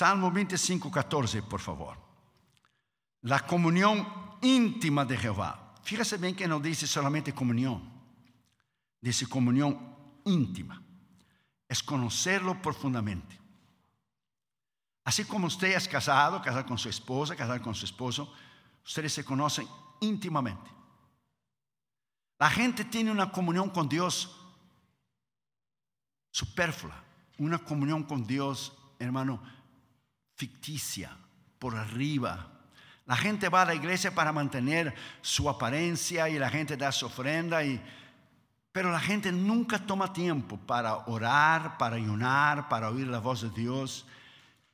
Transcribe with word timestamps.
Salmo 0.00 0.30
25, 0.30 0.90
14, 0.90 1.42
por 1.42 1.60
favor. 1.60 1.94
La 3.20 3.46
comunión 3.46 4.08
íntima 4.40 5.04
de 5.04 5.14
Jehová. 5.14 5.74
Fíjese 5.82 6.16
bien 6.16 6.34
que 6.34 6.48
no 6.48 6.58
dice 6.58 6.86
solamente 6.86 7.34
comunión, 7.34 7.82
dice 8.98 9.26
comunión 9.26 9.78
íntima. 10.24 10.82
Es 11.68 11.82
conocerlo 11.82 12.62
profundamente. 12.62 13.38
Así 15.04 15.26
como 15.26 15.48
usted 15.48 15.76
es 15.76 15.86
casado, 15.86 16.40
casado 16.40 16.64
con 16.64 16.78
su 16.78 16.88
esposa, 16.88 17.36
casado 17.36 17.60
con 17.60 17.74
su 17.74 17.84
esposo, 17.84 18.32
ustedes 18.82 19.12
se 19.12 19.22
conocen 19.22 19.68
íntimamente. 20.00 20.70
La 22.38 22.48
gente 22.48 22.86
tiene 22.86 23.10
una 23.10 23.30
comunión 23.30 23.68
con 23.68 23.86
Dios 23.86 24.34
superflua, 26.30 27.04
una 27.36 27.58
comunión 27.58 28.02
con 28.04 28.26
Dios, 28.26 28.72
hermano, 28.98 29.59
ficticia, 30.40 31.14
por 31.58 31.76
arriba. 31.76 32.46
La 33.04 33.14
gente 33.14 33.50
va 33.50 33.60
a 33.60 33.66
la 33.66 33.74
iglesia 33.74 34.14
para 34.14 34.32
mantener 34.32 34.94
su 35.20 35.50
apariencia 35.50 36.30
y 36.30 36.38
la 36.38 36.48
gente 36.48 36.78
da 36.78 36.90
su 36.92 37.04
ofrenda, 37.04 37.62
y, 37.62 37.78
pero 38.72 38.90
la 38.90 39.00
gente 39.00 39.30
nunca 39.30 39.78
toma 39.78 40.14
tiempo 40.14 40.56
para 40.56 40.96
orar, 41.08 41.76
para 41.76 41.96
ayunar, 41.96 42.70
para 42.70 42.88
oír 42.88 43.06
la 43.06 43.18
voz 43.18 43.42
de 43.42 43.50
Dios. 43.50 44.06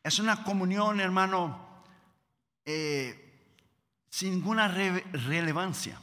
Es 0.04 0.20
una 0.20 0.44
comunión, 0.44 1.00
hermano, 1.00 1.58
eh, 2.64 3.50
sin 4.08 4.34
ninguna 4.34 4.68
relevancia. 4.68 5.98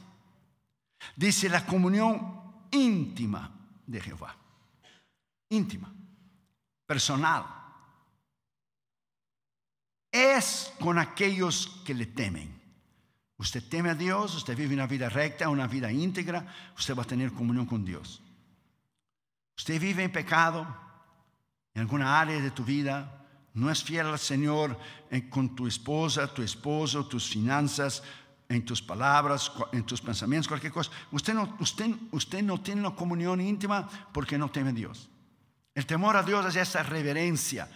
Dice 1.16 1.48
la 1.48 1.64
comunión 1.64 2.66
íntima 2.70 3.50
de 3.86 3.98
Jehová. 3.98 4.36
Íntima, 5.48 5.90
personal. 6.86 7.63
Es 10.14 10.72
con 10.78 10.96
aquellos 11.00 11.82
que 11.84 11.92
le 11.92 12.06
temen. 12.06 12.54
Usted 13.36 13.64
teme 13.68 13.90
a 13.90 13.96
Dios, 13.96 14.32
usted 14.36 14.56
vive 14.56 14.72
una 14.72 14.86
vida 14.86 15.08
recta, 15.08 15.48
una 15.48 15.66
vida 15.66 15.90
íntegra, 15.90 16.46
usted 16.78 16.96
va 16.96 17.02
a 17.02 17.06
tener 17.06 17.32
comunión 17.32 17.66
con 17.66 17.84
Dios. 17.84 18.22
Usted 19.56 19.80
vive 19.80 20.04
en 20.04 20.12
pecado 20.12 20.68
en 21.74 21.80
alguna 21.80 22.20
área 22.20 22.40
de 22.40 22.52
tu 22.52 22.64
vida, 22.64 23.26
no 23.54 23.72
es 23.72 23.82
fiel 23.82 24.06
al 24.06 24.20
Señor 24.20 24.78
con 25.30 25.56
tu 25.56 25.66
esposa, 25.66 26.32
tu 26.32 26.42
esposo, 26.42 27.06
tus 27.06 27.28
finanzas, 27.28 28.04
en 28.48 28.64
tus 28.64 28.80
palabras, 28.80 29.50
en 29.72 29.82
tus 29.82 30.00
pensamientos, 30.00 30.46
cualquier 30.46 30.72
cosa. 30.72 30.92
Usted 31.10 31.34
no, 31.34 31.56
usted 31.58 32.42
no 32.44 32.60
tiene 32.60 32.82
una 32.82 32.94
comunión 32.94 33.40
íntima 33.40 33.88
porque 34.12 34.38
no 34.38 34.48
teme 34.48 34.70
a 34.70 34.74
Dios. 34.74 35.10
El 35.74 35.86
temor 35.86 36.16
a 36.16 36.22
Dios 36.22 36.46
es 36.46 36.54
esa 36.54 36.84
reverencia. 36.84 37.68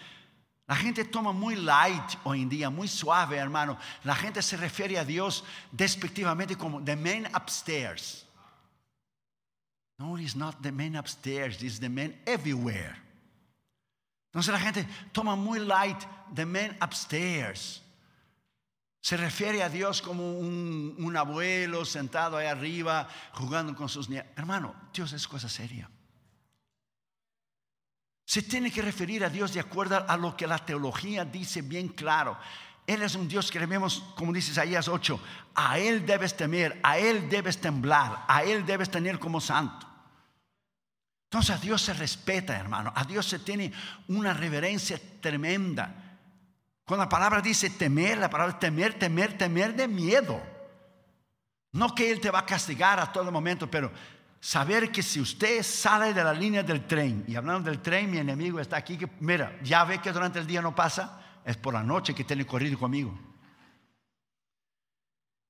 La 0.69 0.77
gente 0.77 1.02
toma 1.05 1.33
muy 1.33 1.56
light 1.56 2.19
hoy 2.24 2.42
en 2.42 2.48
día, 2.50 2.69
muy 2.69 2.88
suave, 2.88 3.38
hermano. 3.38 3.78
La 4.05 4.14
gente 4.14 4.42
se 4.42 4.55
refiere 4.56 4.98
a 4.98 5.05
Dios 5.05 5.42
despectivamente 5.72 6.56
como 6.56 6.84
the 6.84 6.94
man 6.94 7.27
upstairs. 7.34 8.27
No, 9.98 10.19
it's 10.19 10.36
not 10.36 10.62
the 10.62 10.70
man 10.70 10.94
upstairs, 10.94 11.62
it's 11.62 11.80
the 11.80 11.88
man 11.88 12.14
everywhere. 12.27 12.97
Entonces 14.30 14.52
la 14.52 14.60
gente 14.60 14.86
toma 15.10 15.34
muy 15.36 15.58
light 15.58 16.06
the 16.34 16.44
man 16.44 16.77
upstairs. 16.82 17.80
Se 19.00 19.16
refiere 19.16 19.62
a 19.62 19.70
Dios 19.70 20.03
como 20.03 20.38
un, 20.38 21.16
abuelo 21.16 21.86
sentado 21.86 22.36
ahí 22.36 22.47
arriba 22.47 23.08
jugando 23.32 23.75
con 23.75 23.88
sus 23.88 24.10
niños. 24.10 24.27
Hermano, 24.36 24.75
Dios 24.92 25.14
es 25.14 25.27
cosa 25.27 25.48
seria. 25.48 25.88
Se 28.28 28.42
tiene 28.42 28.70
que 28.70 28.82
referir 28.82 29.24
a 29.24 29.30
Dios 29.30 29.54
de 29.54 29.60
acuerdo 29.60 30.04
a 30.06 30.14
lo 30.18 30.36
que 30.36 30.46
la 30.46 30.58
teología 30.58 31.24
dice 31.24 31.62
bien 31.62 31.88
claro. 31.88 32.36
Él 32.86 33.00
es 33.00 33.14
un 33.14 33.26
Dios 33.26 33.50
que 33.50 33.58
vemos, 33.64 34.04
como 34.16 34.34
dice 34.34 34.50
Isaías 34.50 34.86
8, 34.86 35.18
a 35.54 35.78
Él 35.78 36.04
debes 36.04 36.36
temer, 36.36 36.78
a 36.82 36.98
Él 36.98 37.30
debes 37.30 37.58
temblar, 37.58 38.26
a 38.28 38.44
Él 38.44 38.66
debes 38.66 38.90
tener 38.90 39.19
como 39.19 39.41
santo. 39.41 39.86
Entonces 41.25 41.56
a 41.56 41.58
Dios 41.58 41.80
se 41.80 41.94
respeta, 41.94 42.54
hermano. 42.54 42.92
A 42.94 43.04
Dios 43.04 43.25
se 43.25 43.38
tiene 43.38 43.72
una 44.08 44.34
reverencia 44.34 45.00
tremenda. 45.22 46.19
Cuando 46.84 47.06
la 47.06 47.08
palabra 47.08 47.41
dice 47.41 47.70
temer, 47.70 48.19
la 48.19 48.28
palabra 48.28 48.58
temer, 48.58 48.98
temer, 48.98 49.38
temer 49.38 49.74
de 49.74 49.88
miedo. 49.88 50.38
No 51.72 51.94
que 51.94 52.10
Él 52.10 52.20
te 52.20 52.30
va 52.30 52.41
a 52.41 52.47
castigar 52.47 53.00
a 53.00 53.10
todo 53.10 53.32
momento, 53.32 53.70
pero 53.70 53.91
saber 54.41 54.91
que 54.93 55.03
si 55.03 55.21
usted 55.21 55.62
sale 55.62 56.15
de 56.15 56.22
la 56.22 56.32
línea 56.32 56.62
del 56.62 56.87
tren, 56.87 57.25
y 57.26 57.34
hablando 57.34 57.71
del 57.71 57.81
tren, 57.81 58.10
mi 58.10 58.19
enemigo 58.19 58.60
está 58.60 58.76
aquí, 58.76 58.97
que 58.97 59.09
mira, 59.21 59.59
ya 59.62 59.84
ve 59.84 60.00
que 60.00 60.12
durante 60.12 60.38
el 60.38 60.47
día 60.47 60.62
no 60.62 60.75
pasa, 60.75 61.21
es 61.44 61.56
por 61.56 61.75
la 61.75 61.82
noche 61.82 62.15
que 62.15 62.25
tiene 62.25 62.47
corrido 62.47 62.78
conmigo. 62.78 63.19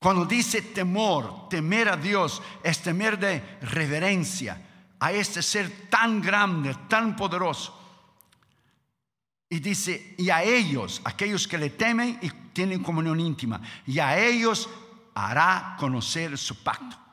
Cuando 0.00 0.25
dice 0.25 0.62
temor, 0.62 1.48
temer 1.48 1.88
a 1.88 1.97
Dios, 1.97 2.41
es 2.62 2.81
temer 2.81 3.19
de 3.19 3.59
reverencia 3.62 4.65
a 5.00 5.12
este 5.12 5.43
ser 5.43 5.88
tan 5.88 6.21
grande, 6.21 6.75
tan 6.88 7.16
poderoso. 7.16 7.75
Y 9.50 9.60
dice, 9.60 10.15
y 10.19 10.31
a 10.31 10.43
ellos, 10.43 11.00
aquellos 11.04 11.48
que 11.48 11.59
le 11.59 11.71
temen 11.71 12.19
y 12.22 12.31
tienen 12.53 12.82
comunión 12.82 13.19
íntima, 13.19 13.60
y 13.87 13.98
a 13.98 14.19
ellos 14.19 14.69
hará 15.15 15.77
conocer 15.78 16.38
su 16.38 16.62
pacto. 16.62 17.07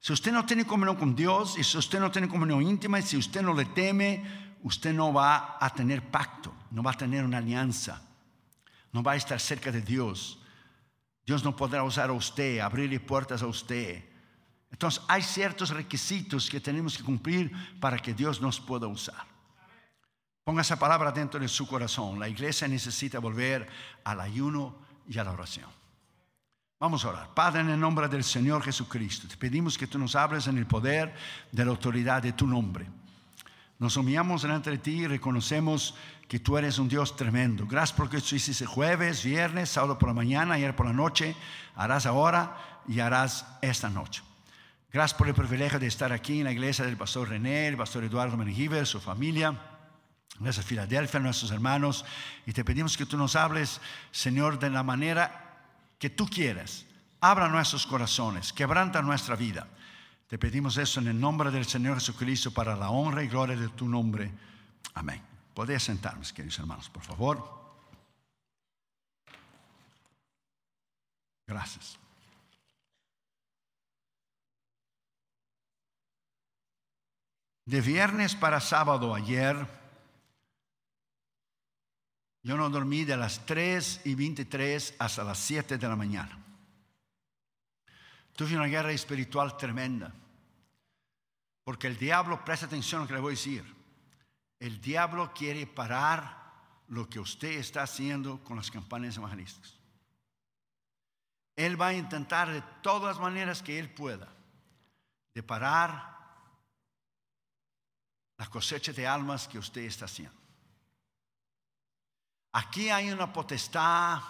Si 0.00 0.14
usted 0.14 0.32
no 0.32 0.46
tiene 0.46 0.66
comunión 0.66 0.96
con 0.96 1.14
Dios, 1.14 1.58
y 1.58 1.62
si 1.62 1.76
usted 1.76 2.00
no 2.00 2.10
tiene 2.10 2.26
comunión 2.26 2.62
íntima, 2.62 2.98
y 2.98 3.02
si 3.02 3.18
usted 3.18 3.42
no 3.42 3.52
le 3.52 3.66
teme, 3.66 4.56
usted 4.62 4.94
no 4.94 5.12
va 5.12 5.58
a 5.60 5.70
tener 5.74 6.10
pacto, 6.10 6.54
no 6.70 6.82
va 6.82 6.92
a 6.92 6.96
tener 6.96 7.22
una 7.22 7.38
alianza, 7.38 8.02
no 8.92 9.02
va 9.02 9.12
a 9.12 9.16
estar 9.16 9.38
cerca 9.38 9.70
de 9.70 9.82
Dios. 9.82 10.38
Dios 11.26 11.44
no 11.44 11.54
podrá 11.54 11.84
usar 11.84 12.08
a 12.08 12.14
usted, 12.14 12.60
abrirle 12.60 12.98
puertas 12.98 13.42
a 13.42 13.46
usted. 13.46 14.02
Entonces 14.70 15.02
hay 15.06 15.22
ciertos 15.22 15.68
requisitos 15.70 16.48
que 16.48 16.60
tenemos 16.60 16.96
que 16.96 17.04
cumplir 17.04 17.52
para 17.78 17.98
que 17.98 18.14
Dios 18.14 18.40
nos 18.40 18.58
pueda 18.58 18.86
usar. 18.86 19.26
Ponga 20.44 20.62
esa 20.62 20.78
palabra 20.78 21.12
dentro 21.12 21.38
de 21.38 21.48
su 21.48 21.66
corazón. 21.66 22.18
La 22.18 22.28
iglesia 22.28 22.66
necesita 22.66 23.18
volver 23.18 23.68
al 24.02 24.20
ayuno 24.20 24.78
y 25.06 25.18
a 25.18 25.24
la 25.24 25.32
oración. 25.32 25.79
Vamos 26.80 27.04
a 27.04 27.10
orar. 27.10 27.34
Padre, 27.34 27.60
en 27.60 27.68
el 27.68 27.78
nombre 27.78 28.08
del 28.08 28.24
Señor 28.24 28.62
Jesucristo, 28.62 29.28
te 29.28 29.36
pedimos 29.36 29.76
que 29.76 29.86
tú 29.86 29.98
nos 29.98 30.16
hables 30.16 30.46
en 30.46 30.56
el 30.56 30.64
poder 30.64 31.14
de 31.52 31.62
la 31.62 31.72
autoridad 31.72 32.22
de 32.22 32.32
tu 32.32 32.46
nombre. 32.46 32.86
Nos 33.78 33.98
humillamos 33.98 34.40
delante 34.40 34.70
de 34.70 34.78
ti 34.78 35.02
y 35.02 35.06
reconocemos 35.06 35.94
que 36.26 36.40
tú 36.40 36.56
eres 36.56 36.78
un 36.78 36.88
Dios 36.88 37.16
tremendo. 37.16 37.66
Gracias 37.66 37.94
porque 37.94 38.18
tú 38.22 38.34
hiciste 38.34 38.64
jueves, 38.64 39.22
viernes, 39.22 39.68
sábado 39.68 39.98
por 39.98 40.08
la 40.08 40.14
mañana, 40.14 40.54
ayer 40.54 40.74
por 40.74 40.86
la 40.86 40.94
noche. 40.94 41.36
Harás 41.76 42.06
ahora 42.06 42.56
y 42.88 43.00
harás 43.00 43.44
esta 43.60 43.90
noche. 43.90 44.22
Gracias 44.90 45.18
por 45.18 45.28
el 45.28 45.34
privilegio 45.34 45.78
de 45.78 45.86
estar 45.86 46.14
aquí 46.14 46.38
en 46.38 46.44
la 46.44 46.52
iglesia 46.52 46.86
del 46.86 46.96
pastor 46.96 47.28
René, 47.28 47.68
el 47.68 47.76
pastor 47.76 48.04
Eduardo 48.04 48.38
Mengiver, 48.38 48.86
su 48.86 49.00
familia. 49.00 49.54
Gracias 50.38 50.64
Filadelfia, 50.64 51.20
nuestros 51.20 51.50
hermanos. 51.50 52.06
Y 52.46 52.54
te 52.54 52.64
pedimos 52.64 52.96
que 52.96 53.04
tú 53.04 53.18
nos 53.18 53.36
hables, 53.36 53.82
Señor, 54.12 54.58
de 54.58 54.70
la 54.70 54.82
manera 54.82 55.49
que 56.00 56.10
tú 56.10 56.26
quieras. 56.26 56.86
Abra 57.20 57.48
nuestros 57.48 57.86
corazones, 57.86 58.52
quebranta 58.52 59.02
nuestra 59.02 59.36
vida. 59.36 59.68
Te 60.26 60.38
pedimos 60.38 60.78
eso 60.78 60.98
en 61.00 61.08
el 61.08 61.20
nombre 61.20 61.50
del 61.50 61.66
Señor 61.66 61.96
Jesucristo 61.96 62.50
para 62.50 62.74
la 62.74 62.88
honra 62.90 63.22
y 63.22 63.28
gloria 63.28 63.54
de 63.54 63.68
tu 63.68 63.86
nombre. 63.86 64.32
Amén. 64.94 65.22
Podéis 65.54 65.82
sentarme, 65.82 66.24
queridos 66.34 66.58
hermanos, 66.58 66.88
por 66.88 67.02
favor. 67.02 67.60
Gracias. 71.46 71.98
De 77.66 77.80
viernes 77.82 78.34
para 78.34 78.60
sábado 78.60 79.14
ayer, 79.14 79.66
yo 82.42 82.56
no 82.56 82.70
dormí 82.70 83.04
de 83.04 83.16
las 83.16 83.44
3 83.44 84.02
y 84.04 84.14
23 84.14 84.94
hasta 84.98 85.24
las 85.24 85.38
7 85.38 85.76
de 85.76 85.88
la 85.88 85.96
mañana. 85.96 86.38
Tuve 88.34 88.56
una 88.56 88.66
guerra 88.66 88.92
espiritual 88.92 89.56
tremenda. 89.56 90.14
Porque 91.62 91.86
el 91.86 91.98
diablo, 91.98 92.42
presta 92.44 92.66
atención 92.66 93.00
a 93.00 93.04
lo 93.04 93.08
que 93.08 93.14
le 93.14 93.20
voy 93.20 93.34
a 93.34 93.36
decir. 93.36 93.76
El 94.58 94.80
diablo 94.80 95.32
quiere 95.34 95.66
parar 95.66 96.40
lo 96.88 97.08
que 97.08 97.20
usted 97.20 97.52
está 97.52 97.82
haciendo 97.82 98.42
con 98.42 98.56
las 98.56 98.70
campañas 98.70 99.16
evangelísticas. 99.16 99.76
Él 101.56 101.80
va 101.80 101.88
a 101.88 101.94
intentar 101.94 102.50
de 102.50 102.62
todas 102.82 103.16
las 103.16 103.22
maneras 103.22 103.62
que 103.62 103.78
él 103.78 103.92
pueda 103.92 104.28
de 105.34 105.42
parar 105.42 106.18
la 108.38 108.46
cosecha 108.46 108.92
de 108.92 109.06
almas 109.06 109.46
que 109.46 109.58
usted 109.58 109.82
está 109.82 110.06
haciendo. 110.06 110.39
Aquí 112.52 112.90
hay 112.90 113.10
una 113.10 113.32
potestad, 113.32 114.20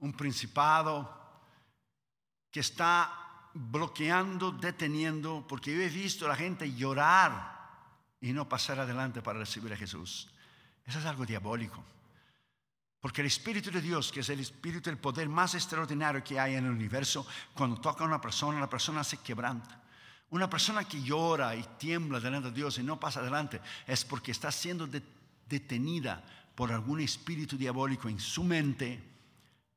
un 0.00 0.12
principado 0.12 1.16
que 2.50 2.60
está 2.60 3.50
bloqueando, 3.54 4.52
deteniendo, 4.52 5.46
porque 5.48 5.74
yo 5.74 5.80
he 5.80 5.88
visto 5.88 6.26
a 6.26 6.28
la 6.28 6.36
gente 6.36 6.74
llorar 6.74 7.56
y 8.20 8.32
no 8.32 8.48
pasar 8.48 8.78
adelante 8.78 9.22
para 9.22 9.38
recibir 9.38 9.72
a 9.72 9.76
Jesús. 9.76 10.28
Eso 10.84 10.98
es 10.98 11.04
algo 11.06 11.24
diabólico. 11.24 11.82
Porque 13.00 13.20
el 13.20 13.28
Espíritu 13.28 13.70
de 13.70 13.80
Dios, 13.80 14.10
que 14.10 14.20
es 14.20 14.28
el 14.28 14.40
Espíritu 14.40 14.90
del 14.90 14.98
poder 14.98 15.28
más 15.28 15.54
extraordinario 15.54 16.24
que 16.24 16.38
hay 16.38 16.54
en 16.54 16.66
el 16.66 16.72
universo, 16.72 17.26
cuando 17.54 17.80
toca 17.80 18.04
a 18.04 18.06
una 18.06 18.20
persona, 18.20 18.60
la 18.60 18.68
persona 18.68 19.04
se 19.04 19.18
quebranta. 19.18 19.82
Una 20.30 20.50
persona 20.50 20.84
que 20.84 21.02
llora 21.02 21.54
y 21.54 21.62
tiembla 21.78 22.20
delante 22.20 22.48
de 22.50 22.56
Dios 22.56 22.78
y 22.78 22.82
no 22.82 22.98
pasa 22.98 23.20
adelante 23.20 23.60
es 23.86 24.04
porque 24.04 24.32
está 24.32 24.50
siendo 24.50 24.88
detenida 25.46 26.24
por 26.56 26.72
algún 26.72 27.00
espíritu 27.00 27.56
diabólico 27.56 28.08
en 28.08 28.18
su 28.18 28.42
mente, 28.42 29.00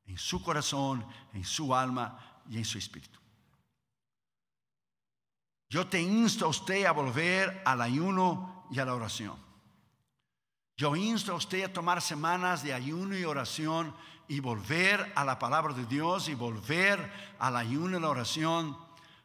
en 0.06 0.18
su 0.18 0.42
corazón, 0.42 1.04
en 1.34 1.44
su 1.44 1.74
alma 1.74 2.42
y 2.48 2.56
en 2.56 2.64
su 2.64 2.78
espíritu. 2.78 3.20
Yo 5.68 5.86
te 5.86 6.00
insto 6.00 6.46
a 6.46 6.48
usted 6.48 6.86
a 6.86 6.92
volver 6.92 7.62
al 7.64 7.82
ayuno 7.82 8.66
y 8.72 8.80
a 8.80 8.84
la 8.84 8.94
oración. 8.94 9.36
Yo 10.76 10.96
insto 10.96 11.32
a 11.32 11.36
usted 11.36 11.62
a 11.64 11.72
tomar 11.72 12.00
semanas 12.00 12.64
de 12.64 12.72
ayuno 12.72 13.16
y 13.16 13.24
oración 13.24 13.94
y 14.26 14.40
volver 14.40 15.12
a 15.14 15.24
la 15.24 15.38
palabra 15.38 15.74
de 15.74 15.84
Dios 15.84 16.28
y 16.28 16.34
volver 16.34 17.12
al 17.38 17.56
ayuno 17.56 17.98
y 17.98 18.00
la 18.00 18.08
oración, 18.08 18.76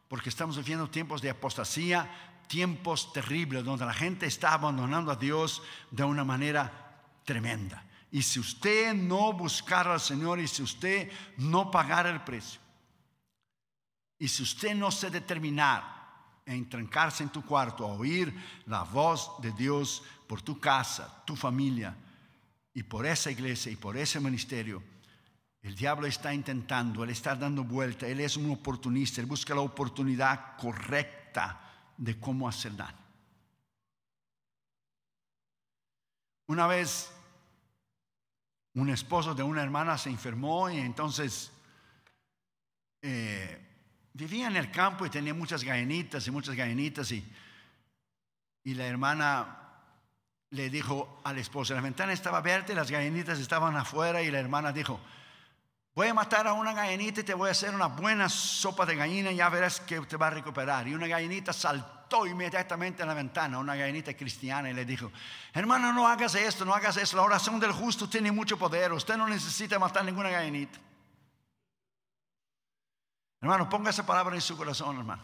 porque 0.08 0.28
estamos 0.28 0.58
viviendo 0.58 0.90
tiempos 0.90 1.22
de 1.22 1.30
apostasía, 1.30 2.42
tiempos 2.46 3.12
terribles 3.12 3.64
donde 3.64 3.86
la 3.86 3.94
gente 3.94 4.26
está 4.26 4.52
abandonando 4.52 5.10
a 5.10 5.16
Dios 5.16 5.62
de 5.90 6.04
una 6.04 6.24
manera 6.24 6.85
tremenda. 7.26 7.84
Y 8.10 8.22
si 8.22 8.40
usted 8.40 8.94
no 8.94 9.34
buscara 9.34 9.92
al 9.92 10.00
Señor 10.00 10.40
y 10.40 10.48
si 10.48 10.62
usted 10.62 11.10
no 11.36 11.70
pagara 11.70 12.08
el 12.08 12.22
precio, 12.22 12.60
y 14.18 14.28
si 14.28 14.42
usted 14.42 14.74
no 14.74 14.90
se 14.90 15.10
determinara 15.10 15.92
en 16.46 16.66
trancarse 16.70 17.22
en 17.22 17.28
tu 17.28 17.44
cuarto 17.44 17.84
a 17.84 17.92
oír 17.92 18.32
la 18.66 18.84
voz 18.84 19.32
de 19.42 19.52
Dios 19.52 20.02
por 20.26 20.40
tu 20.40 20.58
casa, 20.58 21.22
tu 21.26 21.36
familia 21.36 21.94
y 22.72 22.82
por 22.82 23.04
esa 23.04 23.30
iglesia 23.30 23.70
y 23.70 23.76
por 23.76 23.96
ese 23.96 24.20
ministerio, 24.20 24.82
el 25.60 25.74
diablo 25.74 26.06
está 26.06 26.32
intentando, 26.32 27.02
él 27.02 27.10
está 27.10 27.34
dando 27.34 27.64
vuelta, 27.64 28.06
él 28.06 28.20
es 28.20 28.36
un 28.36 28.50
oportunista, 28.50 29.20
él 29.20 29.26
busca 29.26 29.54
la 29.54 29.62
oportunidad 29.62 30.56
correcta 30.56 31.60
de 31.96 32.18
cómo 32.20 32.48
hacer 32.48 32.76
daño. 32.76 33.04
Una 36.46 36.68
vez 36.68 37.10
un 38.76 38.90
esposo 38.90 39.34
de 39.34 39.42
una 39.42 39.62
hermana 39.62 39.96
se 39.96 40.10
enfermó 40.10 40.68
y 40.68 40.78
entonces 40.78 41.50
eh, 43.00 43.58
vivía 44.12 44.48
en 44.48 44.56
el 44.56 44.70
campo 44.70 45.06
y 45.06 45.10
tenía 45.10 45.32
muchas 45.32 45.64
gallinitas 45.64 46.26
y 46.26 46.30
muchas 46.30 46.54
gallinitas 46.54 47.10
y, 47.10 47.26
y 48.64 48.74
la 48.74 48.86
hermana 48.86 49.62
le 50.50 50.68
dijo 50.68 51.20
al 51.24 51.38
esposo, 51.38 51.74
la 51.74 51.80
ventana 51.80 52.12
estaba 52.12 52.42
y 52.72 52.76
las 52.76 52.90
gallinitas 52.90 53.38
estaban 53.38 53.76
afuera 53.76 54.22
y 54.22 54.30
la 54.30 54.40
hermana 54.40 54.72
dijo, 54.72 55.00
voy 55.96 56.08
a 56.08 56.14
matar 56.14 56.46
a 56.46 56.52
una 56.52 56.74
gallinita 56.74 57.22
y 57.22 57.24
te 57.24 57.32
voy 57.32 57.48
a 57.48 57.52
hacer 57.52 57.74
una 57.74 57.86
buena 57.86 58.28
sopa 58.28 58.84
de 58.84 58.94
gallina 58.94 59.32
y 59.32 59.36
ya 59.36 59.48
verás 59.48 59.80
que 59.80 59.98
te 60.02 60.18
va 60.18 60.26
a 60.26 60.30
recuperar. 60.30 60.86
Y 60.86 60.94
una 60.94 61.06
gallinita 61.06 61.54
saltó 61.54 62.26
inmediatamente 62.26 63.02
a 63.02 63.06
la 63.06 63.14
ventana, 63.14 63.58
una 63.58 63.74
gallinita 63.74 64.14
cristiana, 64.14 64.68
y 64.68 64.74
le 64.74 64.84
dijo, 64.84 65.10
hermano, 65.54 65.94
no 65.94 66.06
hagas 66.06 66.34
esto, 66.34 66.66
no 66.66 66.74
hagas 66.74 66.98
eso, 66.98 67.16
la 67.16 67.22
oración 67.22 67.58
del 67.58 67.72
justo 67.72 68.10
tiene 68.10 68.30
mucho 68.30 68.58
poder, 68.58 68.92
usted 68.92 69.16
no 69.16 69.26
necesita 69.26 69.78
matar 69.78 70.04
ninguna 70.04 70.28
gallinita. 70.28 70.78
Hermano, 73.40 73.66
ponga 73.66 73.88
esa 73.88 74.04
palabra 74.04 74.34
en 74.34 74.42
su 74.42 74.54
corazón, 74.54 74.98
hermano. 74.98 75.22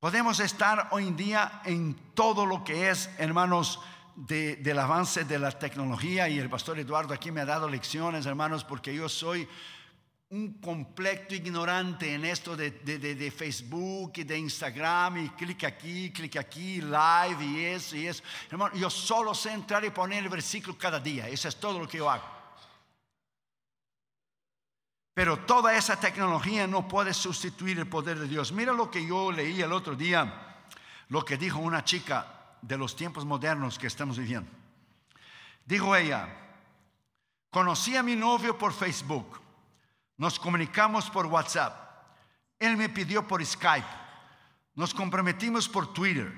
Podemos 0.00 0.40
estar 0.40 0.88
hoy 0.92 1.08
en 1.08 1.16
día 1.16 1.60
en 1.66 1.94
todo 2.14 2.46
lo 2.46 2.64
que 2.64 2.88
es, 2.88 3.10
hermanos, 3.18 3.80
del 4.26 4.78
avance 4.80 5.24
de 5.24 5.38
la 5.38 5.52
tecnología 5.52 6.28
y 6.28 6.40
el 6.40 6.50
pastor 6.50 6.76
Eduardo 6.78 7.14
aquí 7.14 7.30
me 7.30 7.42
ha 7.42 7.44
dado 7.44 7.68
lecciones, 7.68 8.26
hermanos, 8.26 8.64
porque 8.64 8.92
yo 8.92 9.08
soy 9.08 9.48
un 10.30 10.60
completo 10.60 11.36
ignorante 11.36 12.12
en 12.12 12.24
esto 12.24 12.56
de, 12.56 12.70
de, 12.70 13.30
Facebook 13.30 14.12
y 14.16 14.24
de 14.24 14.36
Instagram 14.36 15.24
y 15.24 15.28
clic 15.30 15.62
aquí, 15.64 16.10
clic 16.10 16.36
aquí, 16.36 16.80
live 16.80 17.44
y 17.44 17.64
eso 17.66 17.96
y 17.96 18.08
eso. 18.08 18.24
Hermano, 18.50 18.74
yo 18.74 18.90
solo 18.90 19.34
sé 19.34 19.52
entrar 19.52 19.84
y 19.84 19.90
poner 19.90 20.24
el 20.24 20.28
versículo 20.28 20.76
cada 20.76 20.98
día. 20.98 21.28
Eso 21.28 21.46
es 21.46 21.54
todo 21.54 21.78
lo 21.78 21.86
que 21.86 21.98
yo 21.98 22.10
hago. 22.10 22.24
Pero 25.14 25.38
toda 25.38 25.76
esa 25.76 25.98
tecnología 25.98 26.66
no 26.66 26.88
puede 26.88 27.14
sustituir 27.14 27.78
el 27.78 27.88
poder 27.88 28.18
de 28.18 28.26
Dios. 28.26 28.50
Mira 28.50 28.72
lo 28.72 28.90
que 28.90 29.06
yo 29.06 29.30
leí 29.30 29.62
el 29.62 29.72
otro 29.72 29.94
día, 29.94 30.58
lo 31.08 31.24
que 31.24 31.36
dijo 31.36 31.60
una 31.60 31.84
chica 31.84 32.37
de 32.62 32.76
los 32.76 32.96
tiempos 32.96 33.24
modernos 33.24 33.78
que 33.78 33.86
estamos 33.86 34.18
viviendo. 34.18 34.50
Dijo 35.64 35.94
ella, 35.94 36.28
conocí 37.50 37.96
a 37.96 38.02
mi 38.02 38.16
novio 38.16 38.56
por 38.56 38.72
Facebook, 38.72 39.40
nos 40.16 40.38
comunicamos 40.38 41.10
por 41.10 41.26
WhatsApp, 41.26 41.74
él 42.58 42.76
me 42.76 42.88
pidió 42.88 43.26
por 43.26 43.44
Skype, 43.44 43.86
nos 44.74 44.94
comprometimos 44.94 45.68
por 45.68 45.92
Twitter, 45.92 46.32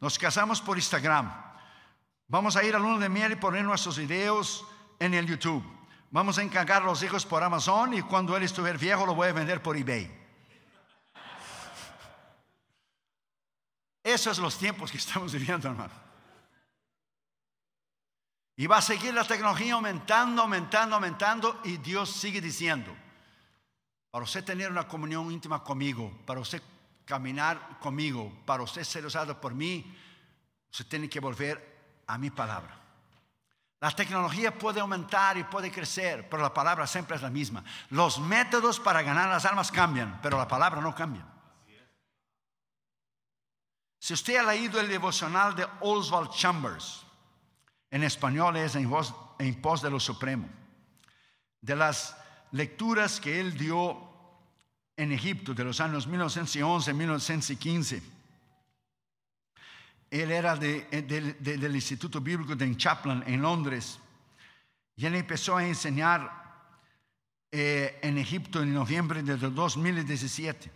nos 0.00 0.18
casamos 0.18 0.60
por 0.60 0.76
Instagram, 0.76 1.32
vamos 2.28 2.56
a 2.56 2.64
ir 2.64 2.74
a 2.74 2.78
luna 2.78 2.98
de 2.98 3.08
miel 3.08 3.32
y 3.32 3.36
poner 3.36 3.64
nuestros 3.64 3.98
videos 3.98 4.64
en 4.98 5.14
el 5.14 5.26
YouTube. 5.26 5.64
Vamos 6.10 6.38
a 6.38 6.42
encargar 6.42 6.82
los 6.82 7.02
hijos 7.02 7.26
por 7.26 7.42
Amazon 7.42 7.92
y 7.92 8.02
cuando 8.02 8.36
él 8.36 8.44
estuviera 8.44 8.78
viejo 8.78 9.04
lo 9.04 9.14
voy 9.14 9.28
a 9.28 9.32
vender 9.32 9.60
por 9.60 9.76
eBay. 9.76 10.15
Esos 14.06 14.36
son 14.36 14.44
los 14.44 14.56
tiempos 14.56 14.92
que 14.92 14.98
estamos 14.98 15.32
viviendo, 15.32 15.66
hermano. 15.66 15.92
Y 18.54 18.68
va 18.68 18.76
a 18.76 18.80
seguir 18.80 19.12
la 19.12 19.24
tecnología 19.24 19.74
aumentando, 19.74 20.42
aumentando, 20.42 20.94
aumentando. 20.94 21.60
Y 21.64 21.78
Dios 21.78 22.12
sigue 22.12 22.40
diciendo, 22.40 22.96
para 24.12 24.22
usted 24.22 24.44
tener 24.44 24.70
una 24.70 24.86
comunión 24.86 25.32
íntima 25.32 25.64
conmigo, 25.64 26.16
para 26.24 26.38
usted 26.38 26.62
caminar 27.04 27.80
conmigo, 27.80 28.32
para 28.46 28.62
usted 28.62 28.84
ser 28.84 29.04
usado 29.04 29.40
por 29.40 29.56
mí, 29.56 29.98
usted 30.70 30.86
tiene 30.86 31.08
que 31.08 31.18
volver 31.18 32.04
a 32.06 32.16
mi 32.16 32.30
palabra. 32.30 32.78
La 33.80 33.90
tecnología 33.90 34.56
puede 34.56 34.78
aumentar 34.78 35.36
y 35.36 35.42
puede 35.42 35.72
crecer, 35.72 36.28
pero 36.30 36.44
la 36.44 36.54
palabra 36.54 36.86
siempre 36.86 37.16
es 37.16 37.22
la 37.22 37.30
misma. 37.30 37.64
Los 37.90 38.20
métodos 38.20 38.78
para 38.78 39.02
ganar 39.02 39.28
las 39.28 39.44
almas 39.46 39.72
cambian, 39.72 40.20
pero 40.22 40.38
la 40.38 40.46
palabra 40.46 40.80
no 40.80 40.94
cambia. 40.94 41.26
Si 43.98 44.14
usted 44.14 44.36
ha 44.36 44.42
leído 44.42 44.80
el 44.80 44.88
devocional 44.88 45.54
de 45.56 45.66
Oswald 45.80 46.30
Chambers, 46.30 47.04
en 47.90 48.02
español 48.02 48.56
es 48.56 48.74
en, 48.76 48.90
pos 49.60 49.82
de 49.82 49.90
lo 49.90 50.00
supremo, 50.00 50.48
de 51.60 51.76
las 51.76 52.16
lecturas 52.52 53.20
que 53.20 53.40
él 53.40 53.56
dio 53.56 54.02
en 54.96 55.12
Egipto 55.12 55.54
de 55.54 55.64
los 55.64 55.80
años 55.80 56.08
1911-1915, 56.08 58.02
él 60.10 60.30
era 60.30 60.56
eh, 60.62 61.34
del 61.40 61.74
Instituto 61.74 62.20
Bíblico 62.20 62.54
de 62.54 62.76
Chaplin 62.76 63.24
en 63.26 63.42
Londres. 63.42 63.98
Y 64.94 65.04
él 65.04 65.16
empezó 65.16 65.56
a 65.56 65.66
enseñar 65.66 66.46
eh, 67.50 67.98
en 68.02 68.16
Egipto 68.16 68.62
en 68.62 68.72
noviembre 68.72 69.22
de 69.22 69.36
2017 69.36 70.70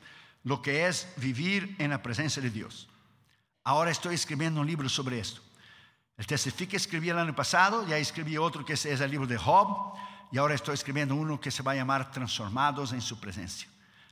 lo 0.44 0.60
que 0.60 0.86
es 0.86 1.12
vivir 1.16 1.76
en 1.78 1.90
la 1.90 2.02
presencia 2.02 2.42
de 2.42 2.50
Dios. 2.50 2.89
Ahora 3.64 3.90
estoy 3.90 4.14
escribiendo 4.14 4.60
un 4.60 4.66
libro 4.66 4.88
sobre 4.88 5.20
esto. 5.20 5.42
El 6.16 6.26
testifique 6.26 6.76
escribí 6.76 7.08
el 7.10 7.18
año 7.18 7.34
pasado, 7.34 7.86
ya 7.86 7.96
escribí 7.96 8.36
otro 8.36 8.64
que 8.64 8.74
es 8.74 8.84
el 8.84 9.10
libro 9.10 9.26
de 9.26 9.38
Job, 9.38 9.94
y 10.32 10.38
ahora 10.38 10.54
estoy 10.54 10.74
escribiendo 10.74 11.14
uno 11.14 11.40
que 11.40 11.50
se 11.50 11.62
va 11.62 11.72
a 11.72 11.76
llamar 11.76 12.10
Transformados 12.10 12.92
en 12.92 13.00
su 13.00 13.18
presencia. 13.18 13.68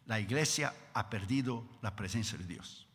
La 0.07 0.19
iglesia 0.19 0.75
ha 0.95 1.11
perdido 1.11 1.65
la 1.83 1.95
presencia 1.95 2.39
de 2.39 2.45
Dios. 2.45 2.87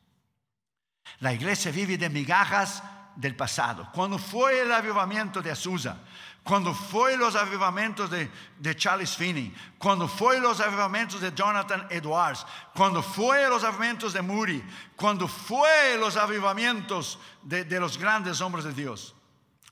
La 1.20 1.32
iglesia 1.32 1.72
vive 1.72 1.98
de 1.98 2.10
migajas 2.10 2.84
del 3.16 3.36
pasado. 3.36 3.90
Cuando 3.94 4.18
fue 4.18 4.62
el 4.62 4.72
avivamiento 4.72 5.42
de 5.42 5.52
Azusa, 5.52 6.00
cuando 6.44 6.74
fue 6.74 7.16
los 7.16 7.36
avivamientos 7.36 8.10
de, 8.10 8.76
Charles 8.76 9.16
Finney, 9.16 9.56
cuando 9.78 10.08
fue 10.08 10.40
los 10.40 10.60
avivamientos 10.60 11.22
de 11.22 11.32
Jonathan 11.34 11.88
Edwards, 11.90 12.46
cuando 12.76 13.02
fue 13.02 13.48
los 13.48 13.64
avivamientos 13.64 14.12
de 14.12 14.22
Moody, 14.22 14.62
cuando 14.96 15.28
fue 15.28 15.98
los 15.98 16.18
avivamientos 16.18 17.18
de, 17.42 17.64
de 17.64 17.80
los 17.80 17.98
grandes 17.98 18.42
hombres 18.42 18.66
de 18.66 18.74
Dios. 18.74 19.16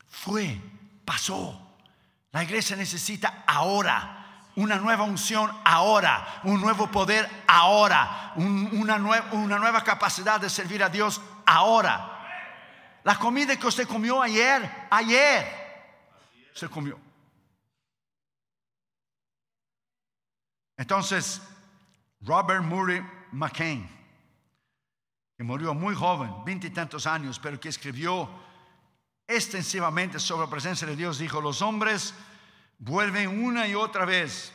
Fue, 0.09 0.61
pasó. 1.03 1.59
La 2.31 2.43
iglesia 2.43 2.77
necesita 2.77 3.43
ahora 3.45 4.45
una 4.55 4.77
nueva 4.77 5.03
unción 5.03 5.51
ahora, 5.65 6.41
un 6.43 6.61
nuevo 6.61 6.87
poder 6.87 7.29
ahora, 7.47 8.33
una, 8.35 8.95
una 9.31 9.59
nueva 9.59 9.83
capacidad 9.83 10.39
de 10.39 10.49
servir 10.49 10.83
a 10.83 10.89
Dios 10.89 11.21
ahora. 11.45 12.19
La 13.03 13.15
comida 13.17 13.57
que 13.57 13.67
usted 13.67 13.87
comió 13.87 14.21
ayer, 14.21 14.87
ayer 14.89 15.60
se 16.53 16.67
comió. 16.69 16.99
Entonces, 20.77 21.41
Robert 22.21 22.63
Murray 22.63 23.01
McCain, 23.31 23.87
que 25.37 25.43
murió 25.43 25.73
muy 25.73 25.95
joven, 25.95 26.43
veinte 26.45 26.67
y 26.67 26.71
tantos 26.71 27.05
años, 27.07 27.39
pero 27.39 27.59
que 27.59 27.69
escribió 27.69 28.29
extensivamente 29.27 30.19
sobre 30.19 30.45
la 30.45 30.49
presencia 30.49 30.87
de 30.87 30.95
Dios, 30.95 31.19
dijo, 31.19 31.39
los 31.41 31.61
hombres 31.61 32.13
vuelven 32.79 33.43
una 33.43 33.67
y 33.67 33.75
otra 33.75 34.05
vez 34.05 34.51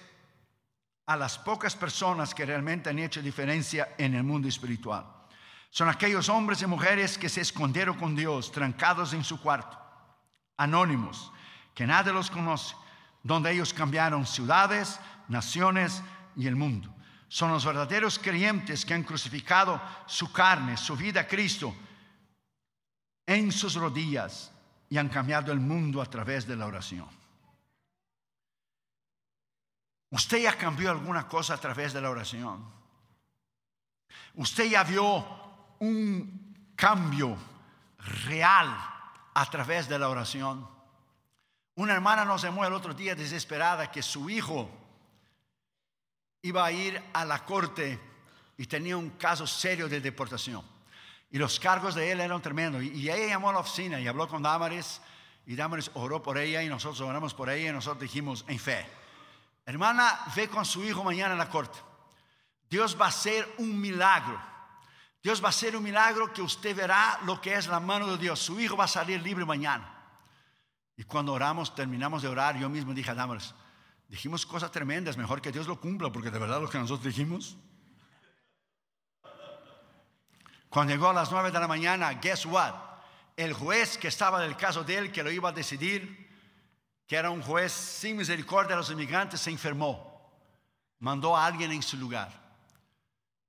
a 1.06 1.16
las 1.16 1.38
pocas 1.38 1.76
personas 1.76 2.34
que 2.34 2.44
realmente 2.44 2.90
han 2.90 2.98
hecho 2.98 3.22
diferencia 3.22 3.94
en 3.96 4.14
el 4.14 4.24
mundo 4.24 4.48
espiritual. 4.48 5.06
Son 5.70 5.88
aquellos 5.88 6.28
hombres 6.28 6.62
y 6.62 6.66
mujeres 6.66 7.18
que 7.18 7.28
se 7.28 7.40
escondieron 7.40 7.96
con 7.96 8.16
Dios, 8.16 8.50
trancados 8.50 9.12
en 9.12 9.22
su 9.22 9.40
cuarto, 9.40 9.78
anónimos, 10.56 11.30
que 11.76 11.86
nadie 11.86 12.10
los 12.10 12.30
conoce, 12.30 12.74
donde 13.22 13.52
ellos 13.52 13.74
cambiaron 13.74 14.24
ciudades, 14.24 14.98
naciones 15.28 16.02
y 16.34 16.46
el 16.46 16.56
mundo. 16.56 16.88
Son 17.28 17.50
los 17.50 17.66
verdaderos 17.66 18.18
creyentes 18.18 18.86
que 18.86 18.94
han 18.94 19.02
crucificado 19.02 19.78
su 20.06 20.32
carne, 20.32 20.78
su 20.78 20.96
vida 20.96 21.20
a 21.20 21.28
Cristo 21.28 21.76
en 23.26 23.52
sus 23.52 23.74
rodillas 23.74 24.50
y 24.88 24.96
han 24.96 25.10
cambiado 25.10 25.52
el 25.52 25.60
mundo 25.60 26.00
a 26.00 26.06
través 26.06 26.46
de 26.46 26.56
la 26.56 26.64
oración. 26.64 27.08
¿Usted 30.10 30.44
ya 30.44 30.56
cambió 30.56 30.90
alguna 30.90 31.28
cosa 31.28 31.54
a 31.54 31.58
través 31.58 31.92
de 31.92 32.00
la 32.00 32.08
oración? 32.08 32.64
¿Usted 34.36 34.70
ya 34.70 34.82
vio 34.82 35.26
un 35.80 36.72
cambio 36.74 37.36
real 38.24 38.74
a 39.34 39.50
través 39.50 39.90
de 39.90 39.98
la 39.98 40.08
oración? 40.08 40.75
Una 41.76 41.92
hermana 41.92 42.24
nos 42.24 42.42
llamó 42.42 42.64
el 42.64 42.72
otro 42.72 42.94
día 42.94 43.14
desesperada 43.14 43.90
que 43.90 44.02
su 44.02 44.28
hijo 44.30 44.68
iba 46.42 46.64
a 46.64 46.72
ir 46.72 47.02
a 47.12 47.24
la 47.24 47.44
corte 47.44 48.00
y 48.56 48.66
tenía 48.66 48.96
un 48.96 49.10
caso 49.10 49.46
serio 49.46 49.88
de 49.88 50.00
deportación. 50.00 50.64
Y 51.30 51.38
los 51.38 51.60
cargos 51.60 51.94
de 51.94 52.10
él 52.10 52.20
eran 52.20 52.40
tremendos. 52.40 52.82
Y 52.82 53.10
ella 53.10 53.26
llamó 53.26 53.50
a 53.50 53.52
la 53.52 53.58
oficina 53.58 54.00
y 54.00 54.08
habló 54.08 54.26
con 54.26 54.42
Damaris. 54.42 55.02
Y 55.44 55.54
Damaris 55.54 55.90
oró 55.94 56.22
por 56.22 56.38
ella 56.38 56.62
y 56.62 56.68
nosotros 56.68 57.00
oramos 57.02 57.34
por 57.34 57.50
ella 57.50 57.70
y 57.70 57.72
nosotros 57.72 58.00
dijimos 58.00 58.44
en 58.48 58.58
fe 58.58 58.86
Hermana, 59.66 60.20
ve 60.34 60.48
con 60.48 60.64
su 60.64 60.82
hijo 60.84 61.02
mañana 61.02 61.34
a 61.34 61.36
la 61.36 61.48
corte. 61.48 61.78
Dios 62.70 62.96
va 62.98 63.06
a 63.06 63.08
hacer 63.08 63.54
un 63.58 63.80
milagro. 63.80 64.40
Dios 65.22 65.42
va 65.42 65.48
a 65.48 65.50
hacer 65.50 65.76
un 65.76 65.82
milagro 65.82 66.32
que 66.32 66.40
usted 66.40 66.74
verá 66.74 67.18
lo 67.24 67.40
que 67.40 67.54
es 67.54 67.66
la 67.66 67.80
mano 67.80 68.06
de 68.12 68.16
Dios. 68.16 68.38
Su 68.38 68.60
hijo 68.60 68.76
va 68.76 68.84
a 68.84 68.88
salir 68.88 69.20
libre 69.20 69.44
mañana. 69.44 69.95
Y 70.96 71.04
cuando 71.04 71.32
oramos, 71.32 71.74
terminamos 71.74 72.22
de 72.22 72.28
orar, 72.28 72.58
yo 72.58 72.68
mismo 72.68 72.94
dije 72.94 73.10
a 73.10 73.14
Damaris, 73.14 73.54
dijimos 74.08 74.46
cosas 74.46 74.70
tremendas, 74.70 75.16
mejor 75.16 75.42
que 75.42 75.52
Dios 75.52 75.66
lo 75.66 75.78
cumpla, 75.78 76.10
porque 76.10 76.30
de 76.30 76.38
verdad 76.38 76.60
lo 76.60 76.70
que 76.70 76.78
nosotros 76.78 77.04
dijimos. 77.04 77.56
Cuando 80.70 80.94
llegó 80.94 81.08
a 81.08 81.12
las 81.12 81.30
nueve 81.30 81.50
de 81.50 81.60
la 81.60 81.68
mañana, 81.68 82.14
guess 82.14 82.46
what? 82.46 82.74
El 83.36 83.52
juez 83.52 83.98
que 83.98 84.08
estaba 84.08 84.40
del 84.40 84.56
caso 84.56 84.84
de 84.84 84.96
él, 84.96 85.12
que 85.12 85.22
lo 85.22 85.30
iba 85.30 85.50
a 85.50 85.52
decidir, 85.52 86.26
que 87.06 87.16
era 87.16 87.30
un 87.30 87.42
juez 87.42 87.72
sin 87.72 88.16
misericordia 88.16 88.74
a 88.74 88.78
los 88.78 88.90
inmigrantes, 88.90 89.40
se 89.40 89.50
enfermó. 89.50 90.16
Mandó 90.98 91.36
a 91.36 91.46
alguien 91.46 91.72
en 91.72 91.82
su 91.82 91.98
lugar. 91.98 92.30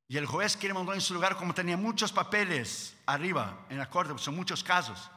Y 0.10 0.18
el 0.18 0.25
juez 0.25 0.56
que 0.56 0.68
le 0.68 0.74
mandó 0.74 0.94
en 0.94 1.01
su 1.01 1.13
lugar, 1.13 1.36
como 1.38 1.54
tenía 1.54 1.75
muchos 1.75 2.12
papeles 2.12 2.96
arriba 3.06 3.66
en 3.70 3.77
la 3.77 3.89
corte, 3.89 4.18
son 4.18 4.36
muchos 4.36 4.63
casos, 4.63 5.10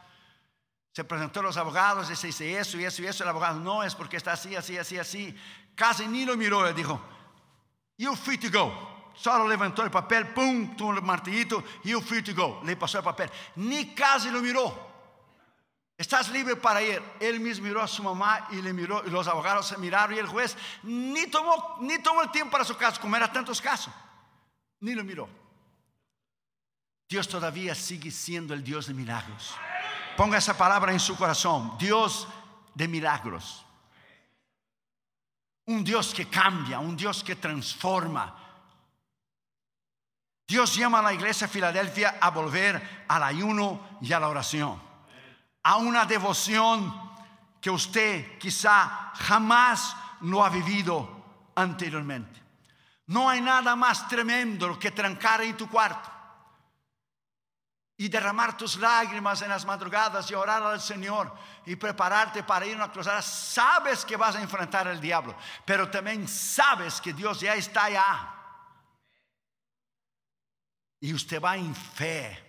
se 0.93 1.05
presentó 1.05 1.41
a 1.41 1.45
los 1.45 1.57
abogados 1.57 2.11
y 2.11 2.17
se 2.17 2.29
dice 2.29 2.59
eso 2.59 2.79
y 2.79 2.85
eso 2.85 3.03
y 3.03 3.07
eso. 3.07 3.23
El 3.23 3.31
abogado 3.31 3.61
no 3.61 3.83
es 3.85 3.95
porque 3.95 4.17
está 4.17 4.33
así, 4.33 4.57
así, 4.57 4.77
así, 4.77 4.99
así. 4.99 5.37
Casi 5.75 6.07
ni 6.07 6.25
lo 6.25 6.37
miró 6.37 6.69
y 6.69 6.73
dijo, 6.73 7.01
You're 7.97 8.17
free 8.17 8.39
to 8.39 8.51
go. 8.51 9.13
Solo 9.15 9.47
levantó 9.47 9.83
el 9.83 9.91
papel, 9.91 10.29
pum, 10.29 10.75
tuvo 10.77 10.95
el 10.95 11.03
martillito, 11.03 11.63
you're 11.85 12.05
free 12.05 12.23
to 12.23 12.35
go. 12.35 12.61
Le 12.65 12.77
pasó 12.77 12.99
el 12.99 13.05
papel. 13.05 13.31
Ni 13.57 13.95
casi 13.95 14.31
lo 14.31 14.41
miró. 14.41 14.89
Estás 15.99 16.31
libre 16.31 16.57
para 16.57 16.83
ir. 16.83 17.03
Él 17.21 17.41
mismo 17.41 17.67
miró 17.67 17.83
a 17.83 17.87
su 17.87 18.03
mamá 18.03 18.49
y 18.51 18.63
le 18.63 18.73
miró, 18.73 19.03
y 19.07 19.11
los 19.11 19.29
abogados 19.29 19.69
se 19.69 19.77
miraron 19.77 20.17
y 20.17 20.19
el 20.19 20.27
juez 20.27 20.57
ni 20.83 21.27
tomó, 21.27 21.77
ni 21.83 21.99
tomó 21.99 22.23
el 22.23 22.31
tiempo 22.31 22.53
para 22.53 22.65
su 22.65 22.75
caso, 22.75 22.99
como 23.01 23.17
era 23.17 23.31
tantos 23.31 23.61
casos, 23.61 23.93
ni 24.81 24.95
lo 24.95 25.05
miró. 25.05 25.29
Dios 27.07 27.29
todavía 27.29 27.75
sigue 27.75 28.11
siendo 28.11 28.55
el 28.55 28.65
Dios 28.65 28.87
de 28.87 28.95
milagros. 28.95 29.55
Ponga 30.21 30.37
esa 30.37 30.55
palabra 30.55 30.93
en 30.93 31.01
su 31.01 31.17
corazón, 31.17 31.79
Dios 31.79 32.29
de 32.75 32.87
milagros. 32.87 33.65
Un 35.65 35.83
Dios 35.83 36.13
que 36.13 36.29
cambia, 36.29 36.79
un 36.79 36.95
Dios 36.95 37.25
que 37.25 37.37
transforma. 37.37 38.37
Dios 40.47 40.77
llama 40.77 40.99
a 40.99 41.05
la 41.05 41.15
iglesia 41.15 41.47
de 41.47 41.53
Filadelfia 41.55 42.19
a 42.21 42.29
volver 42.29 43.07
al 43.09 43.23
ayuno 43.23 43.97
y 44.03 44.13
a 44.13 44.21
la 44.21 44.29
oración 44.29 44.79
a 45.63 45.77
una 45.79 46.05
devoción 46.05 47.13
que 47.59 47.71
usted 47.71 48.37
quizá 48.37 49.13
jamás 49.15 49.97
lo 50.21 50.45
ha 50.45 50.51
vivido 50.51 51.49
anteriormente. 51.55 52.43
No 53.07 53.27
hay 53.27 53.41
nada 53.41 53.75
más 53.75 54.07
tremendo 54.07 54.79
que 54.79 54.91
trancar 54.91 55.41
en 55.41 55.57
tu 55.57 55.67
cuarto 55.67 56.20
y 58.01 58.09
derramar 58.09 58.57
tus 58.57 58.77
lágrimas 58.77 59.43
en 59.43 59.51
las 59.51 59.67
madrugadas 59.67 60.31
y 60.31 60.35
orar 60.35 60.63
al 60.63 60.81
Señor 60.81 61.35
y 61.67 61.77
prepararte 61.77 62.43
para 62.43 62.65
ir 62.65 62.73
a 62.73 62.77
una 62.77 62.91
cruzada. 62.91 63.21
Sabes 63.21 64.07
que 64.07 64.17
vas 64.17 64.37
a 64.37 64.41
enfrentar 64.41 64.89
al 64.89 64.99
diablo, 64.99 65.37
pero 65.67 65.91
también 65.91 66.27
sabes 66.27 66.99
que 66.99 67.13
Dios 67.13 67.41
ya 67.41 67.55
está 67.57 67.85
allá. 67.85 68.35
Y 70.99 71.13
usted 71.13 71.43
va 71.43 71.59
en 71.59 71.75
fe 71.75 72.47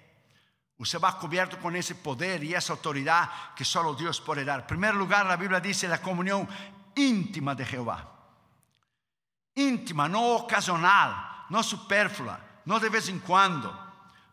Usted 0.77 0.99
va 0.99 1.19
cubierto 1.19 1.59
con 1.59 1.75
ese 1.75 1.93
poder 1.93 2.43
y 2.43 2.55
esa 2.55 2.73
autoridad 2.73 3.29
que 3.55 3.63
solo 3.63 3.93
Dios 3.93 4.19
puede 4.19 4.43
dar. 4.43 4.61
En 4.61 4.67
primer 4.67 4.95
lugar, 4.95 5.27
la 5.27 5.35
Biblia 5.35 5.59
dice 5.59 5.87
la 5.87 6.01
comunión 6.01 6.47
íntima 6.95 7.53
de 7.53 7.65
Jehová. 7.65 8.09
Íntima, 9.53 10.09
no 10.09 10.37
ocasional, 10.37 11.45
no 11.49 11.61
superflua, 11.61 12.39
no 12.65 12.79
de 12.79 12.89
vez 12.89 13.09
en 13.09 13.19
cuando, 13.19 13.80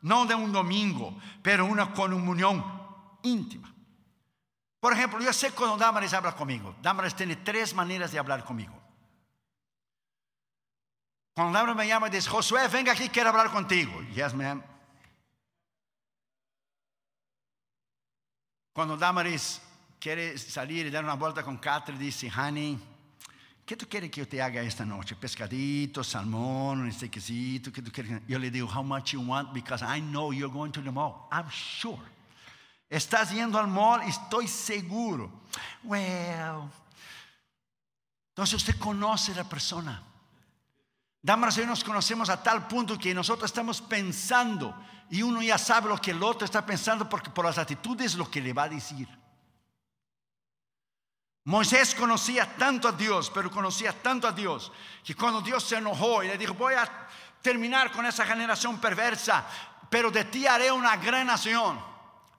no 0.02 0.26
de 0.26 0.35
un 0.35 0.52
domingo, 0.52 1.19
pero 1.43 1.67
una 1.67 1.93
comunión 1.93 2.64
íntima. 3.23 3.75
Por 4.81 4.93
ejemplo, 4.93 5.21
yo 5.21 5.33
sé 5.33 5.50
cuando 5.52 5.76
Damaris 5.76 6.12
habla 6.12 6.35
conmigo. 6.37 6.76
Damaris 6.81 7.14
tiene 7.14 7.37
tres 7.37 7.75
maneras 7.75 8.12
de 8.12 8.19
hablar 8.19 8.45
conmigo. 8.45 8.75
Cuando 11.35 11.57
Damaris 11.57 11.76
me 11.76 11.87
llama 11.87 12.09
y 12.09 12.11
dice, 12.11 12.31
Josué, 12.31 12.69
venga 12.69 12.93
aquí, 12.93 13.09
quiero 13.09 13.31
hablar 13.31 13.50
contigo. 13.50 14.00
Yes, 14.14 14.35
ma'am. 14.35 14.62
Cuando 18.73 18.97
Damaris 18.97 19.61
quiere 19.99 20.38
salir 20.38 20.87
y 20.87 20.90
dar 20.90 21.02
una 21.02 21.14
vuelta 21.14 21.43
con 21.43 21.59
Catherine, 21.59 22.02
dice, 22.02 22.31
honey, 22.31 22.78
¿qué 23.69 23.77
tú 23.77 23.87
quieres 23.87 24.11
que 24.11 24.21
yo 24.21 24.27
te 24.27 24.41
haga 24.41 24.63
esta 24.63 24.87
noche? 24.87 25.15
Pescadito, 25.15 26.03
salmón, 26.03 26.81
un 26.81 26.91
steakcito, 26.91 27.71
¿qué 27.71 27.83
tú 27.83 27.93
quieres? 27.93 28.23
Yo 28.27 28.39
le 28.39 28.51
digo, 28.51 28.67
how 28.67 28.83
much 28.83 29.13
you 29.13 29.21
want? 29.21 29.53
Because 29.53 29.85
I 29.85 30.01
know 30.01 30.33
you're 30.33 30.51
going 30.51 30.73
to 30.73 30.81
the 30.81 30.91
mall. 30.91 31.29
I'm 31.31 31.51
sure. 31.51 32.01
Estás 32.89 33.31
yendo 33.31 33.59
al 33.59 33.69
mall 33.69 34.01
estoy 34.01 34.49
seguro. 34.49 35.31
Well. 35.85 36.71
Entonces 38.31 38.55
usted 38.55 38.79
conoce 38.79 39.33
a 39.33 39.37
la 39.37 39.45
persona. 39.45 40.03
Damaris 41.21 41.59
y 41.59 41.67
nos 41.67 41.85
conocemos 41.85 42.31
a 42.31 42.43
tal 42.43 42.67
punto 42.69 42.97
que 42.97 43.13
nosotros 43.13 43.51
estamos 43.51 43.83
pensando 43.83 44.75
y 45.11 45.21
uno 45.21 45.43
ya 45.43 45.59
sabe 45.59 45.91
lo 45.91 45.99
que 45.99 46.13
el 46.13 46.23
otro 46.23 46.47
está 46.47 46.65
pensando 46.65 47.07
porque 47.07 47.29
por 47.29 47.45
las 47.45 47.59
actitudes 47.59 48.15
lo 48.15 48.31
que 48.31 48.41
le 48.41 48.55
va 48.55 48.63
a 48.63 48.69
decir. 48.71 49.07
Moisés 51.49 51.95
conocía 51.95 52.45
tanto 52.59 52.88
a 52.88 52.93
Dios, 52.93 53.31
pero 53.33 53.50
conocía 53.50 53.95
tanto 54.02 54.28
a 54.28 54.33
Dios, 54.33 54.71
que 55.02 55.14
cuando 55.14 55.40
Dios 55.40 55.64
se 55.64 55.76
enojó 55.76 56.23
y 56.23 56.28
le 56.28 56.37
dijo, 56.37 56.52
voy 56.52 56.75
a 56.75 57.09
terminar 57.40 57.90
con 57.90 58.05
esa 58.05 58.26
generación 58.26 58.78
perversa, 58.78 59.47
pero 59.88 60.11
de 60.11 60.26
ti 60.26 60.47
haré 60.47 60.71
una 60.71 60.99
gran 60.99 61.26
nación. 61.26 61.81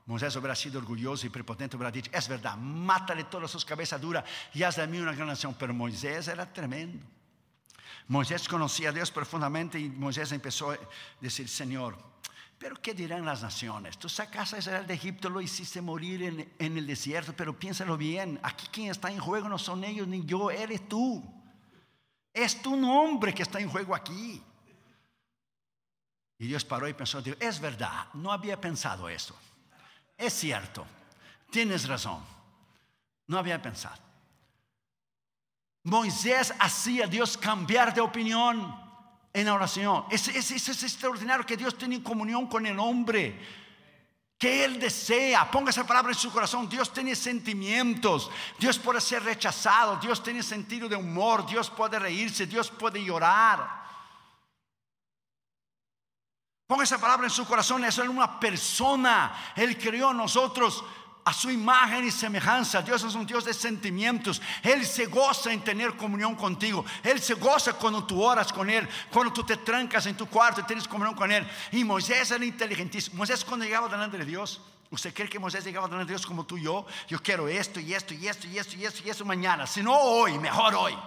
Moisés 0.06 0.36
hubiera 0.36 0.56
sido 0.56 0.78
orgulloso 0.78 1.25
y 1.25 1.32
prepotente, 1.32 1.75
hubiera 1.75 1.89
dicho, 1.89 2.12
es 2.13 2.28
verdad, 2.28 2.56
mátale 2.56 3.24
todas 3.24 3.50
sus 3.50 3.66
cabezas 3.66 4.00
duras 4.00 4.24
y 4.54 4.62
haz 4.62 4.75
de 4.75 4.86
mí 4.86 5.00
una 5.00 5.13
gran 5.13 5.28
nación. 5.28 5.56
Pero 5.58 5.74
Moisés 5.74 6.28
era 6.28 6.46
tremendo. 6.54 7.04
Moisés 8.10 8.48
conocía 8.48 8.89
a 8.89 8.92
Dios 8.92 9.10
profundamente 9.10 9.80
y 9.80 9.89
Moisés 9.89 10.32
empezó 10.34 10.70
a 10.70 10.78
decir, 11.20 11.50
Señor, 11.50 11.98
pero 12.60 12.75
¿qué 12.82 12.94
dirán 12.94 13.25
las 13.25 13.42
naciones? 13.42 13.98
Tú 13.98 14.10
sacas 14.10 14.54
a 14.54 14.58
Israel 14.58 14.86
de 14.86 14.94
Egipto, 14.94 15.30
lo 15.30 15.39
hiciste 15.39 15.82
morir 15.82 16.24
en, 16.24 16.78
el 16.78 16.86
desierto, 16.86 17.34
pero 17.36 17.58
piénsalo 17.58 17.96
bien, 17.96 18.38
aquí 18.44 18.68
quien 18.68 18.92
está 18.92 19.10
en 19.10 19.20
juego 19.20 19.48
no 19.48 19.58
son 19.58 19.86
ellos 19.86 20.06
ni 20.08 20.25
yo, 20.25 20.51
eres 20.51 20.88
tú. 20.89 21.24
Es 22.34 22.62
tu 22.62 22.75
nombre 22.75 23.34
que 23.34 23.44
está 23.44 23.62
en 23.62 23.70
juego 23.70 23.96
aquí. 23.96 24.44
Y 26.38 26.48
Dios 26.48 26.66
paró 26.66 26.88
y 26.89 26.94
pensó, 26.94 27.22
Dios, 27.22 27.38
es 27.39 27.62
verdad, 27.62 28.08
no 28.13 28.32
había 28.32 28.60
pensado 28.60 29.08
eso. 29.08 29.38
Es 30.18 30.34
cierto, 30.34 30.86
tienes 31.50 31.88
razón, 31.88 32.22
no 33.28 33.38
había 33.38 33.62
pensado. 33.62 34.04
Moisés 35.84 36.54
hacía 36.60 37.06
a 37.06 37.08
Dios 37.08 37.38
cambiar 37.38 37.94
de 37.94 38.01
opinión 38.01 38.88
en 39.34 39.48
oración. 39.48 40.06
Es, 40.10 40.28
es, 40.28 40.52
es, 40.52 40.84
extraordinario 40.84 41.46
que 41.46 41.58
Dios 41.58 41.78
tiene 41.78 42.02
comunión 42.02 42.48
con 42.48 42.66
el 42.66 42.80
hombre. 42.80 43.40
que 44.38 44.64
Él 44.66 44.80
desea. 44.80 45.50
Ponga 45.52 45.70
esa 45.70 45.86
palabra 45.86 46.12
en 46.12 46.18
su 46.18 46.32
corazón. 46.32 46.70
Dios 46.70 46.92
tiene 46.94 47.16
sentimientos. 47.16 48.32
Dios 48.58 48.80
puede 48.80 49.02
ser 49.02 49.24
rechazado. 49.24 49.98
Dios 49.98 50.24
tiene 50.24 50.42
sentido 50.44 50.88
de 50.88 50.96
humor. 50.96 51.46
Dios 51.46 51.70
puede 51.70 52.00
reírse. 52.00 52.48
Dios 52.48 52.72
puede 52.72 53.04
llorar. 53.04 53.80
Ponga 56.66 56.84
esa 56.84 57.00
palabra 57.00 57.26
en 57.26 57.32
su 57.32 57.46
corazón. 57.46 57.84
Eso 57.84 58.04
es 58.04 58.10
una 58.10 58.40
persona. 58.40 59.54
Él 59.56 59.78
creó 59.78 60.10
a 60.10 60.14
nosotros 60.14 60.84
a 61.30 61.34
su 61.34 61.52
imagen 61.52 62.08
y 62.08 62.12
semejanza. 62.12 62.82
Dios 62.82 63.04
es 63.04 63.14
un 63.14 63.24
Dios 63.24 63.46
de 63.46 63.54
sentimientos. 63.54 64.42
Él 64.64 64.84
se 64.84 65.06
goza 65.06 65.54
en 65.54 65.64
tener 65.64 65.96
comunión 65.96 66.36
contigo. 66.36 66.84
Él 67.04 67.20
se 67.22 67.36
goza 67.36 67.74
cuando 67.74 68.04
tú 68.04 68.24
oras 68.24 68.52
con 68.52 68.68
Él, 68.68 68.90
cuando 69.12 69.32
tú 69.32 69.44
te 69.44 69.58
trancas 69.58 70.08
en 70.08 70.18
tu 70.18 70.26
cuarto 70.26 70.62
y 70.62 70.64
tienes 70.64 70.88
comunión 70.88 71.14
con 71.14 71.32
Él. 71.32 71.48
Y 71.72 71.84
Moisés 71.84 72.32
era 72.32 72.44
inteligentísimo. 72.44 73.18
Moisés 73.18 73.46
cuando 73.46 73.64
llegaba 73.64 73.88
delante 73.88 74.18
de 74.18 74.26
Dios, 74.26 74.60
¿usted 74.90 75.14
cree 75.14 75.30
que 75.30 75.38
Moisés 75.38 75.64
llegaba 75.64 75.88
delante 75.88 76.08
de 76.08 76.14
Dios 76.14 76.26
como 76.26 76.48
tú 76.48 76.58
y 76.58 76.64
yo? 76.64 76.88
Yo 77.08 77.22
quiero 77.22 77.48
esto 77.48 77.80
y 77.80 77.94
esto 77.94 78.16
y 78.16 78.28
esto 78.28 78.48
y 78.48 78.58
esto 78.58 78.76
y 78.76 78.86
esto 78.86 79.02
y 79.06 79.10
esto 79.12 79.24
mañana. 79.24 79.68
Si 79.68 79.84
no 79.84 79.96
hoy, 79.96 80.40
mejor 80.40 80.74
hoy. 80.74 80.98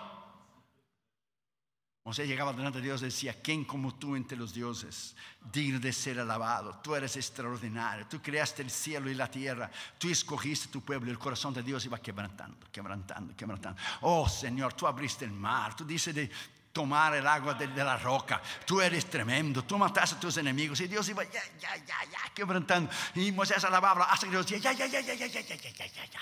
Moisés 2.04 2.26
llegaba 2.26 2.52
delante 2.52 2.78
de 2.78 2.84
Dios 2.86 3.00
y 3.02 3.04
decía, 3.04 3.40
¿quién 3.40 3.64
como 3.64 3.94
tú 3.94 4.16
entre 4.16 4.36
los 4.36 4.52
dioses? 4.52 5.14
Digno 5.52 5.78
de 5.78 5.92
ser 5.92 6.18
alabado. 6.18 6.80
Tú 6.82 6.96
eres 6.96 7.16
extraordinario. 7.16 8.08
Tú 8.08 8.20
creaste 8.20 8.62
el 8.62 8.70
cielo 8.70 9.08
y 9.08 9.14
la 9.14 9.30
tierra. 9.30 9.70
Tú 9.98 10.10
escogiste 10.10 10.66
tu 10.66 10.80
pueblo. 10.80 11.08
Y 11.08 11.12
el 11.12 11.18
corazón 11.18 11.54
de 11.54 11.62
Dios 11.62 11.84
iba 11.84 11.98
quebrantando, 12.00 12.66
quebrantando, 12.72 13.36
quebrantando. 13.36 13.80
Oh 14.00 14.28
Señor, 14.28 14.72
tú 14.72 14.88
abriste 14.88 15.24
el 15.24 15.30
mar. 15.30 15.76
Tú 15.76 15.84
dices 15.84 16.12
de 16.12 16.28
tomar 16.72 17.14
el 17.14 17.24
agua 17.24 17.54
de, 17.54 17.68
la 17.68 17.96
roca. 17.96 18.42
Tú 18.66 18.80
eres 18.80 19.08
tremendo. 19.08 19.62
Tú 19.62 19.78
mataste 19.78 20.16
a 20.16 20.20
tus 20.20 20.36
enemigos. 20.38 20.80
Y 20.80 20.88
Dios 20.88 21.08
iba, 21.08 21.22
ya, 21.22 21.42
ya, 21.60 21.76
ya, 21.76 22.04
ya, 22.10 22.34
quebrantando. 22.34 22.90
Y 23.14 23.30
Moisés 23.30 23.62
alababa 23.62 24.06
hasta 24.06 24.26
que 24.26 24.32
Dios 24.32 24.44
decía, 24.44 24.72
ya, 24.72 24.72
ya, 24.72 24.86
ya, 24.86 25.00
ya, 25.00 25.14
ya, 25.14 25.26
ya, 25.26 25.40
ya, 25.40 25.54
ya, 25.54 25.70
ya, 25.70 25.86
ya, 25.86 26.04
ya. 26.06 26.20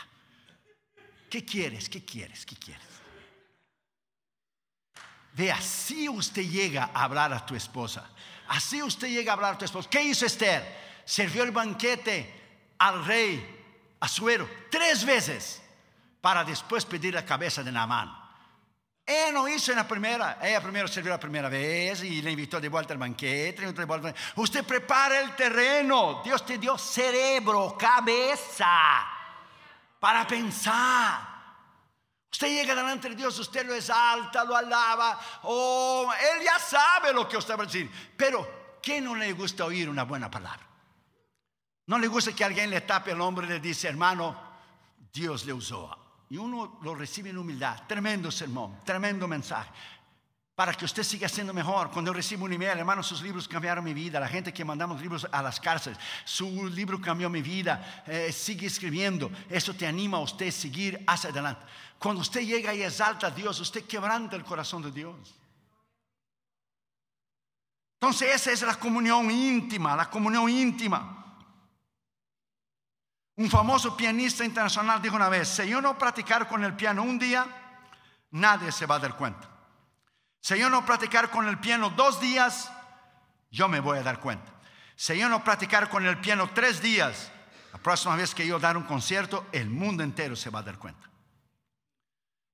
¿Qué 1.31 1.43
quieres? 1.43 1.89
¿Qué 1.89 2.05
quieres? 2.05 2.45
¿Qué 2.45 2.57
quieres? 2.57 3.00
De 5.33 5.51
así 5.51 6.09
usted 6.09 6.43
llega 6.43 6.91
a 6.93 7.05
hablar 7.05 7.33
a 7.33 7.45
tu 7.45 7.55
esposa. 7.55 8.09
Así 8.49 8.83
usted 8.83 9.09
llega 9.09 9.33
a 9.33 9.35
hablar 9.35 9.55
a 9.55 9.59
tu 9.59 9.65
esposa. 9.65 9.89
¿Qué 9.89 10.03
hizo 10.03 10.27
Esther? 10.27 10.81
Sirvió 11.05 11.43
el 11.43 11.53
banquete 11.53 12.73
al 12.79 13.05
rey 13.05 13.59
Azuero 14.01 14.49
tres 14.71 15.05
veces 15.05 15.63
para 16.21 16.43
después 16.43 16.85
pedir 16.85 17.15
la 17.15 17.25
cabeza 17.25 17.63
de 17.63 17.71
Naamán. 17.71 18.19
Ella 19.07 19.33
no 19.33 19.49
hizo 19.49 19.73
en 19.73 19.79
la 19.79 19.89
primera, 19.89 20.39
ella 20.41 20.61
primero 20.61 20.87
sirvió 20.87 21.11
la 21.11 21.19
primera 21.19 21.49
vez 21.49 22.03
y 22.05 22.23
le 22.23 22.31
invitó 22.31 22.61
de 22.61 22.69
vuelta 22.69 22.93
al 22.93 22.99
banquete. 22.99 23.67
Usted 24.37 24.65
prepara 24.65 25.21
el 25.21 25.35
terreno. 25.35 26.23
Dios 26.25 26.47
te 26.47 26.59
dio 26.59 26.79
cerebro, 26.79 27.77
cabeza 27.77 29.07
para 29.99 30.27
pensar. 30.27 31.30
Usted 32.33 32.49
llega 32.49 32.75
delante 32.75 33.09
de 33.09 33.17
Dios, 33.17 33.39
usted 33.39 33.67
lo 33.67 33.75
exalta, 33.75 34.45
lo 34.45 34.57
alaba, 34.57 35.19
o 35.43 36.07
oh, 36.07 36.13
Él 36.13 36.45
ya 36.45 36.59
sabe 36.59 37.13
lo 37.13 37.29
que 37.29 37.37
usted 37.37 37.57
va 37.57 37.65
a 37.65 37.67
decir. 37.67 37.91
Pero, 38.17 38.79
¿qué 38.81 39.01
no 39.01 39.15
le 39.15 39.33
gusta 39.33 39.65
oír 39.65 39.89
una 39.89 40.05
buena 40.05 40.31
palabra? 40.31 40.67
No 41.87 41.99
le 41.99 42.07
gusta 42.07 42.33
que 42.33 42.45
alguien 42.45 42.71
le 42.71 42.83
tape 42.83 43.13
al 43.13 43.21
hombre 43.21 43.47
y 43.47 43.51
le 43.51 43.61
dice, 43.61 43.89
hermano, 43.89 44.41
Dios 45.13 45.45
le 45.45 45.53
usó. 45.53 45.97
Y 46.29 46.37
uno 46.37 46.79
lo 46.83 46.95
recibe 46.95 47.31
en 47.31 47.39
humildad. 47.39 47.83
Tremendo 47.89 48.31
sermón, 48.31 48.85
tremendo 48.85 49.27
mensaje 49.27 49.71
para 50.61 50.75
que 50.75 50.85
usted 50.85 51.05
siga 51.05 51.27
siendo 51.27 51.55
mejor. 51.55 51.91
Cuando 51.91 52.13
recibo 52.13 52.45
un 52.45 52.53
email, 52.53 52.79
hermano, 52.79 53.03
sus 53.03 53.23
libros 53.23 53.49
cambiaron 53.49 53.83
mi 53.83 53.95
vida. 53.95 54.21
La 54.21 54.29
gente 54.29 54.53
que 54.53 54.63
mandamos 54.63 55.01
libros 55.01 55.27
a 55.33 55.41
las 55.41 55.59
cárceles, 55.59 55.99
su 56.27 56.69
libro 56.69 57.01
cambió 57.01 57.31
mi 57.31 57.41
vida. 57.41 58.03
Eh, 58.07 58.31
sigue 58.31 58.67
escribiendo. 58.67 59.31
Eso 59.49 59.73
te 59.73 59.87
anima 59.87 60.19
a 60.19 60.21
usted 60.21 60.49
a 60.49 60.53
seguir 60.53 61.03
hacia 61.07 61.31
adelante. 61.31 61.63
Cuando 61.99 62.21
usted 62.21 62.43
llega 62.43 62.75
y 62.75 62.83
exalta 62.83 63.29
a 63.29 63.31
Dios, 63.31 63.59
usted 63.59 63.87
quebranta 63.87 64.37
el 64.37 64.45
corazón 64.45 64.83
de 64.83 64.91
Dios. 64.91 65.35
Entonces 67.95 68.35
esa 68.35 68.53
es 68.53 68.61
la 68.61 68.75
comunión 68.75 69.31
íntima, 69.31 69.97
la 69.97 70.11
comunión 70.11 70.47
íntima. 70.51 71.25
Un 73.37 73.49
famoso 73.49 73.97
pianista 73.97 74.45
internacional 74.45 75.01
dijo 75.01 75.17
una 75.17 75.31
vez, 75.31 75.49
si 75.49 75.67
yo 75.67 75.81
no 75.81 75.97
practicar 75.97 76.47
con 76.47 76.63
el 76.63 76.75
piano 76.75 77.03
un 77.03 77.19
día, 77.19 77.47
nadie 78.33 78.71
se 78.71 78.85
va 78.85 78.97
a 78.97 78.99
dar 78.99 79.17
cuenta. 79.17 79.50
Si 80.41 80.59
yo 80.59 80.71
no 80.71 80.85
practicar 80.87 81.31
con 81.31 81.47
el 81.47 81.59
piano 81.59 81.91
dos 81.91 82.21
días, 82.21 82.71
yo 83.51 83.69
me 83.69 83.81
voy 83.81 83.99
a 83.99 84.03
dar 84.03 84.21
cuenta. 84.21 84.53
Si 84.97 85.17
yo 85.17 85.29
no 85.29 85.45
practicar 85.45 85.89
con 85.89 86.07
el 86.07 86.19
piano 86.19 86.51
tres 86.55 86.81
días, 86.81 87.31
la 87.73 87.79
próxima 87.79 88.17
vez 88.17 88.35
que 88.35 88.47
yo 88.47 88.59
dar 88.59 88.77
un 88.77 88.85
concierto, 88.85 89.47
el 89.53 89.71
mundo 89.71 90.03
entero 90.03 90.37
se 90.37 90.51
va 90.51 90.61
a 90.61 90.63
dar 90.63 90.79
cuenta. 90.79 91.09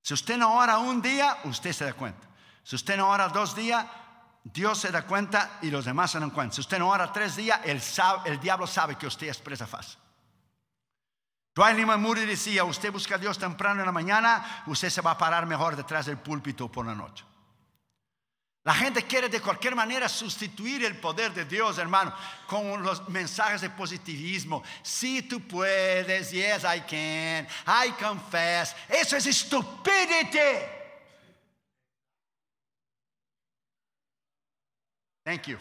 Si 0.03 0.15
usted 0.15 0.37
no 0.37 0.55
ora 0.55 0.79
un 0.79 1.03
día, 1.03 1.39
usted 1.45 1.73
se 1.73 1.85
da 1.85 1.93
cuenta. 1.93 2.27
Si 2.63 2.77
usted 2.77 2.97
no 2.97 3.09
ora 3.09 3.29
dos 3.29 3.57
días, 3.57 3.85
Dios 4.45 4.79
se 4.79 4.93
da 4.93 5.03
cuenta 5.03 5.59
y 5.63 5.71
los 5.71 5.85
demás 5.85 6.13
se 6.13 6.21
dan 6.21 6.31
cuenta. 6.31 6.55
Si 6.55 6.61
usted 6.61 6.79
no 6.79 6.89
ora 6.89 7.13
tres 7.13 7.35
días, 7.35 7.61
el, 7.65 8.39
diablo 8.39 8.67
sabe 8.67 8.97
que 8.97 9.07
usted 9.07 9.29
es 9.29 9.39
presa 9.39 9.67
fácil. 9.67 9.99
Dwight 11.55 11.77
Lyman 11.77 12.01
Moody 12.01 12.27
decía, 12.27 12.65
usted 12.65 12.93
busca 12.93 13.17
a 13.17 13.19
Dios 13.19 13.39
temprano 13.39 13.81
en 13.81 13.87
la 13.87 13.93
mañana, 13.93 14.63
usted 14.67 14.91
se 14.91 15.01
va 15.01 15.13
a 15.13 15.19
parar 15.19 15.47
mejor 15.47 15.75
detrás 15.75 16.07
del 16.07 16.19
púlpito 16.19 16.71
por 16.71 16.87
la 16.87 16.95
noche. 16.95 17.25
La 18.67 18.75
gente 18.75 19.05
quiere 19.05 19.29
de 19.29 19.41
cualquier 19.41 19.77
manera 19.77 20.09
sustituir 20.09 20.85
el 20.85 20.97
poder 20.97 21.33
de 21.33 21.45
Dios, 21.45 21.79
hermano, 21.79 22.13
con 22.49 22.83
los 22.83 23.09
mensajes 23.09 23.61
de 23.61 23.71
positivismo. 23.71 24.61
Si 24.83 25.23
tú 25.23 25.41
puedes, 25.41 26.33
yes, 26.33 26.65
I 26.65 26.81
can, 26.81 27.47
I 27.65 27.93
confess. 27.93 28.75
Eso 28.89 29.17
es 29.17 29.27
estupidez. 29.27 30.69
Thank 35.25 35.47
you. 35.47 35.59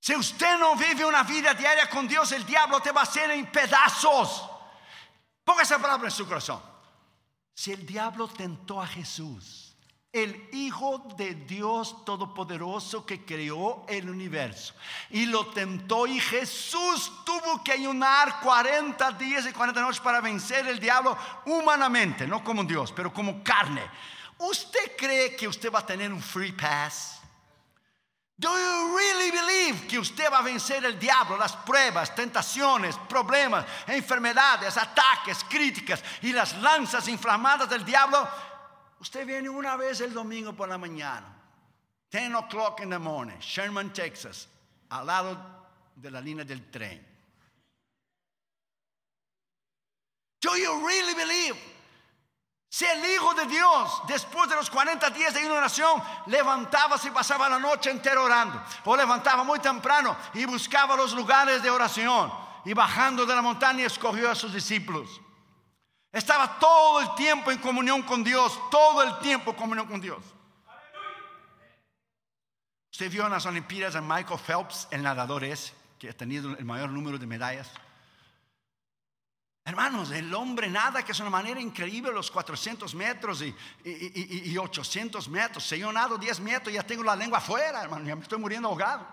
Si 0.00 0.16
usted 0.16 0.58
no 0.58 0.74
vive 0.74 1.04
una 1.04 1.22
vida 1.22 1.54
diaria 1.54 1.88
con 1.88 2.08
Dios, 2.08 2.32
el 2.32 2.44
diablo 2.44 2.80
te 2.80 2.90
va 2.90 3.02
a 3.02 3.04
hacer 3.04 3.30
en 3.30 3.46
pedazos. 3.46 4.42
Ponga 5.44 5.62
esa 5.62 5.78
palabra 5.78 6.08
en 6.08 6.12
su 6.12 6.26
corazón. 6.26 6.71
Si 7.62 7.70
el 7.70 7.86
diablo 7.86 8.26
tentó 8.26 8.82
a 8.82 8.88
Jesús, 8.88 9.76
el 10.12 10.48
Hijo 10.50 11.14
de 11.16 11.36
Dios 11.36 12.04
Todopoderoso 12.04 13.06
que 13.06 13.24
creó 13.24 13.86
el 13.88 14.10
universo, 14.10 14.74
y 15.10 15.26
lo 15.26 15.46
tentó 15.46 16.08
y 16.08 16.18
Jesús 16.18 17.12
tuvo 17.24 17.62
que 17.62 17.70
ayunar 17.70 18.40
40 18.40 19.12
días 19.12 19.46
y 19.46 19.52
40 19.52 19.80
noches 19.80 20.00
para 20.00 20.20
vencer 20.20 20.66
el 20.66 20.80
diablo 20.80 21.16
humanamente, 21.46 22.26
no 22.26 22.42
como 22.42 22.64
Dios, 22.64 22.90
pero 22.90 23.14
como 23.14 23.44
carne. 23.44 23.82
¿Usted 24.38 24.96
cree 24.98 25.36
que 25.36 25.46
usted 25.46 25.72
va 25.72 25.78
a 25.78 25.86
tener 25.86 26.12
un 26.12 26.20
free 26.20 26.50
pass? 26.50 27.21
Do 28.42 28.48
you 28.48 28.96
really 28.96 29.30
believe 29.30 29.86
que 29.86 30.00
usted 30.00 30.28
va 30.28 30.40
a 30.40 30.42
vencer 30.42 30.84
el 30.84 30.98
diablo, 30.98 31.36
las 31.36 31.54
pruebas, 31.54 32.12
tentaciones, 32.12 32.96
problemas, 33.08 33.64
enfermedades, 33.86 34.76
ataques, 34.76 35.44
críticas 35.44 36.02
y 36.22 36.32
las 36.32 36.60
lanzas 36.60 37.06
inflamadas 37.06 37.70
del 37.70 37.84
diablo? 37.84 38.28
Usted 38.98 39.24
viene 39.24 39.48
una 39.48 39.76
vez 39.76 40.00
el 40.00 40.12
domingo 40.12 40.52
por 40.54 40.68
la 40.68 40.76
mañana, 40.76 41.32
10 42.10 42.34
o'clock 42.34 42.80
in 42.80 42.90
the 42.90 42.98
morning, 42.98 43.38
Sherman, 43.38 43.92
Texas, 43.92 44.48
al 44.90 45.06
lado 45.06 45.38
de 45.94 46.10
la 46.10 46.20
línea 46.20 46.44
del 46.44 46.68
tren. 46.68 47.00
Do 50.40 50.56
you 50.56 50.84
really 50.84 51.14
believe 51.14 51.56
si 52.72 52.86
el 52.86 53.04
Hijo 53.04 53.34
de 53.34 53.44
Dios, 53.44 54.02
después 54.08 54.48
de 54.48 54.56
los 54.56 54.70
40 54.70 55.10
días 55.10 55.34
de 55.34 55.50
oración, 55.50 56.02
levantaba 56.24 56.96
y 57.04 57.10
pasaba 57.10 57.46
la 57.46 57.58
noche 57.58 57.90
entera 57.90 58.22
orando, 58.22 58.62
o 58.86 58.96
levantaba 58.96 59.44
muy 59.44 59.58
temprano 59.58 60.16
y 60.32 60.46
buscaba 60.46 60.96
los 60.96 61.12
lugares 61.12 61.62
de 61.62 61.68
oración, 61.68 62.32
y 62.64 62.72
bajando 62.72 63.26
de 63.26 63.34
la 63.34 63.42
montaña 63.42 63.84
escogió 63.84 64.30
a 64.30 64.34
sus 64.34 64.54
discípulos. 64.54 65.20
Estaba 66.10 66.58
todo 66.58 67.00
el 67.00 67.14
tiempo 67.14 67.50
en 67.50 67.58
comunión 67.58 68.00
con 68.00 68.24
Dios, 68.24 68.58
todo 68.70 69.02
el 69.02 69.18
tiempo 69.18 69.50
en 69.50 69.56
comunión 69.58 69.86
con 69.86 70.00
Dios. 70.00 70.24
Usted 72.90 73.10
vio 73.10 73.26
en 73.26 73.32
las 73.32 73.44
Olimpiadas 73.44 73.96
a 73.96 74.00
Michael 74.00 74.40
Phelps, 74.40 74.88
el 74.90 75.02
nadador 75.02 75.44
ese, 75.44 75.74
que 75.98 76.08
ha 76.08 76.16
tenido 76.16 76.56
el 76.56 76.64
mayor 76.64 76.88
número 76.88 77.18
de 77.18 77.26
medallas. 77.26 77.70
Hermanos, 79.64 80.10
el 80.10 80.32
hombre 80.34 80.68
nada 80.68 81.04
que 81.04 81.12
es 81.12 81.20
una 81.20 81.30
manera 81.30 81.60
increíble 81.60 82.10
los 82.12 82.30
400 82.30 82.94
metros 82.96 83.42
y, 83.42 84.56
800 84.58 85.28
metros. 85.28 85.64
Si 85.64 85.78
yo 85.78 85.92
nado 85.92 86.18
10 86.18 86.40
metros, 86.40 86.74
ya 86.74 86.82
tengo 86.82 87.04
la 87.04 87.14
lengua 87.14 87.38
afuera, 87.38 87.82
hermano, 87.82 88.04
ya 88.04 88.16
me 88.16 88.22
estoy 88.22 88.38
muriendo 88.38 88.68
ahogado. 88.68 89.06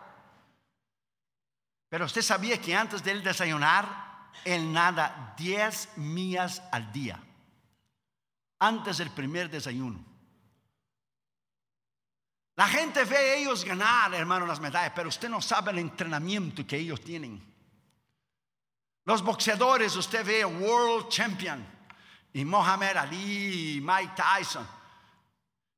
Pero 1.87 2.05
usted 2.05 2.23
sabía 2.23 2.59
que 2.59 2.75
antes 2.75 3.03
de 3.03 3.11
él 3.11 3.23
desayunar, 3.23 4.31
él 4.43 4.73
nada 4.73 5.35
10 5.37 5.97
millas 5.97 6.63
al 6.71 6.91
día. 6.91 7.19
Antes 8.59 8.97
del 8.97 9.11
primer 9.11 9.49
desayuno. 9.49 10.03
La 12.55 12.67
gente 12.67 13.05
ve 13.05 13.15
a 13.15 13.35
ellos 13.35 13.63
ganar, 13.63 14.13
hermano, 14.13 14.45
las 14.45 14.59
medallas, 14.59 14.91
pero 14.95 15.09
usted 15.09 15.29
no 15.29 15.41
sabe 15.41 15.71
el 15.71 15.79
entrenamiento 15.79 16.65
que 16.65 16.77
ellos 16.77 17.01
tienen. 17.01 17.41
Los 19.09 19.23
boxeadores, 19.23 19.95
usted 19.95 20.23
ve 20.23 20.45
World 20.45 21.09
Champion 21.09 21.65
y 22.31 22.45
Mohamed 22.45 22.95
Ali 22.95 23.81
Mike 23.83 24.13
Tyson. 24.15 24.67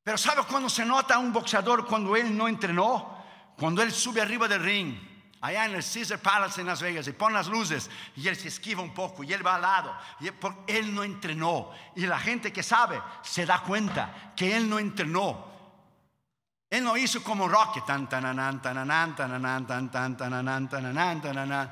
Pero 0.03 0.17
¿sabe 0.17 0.43
cuándo 0.43 0.67
se 0.67 0.83
nota 0.83 1.17
un 1.17 1.31
boxeador 1.31 1.85
cuando 1.85 2.13
él 2.17 2.35
no 2.35 2.49
entrenó? 2.49 3.23
Cuando 3.57 3.81
él 3.83 3.93
sube 3.93 4.19
arriba 4.19 4.49
del 4.49 4.61
ring, 4.61 4.97
allá 5.39 5.63
en 5.63 5.75
el 5.75 5.81
Caesar 5.81 6.19
Palace 6.19 6.59
en 6.59 6.67
Las 6.67 6.81
Vegas, 6.81 7.07
y 7.07 7.13
pone 7.13 7.35
las 7.35 7.47
luces 7.47 7.89
y 8.17 8.27
él 8.27 8.35
se 8.35 8.49
esquiva 8.49 8.81
un 8.81 8.93
poco 8.93 9.23
y 9.23 9.31
él 9.31 9.47
va 9.47 9.55
al 9.55 9.61
lado. 9.61 9.95
Y 10.19 10.29
él 10.67 10.93
no 10.93 11.01
entrenó. 11.01 11.71
Y 11.95 12.07
la 12.07 12.19
gente 12.19 12.51
que 12.51 12.63
sabe 12.63 13.01
se 13.21 13.45
da 13.45 13.61
cuenta 13.61 14.33
que 14.35 14.57
él 14.57 14.69
no 14.69 14.77
entrenó. 14.77 15.49
Él 16.69 16.83
no 16.83 16.97
hizo 16.97 17.23
como 17.23 17.47
Rocky, 17.47 17.79
tan 17.87 18.09
tan 18.09 18.23
tan 18.23 18.61
tan 18.61 18.85
tan 18.85 19.89
tan 19.89 20.17
tan 20.17 20.69
tan 20.69 21.71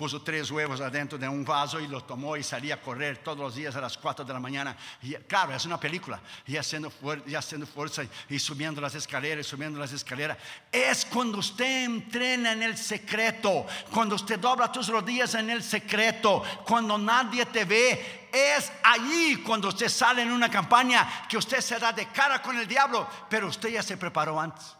puso 0.00 0.22
tres 0.22 0.50
huevos 0.50 0.80
adentro 0.80 1.18
de 1.18 1.28
un 1.28 1.44
vaso 1.44 1.78
y 1.78 1.86
los 1.86 2.06
tomó 2.06 2.34
y 2.34 2.42
salía 2.42 2.76
a 2.76 2.80
correr 2.80 3.18
todos 3.18 3.36
los 3.36 3.54
días 3.54 3.76
a 3.76 3.82
las 3.82 3.98
4 3.98 4.24
de 4.24 4.32
la 4.32 4.40
mañana. 4.40 4.74
Y, 5.02 5.12
claro, 5.12 5.54
es 5.54 5.66
una 5.66 5.78
película, 5.78 6.18
y 6.46 6.56
haciendo, 6.56 6.90
y 7.26 7.34
haciendo 7.34 7.66
fuerza 7.66 8.04
y, 8.30 8.38
subiendo 8.38 8.80
las 8.80 8.94
escaleras, 8.94 9.46
subiendo 9.46 9.78
las 9.78 9.92
escaleras. 9.92 10.38
Es 10.72 11.04
cuando 11.04 11.36
usted 11.36 11.84
entrena 11.84 12.52
en 12.52 12.62
el 12.62 12.78
secreto, 12.78 13.66
cuando 13.92 14.14
usted 14.14 14.38
dobla 14.38 14.72
tus 14.72 14.88
rodillas 14.88 15.34
en 15.34 15.50
el 15.50 15.62
secreto, 15.62 16.42
cuando 16.64 16.96
nadie 16.96 17.44
te 17.44 17.66
ve. 17.66 18.28
Es 18.32 18.72
allí 18.82 19.42
cuando 19.42 19.68
usted 19.68 19.90
sale 19.90 20.22
en 20.22 20.32
una 20.32 20.50
campaña 20.50 21.26
que 21.28 21.36
usted 21.36 21.60
se 21.60 21.78
da 21.78 21.92
de 21.92 22.06
cara 22.06 22.40
con 22.40 22.56
el 22.56 22.66
diablo, 22.66 23.06
pero 23.28 23.48
usted 23.48 23.68
ya 23.68 23.82
se 23.82 23.98
preparó 23.98 24.40
antes. 24.40 24.79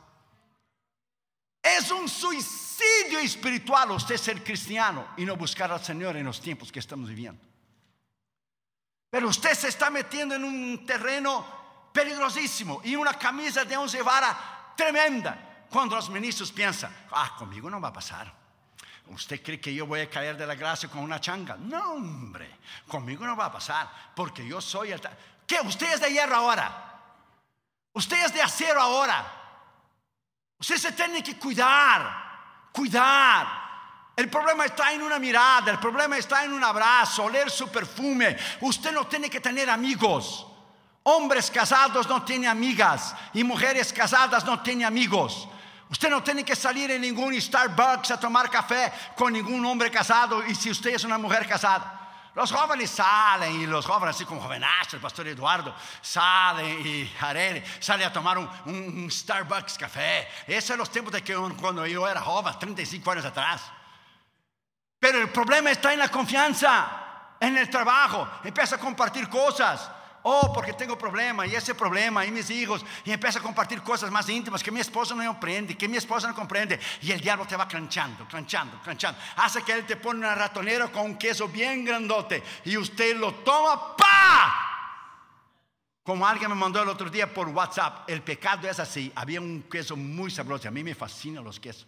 Es 1.63 1.91
un 1.91 2.09
suicidio 2.09 3.19
espiritual 3.19 3.91
usted 3.91 4.17
ser 4.17 4.43
cristiano 4.43 5.09
y 5.17 5.25
no 5.25 5.37
buscar 5.37 5.71
al 5.71 5.85
Señor 5.85 6.17
en 6.17 6.25
los 6.25 6.41
tiempos 6.41 6.73
que 6.73 6.79
estamos 6.79 7.09
viviendo. 7.09 7.43
Pero 9.11 9.29
usted 9.29 9.55
se 9.55 9.69
está 9.69 9.91
metiendo 9.91 10.35
en 10.35 10.45
un 10.45 10.87
terreno 10.87 11.91
peligrosísimo 11.93 12.81
y 12.85 12.97
una 12.97 13.15
camisa 13.15 13.65
de 13.65 13.77
once 13.77 14.01
varas 14.03 14.37
tremenda. 14.77 15.67
Cuando 15.69 15.97
los 15.97 16.09
ministros 16.09 16.51
piensan, 16.51 16.95
ah, 17.13 17.35
conmigo 17.39 17.69
no 17.69 17.81
va 17.81 17.89
a 17.89 17.93
pasar. 17.93 18.33
¿Usted 19.09 19.43
cree 19.43 19.61
que 19.61 19.75
yo 19.75 19.87
voy 19.87 20.01
a 20.01 20.09
caer 20.09 20.37
de 20.37 20.47
la 20.47 20.55
gracia 20.55 20.89
con 20.89 21.01
una 21.01 21.21
changa? 21.21 21.57
No, 21.57 21.95
hombre, 21.95 22.59
conmigo 22.87 23.27
no 23.27 23.37
va 23.37 23.47
a 23.47 23.53
pasar, 23.53 23.91
porque 24.15 24.47
yo 24.47 24.61
soy 24.61 24.93
el... 24.93 25.01
¿Qué? 25.47 25.61
Usted 25.65 25.95
es 25.95 26.01
de 26.01 26.13
hierro 26.13 26.37
ahora. 26.37 27.03
Usted 27.93 28.25
es 28.25 28.33
de 28.33 28.41
acero 28.41 28.81
ahora. 28.81 29.40
Usted 30.61 30.77
se 30.77 30.93
tiene 30.93 31.23
que 31.23 31.39
cuidar, 31.39 32.69
cuidar. 32.71 33.61
El 34.15 34.29
problema 34.29 34.67
está 34.67 34.93
en 34.93 35.01
una 35.01 35.19
mirada, 35.19 35.71
el 35.71 35.79
problema 35.79 36.19
está 36.19 36.45
en 36.45 36.53
un 36.53 36.63
abrazo, 36.63 37.25
oler 37.25 37.51
su 37.51 37.69
perfume. 37.69 38.37
Usted 38.61 38.93
no 38.93 39.07
tiene 39.07 39.31
que 39.31 39.41
tener 39.41 39.71
amigos. 39.71 40.47
Hombres 41.05 41.51
casados 41.51 42.07
no 42.07 42.23
tienen 42.25 42.51
amigas 42.51 43.15
y 43.33 43.43
mujeres 43.43 43.91
casadas 43.91 44.45
no 44.45 44.61
tienen 44.61 44.87
amigos. 44.87 45.49
Usted 45.89 46.11
no 46.11 46.23
tiene 46.23 46.45
que 46.45 46.55
salir 46.55 46.91
en 46.91 47.01
ningún 47.01 47.41
Starbucks 47.41 48.11
a 48.11 48.21
tomar 48.21 48.51
café 48.51 48.93
con 49.17 49.33
ningún 49.33 49.65
hombre 49.65 49.91
casado 49.91 50.47
y 50.47 50.55
si 50.55 50.71
usted 50.71 50.91
es 50.91 51.05
una 51.05 51.17
mujer 51.17 51.49
casada. 51.49 52.10
Los 52.35 52.53
jóvenes 52.53 52.91
salen 52.91 53.61
y 53.61 53.67
los 53.67 53.85
jóvenes, 53.85 54.15
así 54.15 54.25
como 54.25 54.41
jovenazo, 54.41 54.97
el 54.97 55.03
pastor 55.03 55.27
Eduardo, 55.27 55.75
salen 56.01 56.87
y 56.87 57.13
Harere 57.21 57.65
sale 57.81 58.05
a 58.05 58.13
tomar 58.13 58.39
un, 58.39 59.09
Starbucks 59.11 59.77
café. 59.77 60.29
Esos 60.47 60.65
son 60.65 60.79
los 60.79 60.91
tiempos 60.91 61.13
de 61.13 61.23
que 61.23 61.35
cuando 61.61 61.85
yo 61.87 62.09
era 62.09 62.21
joven, 62.21 62.55
35 62.59 63.11
años 63.11 63.25
atrás. 63.25 63.63
Pero 64.99 65.19
el 65.19 65.31
problema 65.31 65.71
está 65.71 65.93
en 65.93 65.99
la 65.99 66.09
confianza, 66.09 67.37
en 67.41 67.57
el 67.57 67.69
trabajo. 67.69 68.29
Empieza 68.45 68.77
a 68.77 68.79
compartir 68.79 69.29
cosas. 69.29 69.91
Oh, 70.23 70.53
porque 70.53 70.75
tengo 70.75 70.99
problema 70.99 71.47
y 71.47 71.55
ese 71.55 71.75
problema 71.75 72.27
y 72.27 72.31
mis 72.31 72.51
hijos. 72.51 72.85
Y 73.05 73.11
empieza 73.11 73.39
a 73.39 73.43
compartir 73.43 73.81
cosas 73.81 74.11
más 74.11 74.29
íntimas 74.29 74.63
que 74.63 74.71
mi 74.71 74.81
esposa 74.81 75.15
no 75.15 75.25
comprende, 75.27 75.77
que 75.77 75.89
mi 75.89 75.97
esposa 75.97 76.29
no 76.29 76.35
comprende. 76.35 76.79
Y 77.01 77.11
el 77.11 77.21
diablo 77.21 77.47
te 77.47 77.57
va 77.57 77.67
cranchando, 77.67 78.27
cranchando, 78.29 78.79
cranchando. 78.83 79.19
Hace 79.37 79.63
que 79.63 79.73
él 79.73 79.87
te 79.87 79.97
pone 79.97 80.21
una 80.21 80.35
ratonera 80.35 80.89
con 80.89 81.03
un 81.07 81.17
queso 81.17 81.49
bien 81.49 81.85
grandote. 81.85 82.43
Y 82.67 82.77
usted 82.77 83.17
lo 83.17 83.35
toma, 83.37 83.97
¡pa! 83.97 84.67
Como 86.03 86.27
alguien 86.27 86.51
me 86.51 86.57
mandó 86.57 86.83
el 86.83 86.89
otro 86.89 87.09
día 87.09 87.33
por 87.33 87.49
WhatsApp, 87.49 88.11
el 88.11 88.23
pecado 88.23 88.69
es 88.69 88.79
así. 88.79 89.11
Había 89.15 89.41
un 89.41 89.63
queso 89.71 89.97
muy 89.97 90.31
sabroso. 90.31 90.69
A 90.69 90.71
mí 90.71 90.85
me 90.85 90.95
fascinan 90.95 91.45
los 91.45 91.59
quesos. 91.59 91.87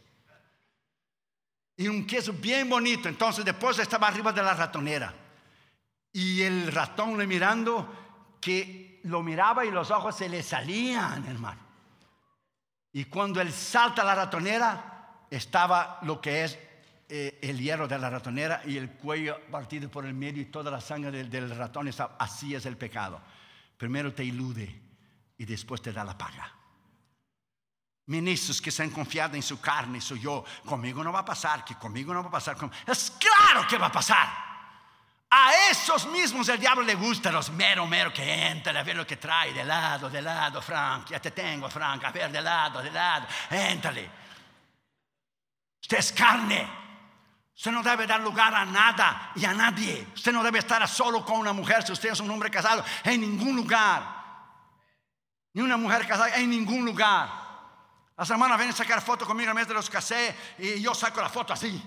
Y 1.77 1.87
un 1.87 2.07
queso 2.07 2.33
bien 2.33 2.69
bonito. 2.71 3.11
Entonces 3.11 3.45
después 3.45 3.79
estaba 3.79 4.09
arriba 4.09 4.33
de 4.33 4.43
la 4.43 4.55
ratonera. 4.55 5.13
Y 6.13 6.43
el 6.43 6.71
ratón 6.73 7.19
le 7.19 7.27
mirando 7.27 8.03
que 8.43 9.01
lo 9.05 9.23
miraba 9.23 9.65
y 9.65 9.71
los 9.71 9.91
ojos 9.91 10.17
se 10.17 10.29
le 10.29 10.43
salían, 10.43 11.25
hermano. 11.27 11.61
Y 12.93 13.05
cuando 13.05 13.41
él 13.41 13.53
salta 13.53 14.03
a 14.03 14.05
la 14.05 14.15
ratonera, 14.17 15.27
estaba 15.31 16.01
lo 16.03 16.21
que 16.21 16.45
es 16.45 16.59
eh, 17.09 17.39
el 17.41 17.59
hierro 17.59 17.87
de 17.87 17.99
la 17.99 18.11
ratonera 18.11 18.61
y 18.67 18.77
el 18.77 18.91
cuello 18.91 19.41
partido 19.51 19.91
por 19.91 20.05
el 20.05 20.13
medio 20.13 20.43
y 20.43 20.47
toda 20.47 20.71
la 20.71 20.81
sangre 20.81 21.25
del, 21.25 21.57
ratón. 21.57 21.89
Está, 21.89 22.17
así 22.19 22.55
es 22.55 22.67
el 22.67 22.77
pecado. 22.77 23.21
Primero 23.79 24.13
te 24.13 24.25
ilude 24.25 24.83
y 25.39 25.45
después 25.45 25.81
te 25.81 25.93
da 25.93 26.05
la 26.05 26.19
paga. 26.19 26.53
Ministros 28.07 28.61
que 28.61 28.73
se 28.73 28.83
han 28.83 28.91
confiado 28.91 29.37
en 29.37 29.43
su 29.43 29.61
carne, 29.61 30.01
su 30.01 30.17
yo, 30.17 30.45
conmigo 30.67 31.05
no 31.05 31.13
va 31.13 31.21
a 31.21 31.25
pasar, 31.25 31.65
que 31.65 31.77
conmigo 31.77 32.13
no 32.13 32.23
va 32.23 32.29
a 32.29 32.33
pasar. 32.33 32.57
Es 32.87 33.13
claro 33.13 33.67
que 33.69 33.79
va 33.79 33.87
a 33.87 33.93
pasar. 33.93 34.52
A 35.35 35.71
esos 35.71 36.07
mismos 36.09 36.47
el 36.51 36.61
diablo 36.61 36.83
le 36.83 36.95
gusta, 36.95 37.33
los 37.33 37.51
mero, 37.53 37.87
mero 37.87 38.13
que 38.13 38.23
entran 38.49 38.77
a 38.77 38.83
ver 38.83 38.95
lo 38.95 39.07
que 39.07 39.17
trae 39.17 39.55
de 39.55 39.65
lado, 39.65 40.11
de 40.11 40.21
lado, 40.21 40.61
Frank, 40.61 41.09
ya 41.09 41.21
te 41.21 41.31
tengo, 41.31 41.71
Frank, 41.71 42.05
a 42.05 42.11
ver 42.11 42.31
de 42.31 42.43
lado, 42.43 42.83
de 42.83 42.91
lado, 42.91 43.27
éntrale. 43.49 44.11
Usted 45.81 45.97
es 45.97 46.13
carne. 46.13 46.69
Usted 47.57 47.71
no 47.71 47.83
debe 47.83 48.07
dar 48.07 48.21
lugar 48.21 48.55
a 48.55 48.67
nada 48.67 49.33
y 49.35 49.47
a 49.47 49.55
nadie. 49.55 50.07
Usted 50.15 50.33
no 50.33 50.43
debe 50.43 50.59
estar 50.59 50.87
solo 50.87 51.25
con 51.25 51.39
una 51.39 51.55
mujer 51.55 51.83
si 51.83 51.93
usted 51.93 52.11
es 52.11 52.21
un 52.21 52.31
hombre 52.31 52.51
casado, 52.51 52.85
en 53.03 53.23
ningún 53.23 53.57
lugar. 53.57 54.03
Ni 55.55 55.63
una 55.63 55.79
mujer 55.79 56.07
casada, 56.07 56.37
en 56.37 56.51
ningún 56.51 56.85
lugar. 56.85 57.31
Las 58.19 58.29
hermanas 58.29 58.59
vienen 58.59 58.75
a 58.75 58.77
sacar 58.77 59.01
fotos 59.01 59.27
conmigo 59.27 59.49
en 59.49 59.57
mes 59.57 59.67
de 59.67 59.73
los 59.73 59.89
casé 59.89 60.37
y 60.59 60.83
yo 60.83 60.95
saco 60.95 61.23
la 61.23 61.31
foto 61.31 61.55
así. 61.55 61.83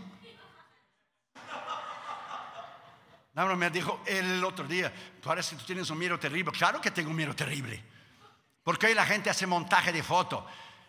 No, 3.36 3.54
me 3.58 3.70
dijo 3.70 4.02
el 4.06 4.42
otro 4.44 4.66
día, 4.66 4.94
parece 5.22 5.56
que 5.56 5.62
tú 5.62 5.68
tienes 5.68 5.90
un 5.90 5.98
miedo 5.98 6.18
terrible. 6.18 6.54
Claro 6.54 6.80
que 6.80 6.90
tengo 6.90 7.10
un 7.10 7.18
miedo 7.18 7.36
terrible. 7.36 7.84
Porque 8.64 8.88
hoy 8.88 8.94
la 8.94 9.06
gente 9.06 9.30
hace 9.30 9.46
montaje 9.46 9.92
de 9.92 10.02
foto. 10.02 10.46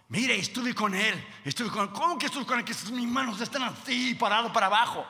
Mire, 0.09 0.37
estuve 0.37 0.73
con 0.73 0.95
él. 0.95 1.27
Estuve 1.45 1.71
con 1.71 1.89
¿Cómo 1.89 2.17
que 2.17 2.27
estuve 2.27 2.47
con 2.47 2.61
él? 2.61 2.65
Que 2.65 2.73
mis 2.93 3.09
manos 3.09 3.41
están 3.41 3.65
así, 3.65 4.15
parado 4.15 4.53
para 4.53 4.67
abajo. 4.67 5.05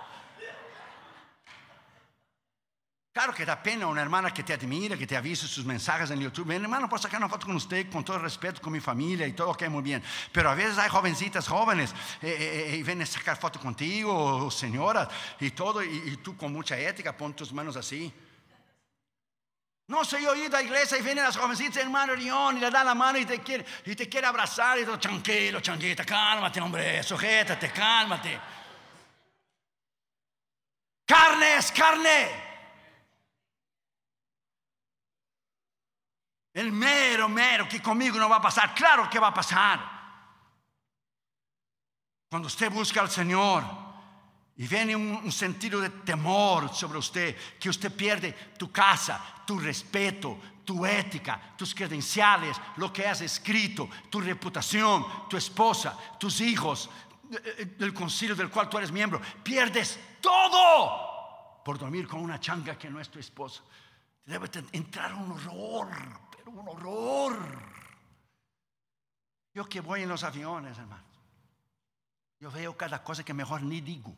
Claro 3.16 3.32
que 3.32 3.46
da 3.46 3.56
pena 3.56 3.86
una 3.86 4.02
hermana 4.02 4.30
que 4.30 4.42
te 4.42 4.52
admira, 4.52 4.94
que 4.94 5.06
te 5.06 5.16
avisa 5.16 5.46
sus 5.46 5.64
mensajes 5.64 6.10
en 6.10 6.20
YouTube. 6.20 6.48
Mi 6.48 6.56
hermano, 6.56 6.86
puedo 6.86 7.02
sacar 7.02 7.18
una 7.18 7.30
foto 7.30 7.46
con 7.46 7.56
usted 7.56 7.90
con 7.90 8.04
todo 8.04 8.18
respeto, 8.18 8.60
con 8.60 8.70
mi 8.70 8.78
familia 8.78 9.26
y 9.26 9.32
todo 9.32 9.54
que 9.54 9.70
muy 9.70 9.82
bien. 9.82 10.02
Pero 10.30 10.50
a 10.50 10.54
veces 10.54 10.76
hay 10.76 10.90
jovencitas 10.90 11.48
jóvenes 11.48 11.94
eh, 12.20 12.28
eh, 12.28 12.74
eh, 12.74 12.76
y 12.76 12.82
vienen 12.82 13.04
a 13.04 13.06
sacar 13.06 13.38
foto 13.38 13.58
contigo, 13.58 14.44
o 14.44 14.50
señoras, 14.50 15.08
y 15.40 15.52
todo, 15.52 15.82
y, 15.82 16.18
tú 16.18 16.36
con 16.36 16.52
mucha 16.52 16.78
ética 16.78 17.16
pon 17.16 17.32
tus 17.32 17.54
manos 17.54 17.74
así. 17.78 18.12
No 19.86 20.04
soy 20.04 20.24
yo 20.24 20.34
ido 20.34 20.54
a 20.54 20.60
la 20.60 20.62
iglesia 20.62 20.98
y 20.98 21.02
vienen 21.02 21.24
las 21.24 21.38
jovencitas, 21.38 21.78
hermano 21.78 22.14
León, 22.14 22.58
y 22.58 22.60
le 22.60 22.70
da 22.70 22.84
la 22.84 22.94
mano 22.94 23.18
y 23.18 23.24
te 23.24 23.40
quiere, 23.40 23.64
y 23.86 23.96
te 23.96 24.10
quiere 24.10 24.26
abrazar 24.26 24.78
y 24.78 24.84
todo, 24.84 24.98
tranquilo, 24.98 25.60
changuita, 25.60 26.04
cálmate, 26.04 26.60
hombre, 26.60 27.02
sujétate, 27.02 27.70
cálmate. 27.70 28.38
Carne 31.06 31.56
es 31.56 31.72
carne. 31.72 32.45
El 36.56 36.72
mero, 36.72 37.28
mero, 37.28 37.68
que 37.68 37.82
conmigo 37.82 38.18
no 38.18 38.30
va 38.30 38.36
a 38.36 38.40
pasar. 38.40 38.74
Claro 38.74 39.10
que 39.10 39.18
va 39.18 39.28
a 39.28 39.34
pasar. 39.34 39.78
Cuando 42.30 42.46
usted 42.46 42.72
busca 42.72 43.02
al 43.02 43.10
Señor 43.10 43.62
y 44.56 44.66
viene 44.66 44.96
un, 44.96 45.30
sentido 45.30 45.82
de 45.82 45.90
temor 45.90 46.74
sobre 46.74 46.98
usted, 46.98 47.36
que 47.60 47.68
usted 47.68 47.94
pierde 47.94 48.32
tu 48.58 48.72
casa, 48.72 49.22
tu 49.46 49.58
respeto, 49.58 50.38
tu 50.64 50.86
ética, 50.86 51.38
tus 51.58 51.74
credenciales, 51.74 52.58
lo 52.76 52.90
que 52.90 53.06
has 53.06 53.20
escrito, 53.20 53.90
tu 54.08 54.22
reputación, 54.22 55.28
tu 55.28 55.36
esposa, 55.36 55.94
tus 56.18 56.40
hijos, 56.40 56.88
del 57.76 57.92
concilio 57.92 58.34
del 58.34 58.48
cual 58.48 58.70
tú 58.70 58.78
eres 58.78 58.90
miembro, 58.90 59.20
pierdes 59.42 60.00
todo 60.22 61.60
por 61.62 61.78
dormir 61.78 62.08
con 62.08 62.22
una 62.22 62.40
changa 62.40 62.78
que 62.78 62.88
no 62.88 62.98
es 62.98 63.10
tu 63.10 63.18
esposa. 63.18 63.62
Debe 64.24 64.48
entrar 64.72 65.12
un 65.12 65.32
horror 65.32 66.25
un 66.50 66.68
horror. 66.68 67.36
Yo 69.54 69.68
que 69.68 69.80
voy 69.80 70.02
en 70.02 70.08
los 70.08 70.22
aviones, 70.22 70.78
hermano. 70.78 71.04
Yo 72.38 72.50
veo 72.50 72.76
cada 72.76 73.02
cosa 73.02 73.24
que 73.24 73.32
mejor 73.32 73.62
ni 73.62 73.80
digo. 73.80 74.14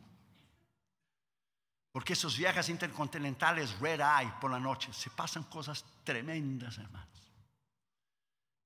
Porque 1.91 2.13
esos 2.13 2.37
viajes 2.37 2.69
intercontinentales 2.69 3.79
red 3.79 3.99
eye 3.99 4.33
por 4.39 4.51
la 4.51 4.59
noche, 4.59 4.93
se 4.93 5.09
pasan 5.09 5.43
cosas 5.43 5.83
tremendas, 6.03 6.77
hermanos. 6.77 7.07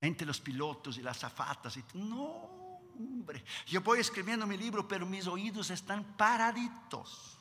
Entre 0.01 0.27
los 0.27 0.41
pilotos 0.41 0.97
y 0.97 1.01
las 1.01 1.19
zafatas. 1.19 1.77
Y, 1.77 1.83
no, 1.93 2.81
hombre. 2.97 3.43
Yo 3.67 3.81
voy 3.81 3.99
escribiendo 3.99 4.45
mi 4.45 4.57
libro, 4.57 4.87
pero 4.87 5.05
mis 5.05 5.27
oídos 5.27 5.69
están 5.69 6.03
paraditos. 6.17 7.37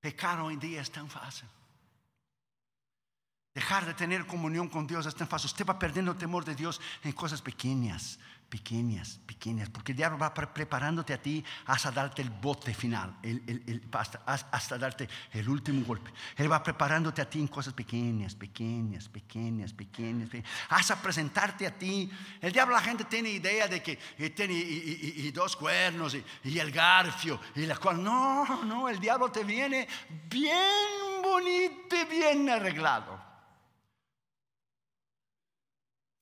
Pecar 0.00 0.38
hoy 0.40 0.54
en 0.54 0.60
día 0.60 0.82
es 0.82 0.92
tan 0.92 1.08
fácil. 1.08 1.48
Dejar 3.54 3.86
de 3.86 3.94
tener 3.94 4.26
comunión 4.26 4.68
con 4.68 4.84
Dios 4.84 5.06
es 5.06 5.14
tan 5.14 5.28
fácil. 5.28 5.46
Usted 5.46 5.64
va 5.64 5.78
perdiendo 5.78 6.10
el 6.10 6.18
temor 6.18 6.44
de 6.44 6.56
Dios 6.56 6.80
en 7.04 7.12
cosas 7.12 7.40
pequeñas, 7.40 8.18
pequeñas, 8.48 9.20
pequeñas. 9.24 9.70
Porque 9.70 9.92
el 9.92 9.96
diablo 9.96 10.18
va 10.18 10.34
preparándote 10.34 11.14
a 11.14 11.22
ti 11.22 11.44
hasta 11.66 11.92
darte 11.92 12.20
el 12.20 12.30
bote 12.30 12.74
final, 12.74 13.14
hasta, 14.50 14.76
darte 14.76 15.08
el 15.30 15.48
último 15.48 15.84
golpe. 15.86 16.10
Él 16.36 16.50
va 16.50 16.64
preparándote 16.64 17.22
a 17.22 17.30
ti 17.30 17.38
en 17.38 17.46
cosas 17.46 17.74
pequeñas, 17.74 18.34
pequeñas, 18.34 19.08
pequeñas, 19.08 19.72
pequeñas. 19.72 20.30
Hasta 20.70 20.96
presentarte 20.96 21.64
a 21.64 21.78
ti. 21.78 22.10
El 22.40 22.52
diablo, 22.52 22.74
la 22.74 22.82
gente 22.82 23.04
tiene 23.04 23.30
idea 23.30 23.68
de 23.68 23.80
que 23.80 23.96
tiene 24.30 25.30
dos 25.30 25.54
cuernos 25.54 26.16
y, 26.42 26.58
el 26.58 26.72
garfio 26.72 27.38
y 27.54 27.66
la 27.66 27.76
cual. 27.76 28.02
No, 28.02 28.64
no, 28.64 28.88
el 28.88 28.98
diablo 28.98 29.30
te 29.30 29.44
viene 29.44 29.86
bien 30.28 31.22
bonito 31.22 31.94
bien 32.10 32.50
arreglado. 32.50 33.33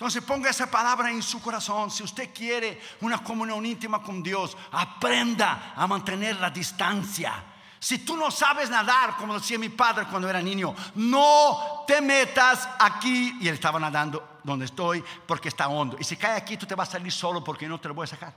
Entonces 0.02 0.24
ponga 0.24 0.50
esa 0.50 0.68
palabra 0.68 1.12
en 1.12 1.22
su 1.22 1.40
corazón. 1.40 1.88
Si 1.88 2.02
usted 2.02 2.34
quiere 2.34 2.82
una 3.02 3.22
comunión 3.22 3.64
íntima 3.64 4.02
con 4.02 4.20
Dios, 4.20 4.56
aprenda 4.72 5.74
a 5.76 5.86
mantener 5.86 6.40
la 6.40 6.50
distancia. 6.50 7.32
Si 7.78 7.98
tú 7.98 8.16
no 8.16 8.28
sabes 8.28 8.68
nadar, 8.68 9.16
como 9.16 9.38
decía 9.38 9.60
mi 9.60 9.68
padre 9.68 10.06
cuando 10.10 10.28
era 10.28 10.42
niño, 10.42 10.74
no 10.96 11.84
te 11.86 12.00
metas 12.00 12.68
aquí. 12.80 13.38
Y 13.40 13.46
él 13.46 13.54
estaba 13.54 13.78
nadando 13.78 14.40
donde 14.42 14.64
estoy 14.64 15.04
porque 15.24 15.50
está 15.50 15.68
hondo. 15.68 15.96
Y 16.00 16.02
si 16.02 16.16
cae 16.16 16.36
aquí, 16.36 16.56
tú 16.56 16.66
te 16.66 16.74
vas 16.74 16.88
a 16.88 16.92
salir 16.92 17.12
solo 17.12 17.44
porque 17.44 17.68
no 17.68 17.78
te 17.78 17.86
lo 17.86 17.94
voy 17.94 18.02
a 18.02 18.08
sacar. 18.08 18.34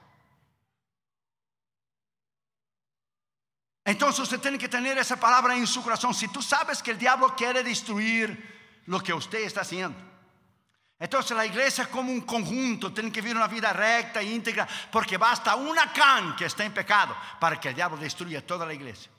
Entonces 3.83 4.19
usted 4.19 4.39
tiene 4.39 4.59
que 4.59 4.69
tener 4.69 4.99
esa 4.99 5.19
palabra 5.19 5.55
en 5.55 5.65
su 5.65 5.81
corazón. 5.81 6.13
Si 6.13 6.27
tú 6.27 6.43
sabes 6.43 6.83
que 6.83 6.91
el 6.91 6.99
diablo 6.99 7.35
quiere 7.35 7.63
destruir 7.63 8.83
lo 8.85 8.99
que 8.99 9.15
usted 9.15 9.39
está 9.39 9.61
haciendo 9.61 10.13
entonces 10.97 11.35
la 11.35 11.45
iglesia 11.45 11.89
como 11.91 12.11
un 12.11 12.21
conjunto 12.21 12.93
tiene 12.93 13.11
que 13.11 13.21
vivir 13.21 13.35
una 13.35 13.47
vida 13.47 13.73
recta 13.73 14.21
e 14.21 14.31
íntegra 14.31 14.67
porque 14.91 15.17
basta 15.17 15.55
una 15.55 15.91
can 15.91 16.35
que 16.35 16.45
está 16.45 16.63
en 16.63 16.73
pecado 16.73 17.15
para 17.39 17.59
que 17.59 17.69
el 17.69 17.75
diablo 17.75 17.97
destruya 17.97 18.45
toda 18.45 18.65
la 18.65 18.73
iglesia. 18.73 19.11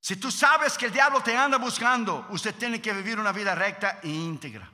Si 0.00 0.16
tú 0.16 0.30
sabes 0.30 0.78
que 0.78 0.86
el 0.86 0.92
diablo 0.92 1.20
te 1.20 1.36
anda 1.36 1.58
buscando, 1.58 2.26
usted 2.30 2.54
tiene 2.54 2.80
que 2.80 2.92
vivir 2.92 3.18
una 3.18 3.32
vida 3.32 3.56
recta 3.56 3.98
e 4.02 4.08
íntegra. 4.08 4.70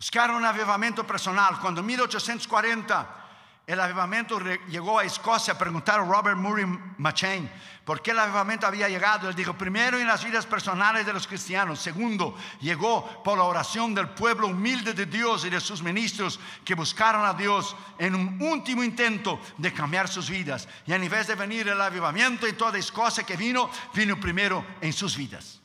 Buscar 0.00 0.32
un 0.32 0.44
avivamiento 0.44 1.06
personal. 1.06 1.60
Cuando 1.60 1.80
en 1.80 1.86
1840 1.86 3.21
el 3.66 3.80
avivamiento 3.80 4.40
llegó 4.68 4.98
a 4.98 5.04
Escocia, 5.04 5.56
preguntaron 5.56 6.08
a 6.08 6.12
Robert 6.12 6.36
Murray 6.36 6.66
Machen 6.98 7.48
por 7.84 8.02
qué 8.02 8.12
el 8.12 8.18
avivamiento 8.18 8.66
había 8.66 8.88
llegado. 8.88 9.28
Él 9.28 9.34
dijo, 9.34 9.54
primero 9.54 9.98
en 9.98 10.06
las 10.06 10.24
vidas 10.24 10.46
personales 10.46 11.06
de 11.06 11.12
los 11.12 11.26
cristianos, 11.26 11.80
segundo, 11.80 12.36
llegó 12.60 13.22
por 13.22 13.38
la 13.38 13.44
oración 13.44 13.94
del 13.94 14.08
pueblo 14.10 14.48
humilde 14.48 14.92
de 14.94 15.06
Dios 15.06 15.44
y 15.44 15.50
de 15.50 15.60
sus 15.60 15.82
ministros 15.82 16.38
que 16.64 16.74
buscaron 16.74 17.24
a 17.24 17.34
Dios 17.34 17.76
en 17.98 18.14
un 18.14 18.42
último 18.42 18.82
intento 18.84 19.40
de 19.58 19.72
cambiar 19.72 20.08
sus 20.08 20.28
vidas. 20.28 20.68
Y 20.86 20.92
a 20.92 20.98
nivel 20.98 21.26
de 21.26 21.34
venir 21.34 21.68
el 21.68 21.80
avivamiento 21.80 22.46
y 22.46 22.52
toda 22.54 22.78
Escocia 22.78 23.24
que 23.24 23.36
vino, 23.36 23.70
vino 23.94 24.18
primero 24.18 24.64
en 24.80 24.92
sus 24.92 25.16
vidas. 25.16 25.61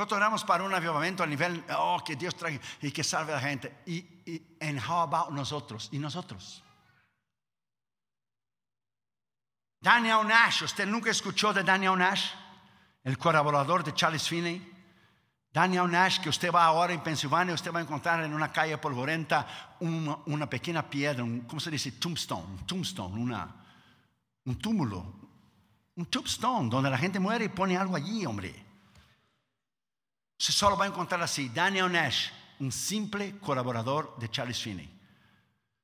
Nosotros 0.00 0.16
oramos 0.16 0.44
para 0.44 0.64
un 0.64 0.72
avivamiento 0.72 1.22
a 1.22 1.26
nivel, 1.26 1.62
oh, 1.76 2.02
que 2.02 2.16
Dios 2.16 2.34
traiga 2.34 2.58
y 2.80 2.90
que 2.90 3.04
salve 3.04 3.32
a 3.32 3.34
la 3.34 3.42
gente. 3.42 3.82
Y, 3.84 3.98
y 4.24 4.42
how 4.88 5.00
about 5.00 5.28
nosotros? 5.28 5.90
¿Y 5.92 5.98
nosotros? 5.98 6.64
Daniel 9.78 10.26
Nash, 10.26 10.62
¿usted 10.62 10.86
nunca 10.86 11.10
escuchó 11.10 11.52
de 11.52 11.62
Daniel 11.62 11.98
Nash? 11.98 12.30
El 13.04 13.18
colaborador 13.18 13.84
de 13.84 13.92
Charles 13.92 14.26
Finney. 14.26 14.72
Daniel 15.52 15.90
Nash, 15.90 16.18
que 16.20 16.30
usted 16.30 16.50
va 16.50 16.64
ahora 16.64 16.94
en 16.94 17.02
Pensilvania, 17.02 17.52
usted 17.52 17.70
va 17.70 17.80
a 17.80 17.82
encontrar 17.82 18.24
en 18.24 18.32
una 18.32 18.50
calle 18.50 18.78
polvorenta 18.78 19.76
una, 19.80 20.48
pequeña 20.48 20.88
piedra, 20.88 21.22
¿cómo 21.46 21.60
se 21.60 21.70
dice? 21.70 21.92
Tombstone, 21.92 22.64
tombstone, 22.64 23.20
una, 23.20 23.54
un 24.46 24.56
túmulo, 24.56 25.14
un 25.94 26.06
tombstone, 26.06 26.70
donde 26.70 26.88
la 26.88 26.96
gente 26.96 27.20
muere 27.20 27.44
y 27.44 27.48
pone 27.50 27.76
algo 27.76 27.96
allí, 27.96 28.24
hombre. 28.24 28.69
Se 30.40 30.52
solo 30.52 30.74
va 30.74 30.86
a 30.86 30.88
encontrar 30.88 31.20
así, 31.20 31.50
Daniel 31.50 31.92
Nash, 31.92 32.30
un 32.60 32.72
simple 32.72 33.38
colaborador 33.38 34.16
de 34.18 34.30
Charles 34.30 34.58
Finney. 34.58 34.88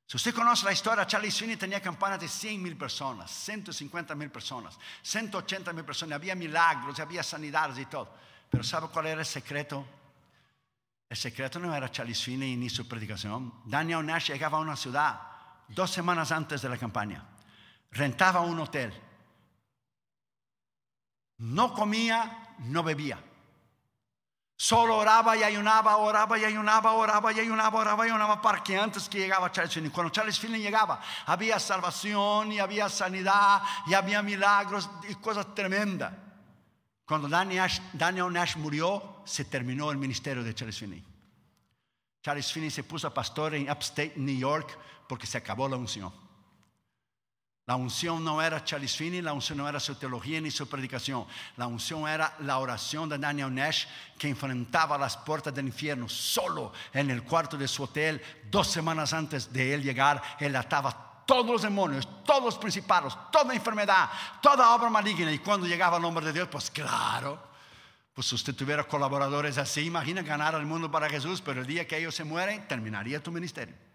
Si 0.06 0.16
usted 0.16 0.34
conoce 0.34 0.64
la 0.64 0.72
historia, 0.72 1.06
Charles 1.06 1.36
Finney 1.36 1.58
tenía 1.58 1.82
campanas 1.82 2.18
de 2.20 2.26
100 2.26 2.62
mil 2.62 2.74
personas, 2.74 3.30
150 3.30 4.14
mil 4.14 4.30
personas, 4.30 4.78
180 5.02 5.74
mil 5.74 5.84
personas, 5.84 6.16
había 6.16 6.34
milagros, 6.34 6.98
había 6.98 7.22
sanidades 7.22 7.78
y 7.80 7.84
todo. 7.84 8.10
Pero 8.48 8.64
¿sabe 8.64 8.88
cuál 8.88 9.08
era 9.08 9.20
el 9.20 9.26
secreto? 9.26 9.86
El 11.06 11.18
secreto 11.18 11.58
no 11.58 11.74
era 11.74 11.90
Charles 11.90 12.22
Finney 12.22 12.56
ni 12.56 12.70
su 12.70 12.88
predicación. 12.88 13.60
Daniel 13.66 14.06
Nash 14.06 14.30
llegaba 14.30 14.56
a 14.56 14.62
una 14.62 14.74
ciudad 14.74 15.20
dos 15.68 15.90
semanas 15.90 16.32
antes 16.32 16.62
de 16.62 16.70
la 16.70 16.78
campaña, 16.78 17.28
rentaba 17.90 18.40
un 18.40 18.58
hotel, 18.58 18.90
no 21.36 21.74
comía, 21.74 22.54
no 22.60 22.82
bebía. 22.82 23.22
Solo 24.58 24.96
oraba 24.96 25.36
y 25.36 25.42
ayunaba, 25.42 25.98
oraba 25.98 26.38
y 26.38 26.44
ayunaba, 26.44 26.92
oraba 26.92 27.30
y 27.30 27.40
ayunaba, 27.40 27.78
oraba 27.78 28.06
y 28.06 28.10
ayunaba 28.10 28.40
para 28.40 28.62
que 28.62 28.78
antes 28.78 29.06
que 29.06 29.18
llegaba 29.18 29.52
Charles 29.52 29.74
Finney. 29.74 29.90
Cuando 29.90 30.10
Charles 30.10 30.38
Finney 30.38 30.62
llegaba, 30.62 31.00
había 31.26 31.58
salvación 31.58 32.52
y 32.52 32.58
había 32.58 32.88
sanidad 32.88 33.62
y 33.86 33.92
había 33.92 34.22
milagros 34.22 34.88
y 35.08 35.14
cosas 35.16 35.54
tremendas. 35.54 36.12
Cuando 37.04 37.28
Daniel 37.28 38.32
Nash, 38.32 38.56
murió, 38.56 39.22
se 39.26 39.44
terminó 39.44 39.90
el 39.90 39.98
ministerio 39.98 40.42
de 40.42 40.54
Charles 40.54 40.78
Finney. 40.78 41.04
Charles 42.22 42.50
Finney 42.50 42.70
se 42.70 42.82
puso 42.82 43.06
a 43.06 43.14
pastor 43.14 43.54
en 43.54 43.70
upstate 43.70 44.14
New 44.16 44.36
York 44.36 44.76
porque 45.06 45.26
se 45.26 45.36
acabó 45.36 45.68
la 45.68 45.76
unción. 45.76 46.12
La 47.66 47.74
unción 47.74 48.22
no 48.22 48.40
era 48.40 48.62
Charles 48.62 49.00
la 49.00 49.32
unción 49.32 49.58
no 49.58 49.68
era 49.68 49.80
su 49.80 49.96
teología 49.96 50.40
ni 50.40 50.52
su 50.52 50.68
predicación. 50.68 51.26
La 51.56 51.66
unción 51.66 52.08
era 52.08 52.36
la 52.40 52.58
oración 52.58 53.08
de 53.08 53.18
Daniel 53.18 53.52
Nash 53.52 53.86
que 54.16 54.28
enfrentaba 54.28 54.96
las 54.96 55.16
puertas 55.16 55.52
del 55.52 55.66
infierno 55.66 56.08
solo 56.08 56.72
en 56.92 57.10
el 57.10 57.24
cuarto 57.24 57.56
de 57.56 57.66
su 57.66 57.82
hotel. 57.82 58.22
Dos 58.48 58.68
semanas 58.68 59.12
antes 59.12 59.52
de 59.52 59.74
él 59.74 59.82
llegar, 59.82 60.22
él 60.38 60.54
ataba 60.54 61.24
todos 61.26 61.46
los 61.46 61.62
demonios, 61.62 62.08
todos 62.24 62.44
los 62.44 62.56
principados, 62.56 63.18
toda 63.32 63.52
enfermedad, 63.52 64.10
toda 64.40 64.72
obra 64.72 64.88
maligna. 64.88 65.32
Y 65.32 65.40
cuando 65.40 65.66
llegaba 65.66 65.96
el 65.96 66.02
nombre 66.02 66.24
de 66.24 66.32
Dios, 66.32 66.46
pues 66.48 66.70
claro, 66.70 67.48
pues 68.14 68.28
si 68.28 68.36
usted 68.36 68.54
tuviera 68.54 68.84
colaboradores 68.84 69.58
así, 69.58 69.86
imagina 69.86 70.22
ganar 70.22 70.54
al 70.54 70.66
mundo 70.66 70.88
para 70.88 71.10
Jesús, 71.10 71.42
pero 71.42 71.62
el 71.62 71.66
día 71.66 71.84
que 71.84 71.98
ellos 71.98 72.14
se 72.14 72.22
mueren, 72.22 72.68
terminaría 72.68 73.20
tu 73.20 73.32
ministerio. 73.32 73.85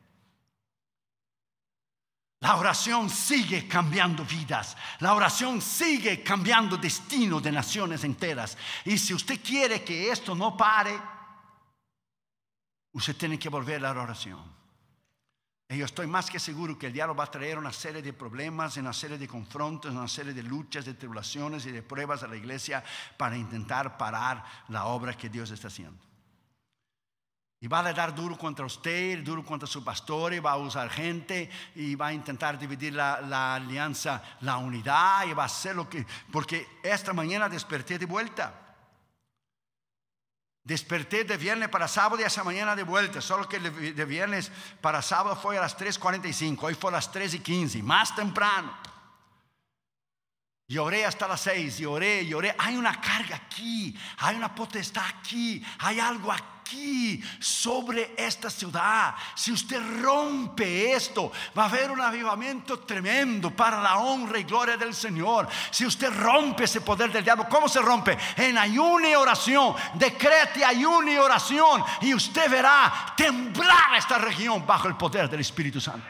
La 2.41 2.55
oración 2.55 3.07
sigue 3.07 3.67
cambiando 3.67 4.25
vidas. 4.25 4.75
La 4.99 5.13
oración 5.13 5.61
sigue 5.61 6.23
cambiando 6.23 6.75
destino 6.75 7.39
de 7.39 7.51
naciones 7.51 8.03
enteras. 8.03 8.57
Y 8.83 8.97
si 8.97 9.13
usted 9.13 9.39
quiere 9.43 9.83
que 9.83 10.11
esto 10.11 10.33
no 10.33 10.57
pare, 10.57 10.99
usted 12.93 13.15
tiene 13.15 13.37
que 13.37 13.47
volver 13.47 13.85
a 13.85 13.93
la 13.93 14.01
oración. 14.01 14.41
Y 15.69 15.77
yo 15.77 15.85
estoy 15.85 16.07
más 16.07 16.31
que 16.31 16.39
seguro 16.39 16.79
que 16.79 16.87
el 16.87 16.93
diablo 16.93 17.15
va 17.15 17.25
a 17.25 17.31
traer 17.31 17.59
una 17.59 17.71
serie 17.71 18.01
de 18.01 18.11
problemas, 18.11 18.75
una 18.75 18.91
serie 18.91 19.19
de 19.19 19.27
confrontos, 19.27 19.93
una 19.93 20.07
serie 20.07 20.33
de 20.33 20.41
luchas, 20.41 20.83
de 20.83 20.95
tribulaciones 20.95 21.67
y 21.67 21.71
de 21.71 21.83
pruebas 21.83 22.23
a 22.23 22.27
la 22.27 22.35
iglesia 22.35 22.83
para 23.17 23.37
intentar 23.37 23.97
parar 23.99 24.43
la 24.69 24.85
obra 24.85 25.15
que 25.15 25.29
Dios 25.29 25.51
está 25.51 25.67
haciendo. 25.67 26.10
Y 27.63 27.67
va 27.67 27.85
a 27.85 27.93
dar 27.93 28.15
duro 28.15 28.35
contra 28.35 28.65
usted, 28.65 29.19
duro 29.19 29.45
contra 29.45 29.67
su 29.67 29.83
pastor, 29.83 30.33
y 30.33 30.39
va 30.39 30.53
a 30.53 30.57
usar 30.57 30.89
gente, 30.89 31.47
y 31.75 31.93
va 31.93 32.07
a 32.07 32.13
intentar 32.13 32.57
dividir 32.57 32.95
la, 32.95 33.53
alianza, 33.53 34.19
la 34.41 34.57
unidad, 34.57 35.27
y 35.27 35.33
va 35.33 35.43
a 35.43 35.45
hacer 35.45 35.75
lo 35.75 35.87
que... 35.87 36.03
Porque 36.31 36.79
esta 36.81 37.13
mañana 37.13 37.47
desperté 37.47 37.99
de 37.99 38.07
vuelta. 38.07 38.51
Desperté 40.63 41.23
de 41.23 41.37
viernes 41.37 41.69
para 41.69 41.87
sábado 41.87 42.19
y 42.19 42.25
esa 42.25 42.43
mañana 42.43 42.75
de 42.75 42.81
vuelta. 42.81 43.21
Solo 43.21 43.47
que 43.47 43.59
de 43.59 44.05
viernes 44.05 44.51
para 44.81 45.03
sábado 45.03 45.35
fue 45.35 45.59
a 45.59 45.61
las 45.61 45.77
3.45, 45.77 46.63
hoy 46.63 46.73
fue 46.73 46.89
a 46.89 46.93
las 46.93 47.13
3.15, 47.13 47.83
más 47.83 48.15
temprano. 48.15 48.75
Y 50.67 50.79
oré 50.79 51.05
hasta 51.05 51.27
las 51.27 51.41
seis, 51.41 51.79
y 51.79 51.85
oré, 51.85 52.23
y 52.23 52.33
oré. 52.33 52.55
Hay 52.57 52.75
una 52.75 52.99
carga 52.99 53.35
aquí, 53.35 53.95
hay 54.17 54.35
una 54.37 54.55
potestad 54.55 55.03
aquí, 55.05 55.63
hay 55.77 55.99
algo 55.99 56.31
aquí 56.31 56.60
sobre 57.39 58.13
esta 58.17 58.49
ciudad. 58.49 59.15
Si 59.35 59.51
usted 59.51 59.81
rompe 60.01 60.93
esto, 60.93 61.31
va 61.57 61.63
a 61.63 61.65
haber 61.67 61.91
un 61.91 62.01
avivamiento 62.01 62.79
tremendo 62.79 63.51
para 63.51 63.81
la 63.81 63.97
honra 63.97 64.39
y 64.39 64.43
gloria 64.43 64.77
del 64.77 64.93
Señor. 64.93 65.47
Si 65.71 65.85
usted 65.85 66.11
rompe 66.13 66.65
ese 66.65 66.81
poder 66.81 67.11
del 67.11 67.23
diablo, 67.23 67.47
¿cómo 67.49 67.67
se 67.67 67.81
rompe? 67.81 68.17
En 68.35 68.57
ayuno 68.57 69.07
y 69.07 69.15
oración. 69.15 69.75
Decrete 69.95 70.63
ayuno 70.63 71.11
y 71.11 71.17
oración, 71.17 71.83
y 72.01 72.13
usted 72.13 72.49
verá 72.49 73.13
temblar 73.15 73.95
esta 73.97 74.17
región 74.17 74.65
bajo 74.65 74.87
el 74.87 74.95
poder 74.95 75.29
del 75.29 75.41
Espíritu 75.41 75.81
Santo. 75.81 76.05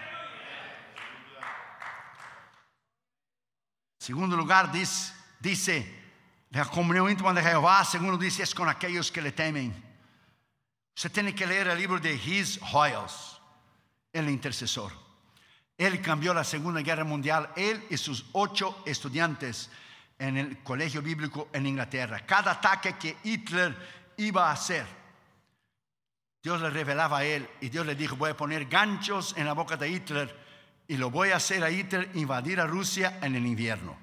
Segundo 3.97 4.35
lugar, 4.35 4.71
dice, 4.71 5.13
dice 5.39 6.01
la 6.49 6.65
comunión 6.65 7.09
íntima 7.09 7.33
de 7.33 7.43
Jehová. 7.43 7.85
Segundo 7.85 8.17
dice, 8.17 8.43
es 8.43 8.53
con 8.53 8.67
aquellos 8.67 9.11
que 9.11 9.21
le 9.21 9.31
temen. 9.31 9.90
Usted 11.01 11.13
tiene 11.13 11.33
que 11.33 11.47
leer 11.47 11.67
el 11.67 11.79
libro 11.79 11.99
de 11.99 12.13
His 12.13 12.59
Hoyles, 12.71 13.41
el 14.13 14.29
intercesor. 14.29 14.91
Él 15.75 15.99
cambió 15.99 16.31
la 16.31 16.43
Segunda 16.43 16.81
Guerra 16.81 17.03
Mundial, 17.03 17.49
él 17.55 17.83
y 17.89 17.97
sus 17.97 18.27
ocho 18.33 18.83
estudiantes 18.85 19.71
en 20.19 20.37
el 20.37 20.61
colegio 20.61 21.01
bíblico 21.01 21.49
en 21.53 21.65
Inglaterra. 21.65 22.23
Cada 22.23 22.51
ataque 22.51 22.99
que 22.99 23.17
Hitler 23.23 23.75
iba 24.17 24.47
a 24.47 24.53
hacer, 24.53 24.85
Dios 26.43 26.61
le 26.61 26.69
revelaba 26.69 27.17
a 27.17 27.25
él 27.25 27.49
y 27.61 27.69
Dios 27.69 27.83
le 27.83 27.95
dijo, 27.95 28.15
voy 28.15 28.29
a 28.29 28.37
poner 28.37 28.67
ganchos 28.67 29.33
en 29.35 29.47
la 29.47 29.53
boca 29.53 29.77
de 29.77 29.89
Hitler 29.89 30.39
y 30.87 30.97
lo 30.97 31.09
voy 31.09 31.31
a 31.31 31.37
hacer 31.37 31.63
a 31.63 31.71
Hitler 31.71 32.11
invadir 32.13 32.59
a 32.59 32.67
Rusia 32.67 33.17
en 33.23 33.33
el 33.33 33.47
invierno. 33.47 33.97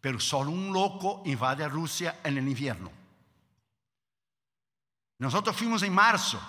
Pero 0.00 0.18
solo 0.18 0.52
un 0.52 0.72
loco 0.72 1.22
invade 1.26 1.64
a 1.64 1.68
Rusia 1.68 2.20
en 2.24 2.38
el 2.38 2.48
invierno. 2.48 2.99
Nosotros 5.20 5.54
fuimos 5.54 5.82
en 5.82 5.92
marzo. 5.92 6.40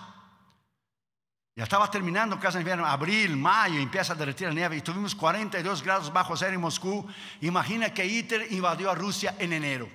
Ya 1.54 1.66
estaba 1.66 1.92
terminando 1.92 2.40
casi 2.40 2.58
el 2.58 2.62
invierno, 2.62 2.86
abril, 2.86 3.36
mayo, 3.36 3.78
empieza 3.78 4.14
a 4.14 4.16
derretir 4.16 4.48
la 4.48 4.54
nieve 4.54 4.78
y 4.78 4.82
tuvimos 4.82 5.14
42 5.14 5.84
grados 5.84 6.12
bajo 6.12 6.38
cero 6.38 6.54
en 6.54 6.62
Moscú. 6.62 7.06
Imagina 7.42 7.94
que 7.94 8.06
Hitler 8.06 8.50
invadió 8.54 8.90
a 8.90 8.96
Rusia 8.96 9.36
en 9.38 9.52
enero. 9.52 9.90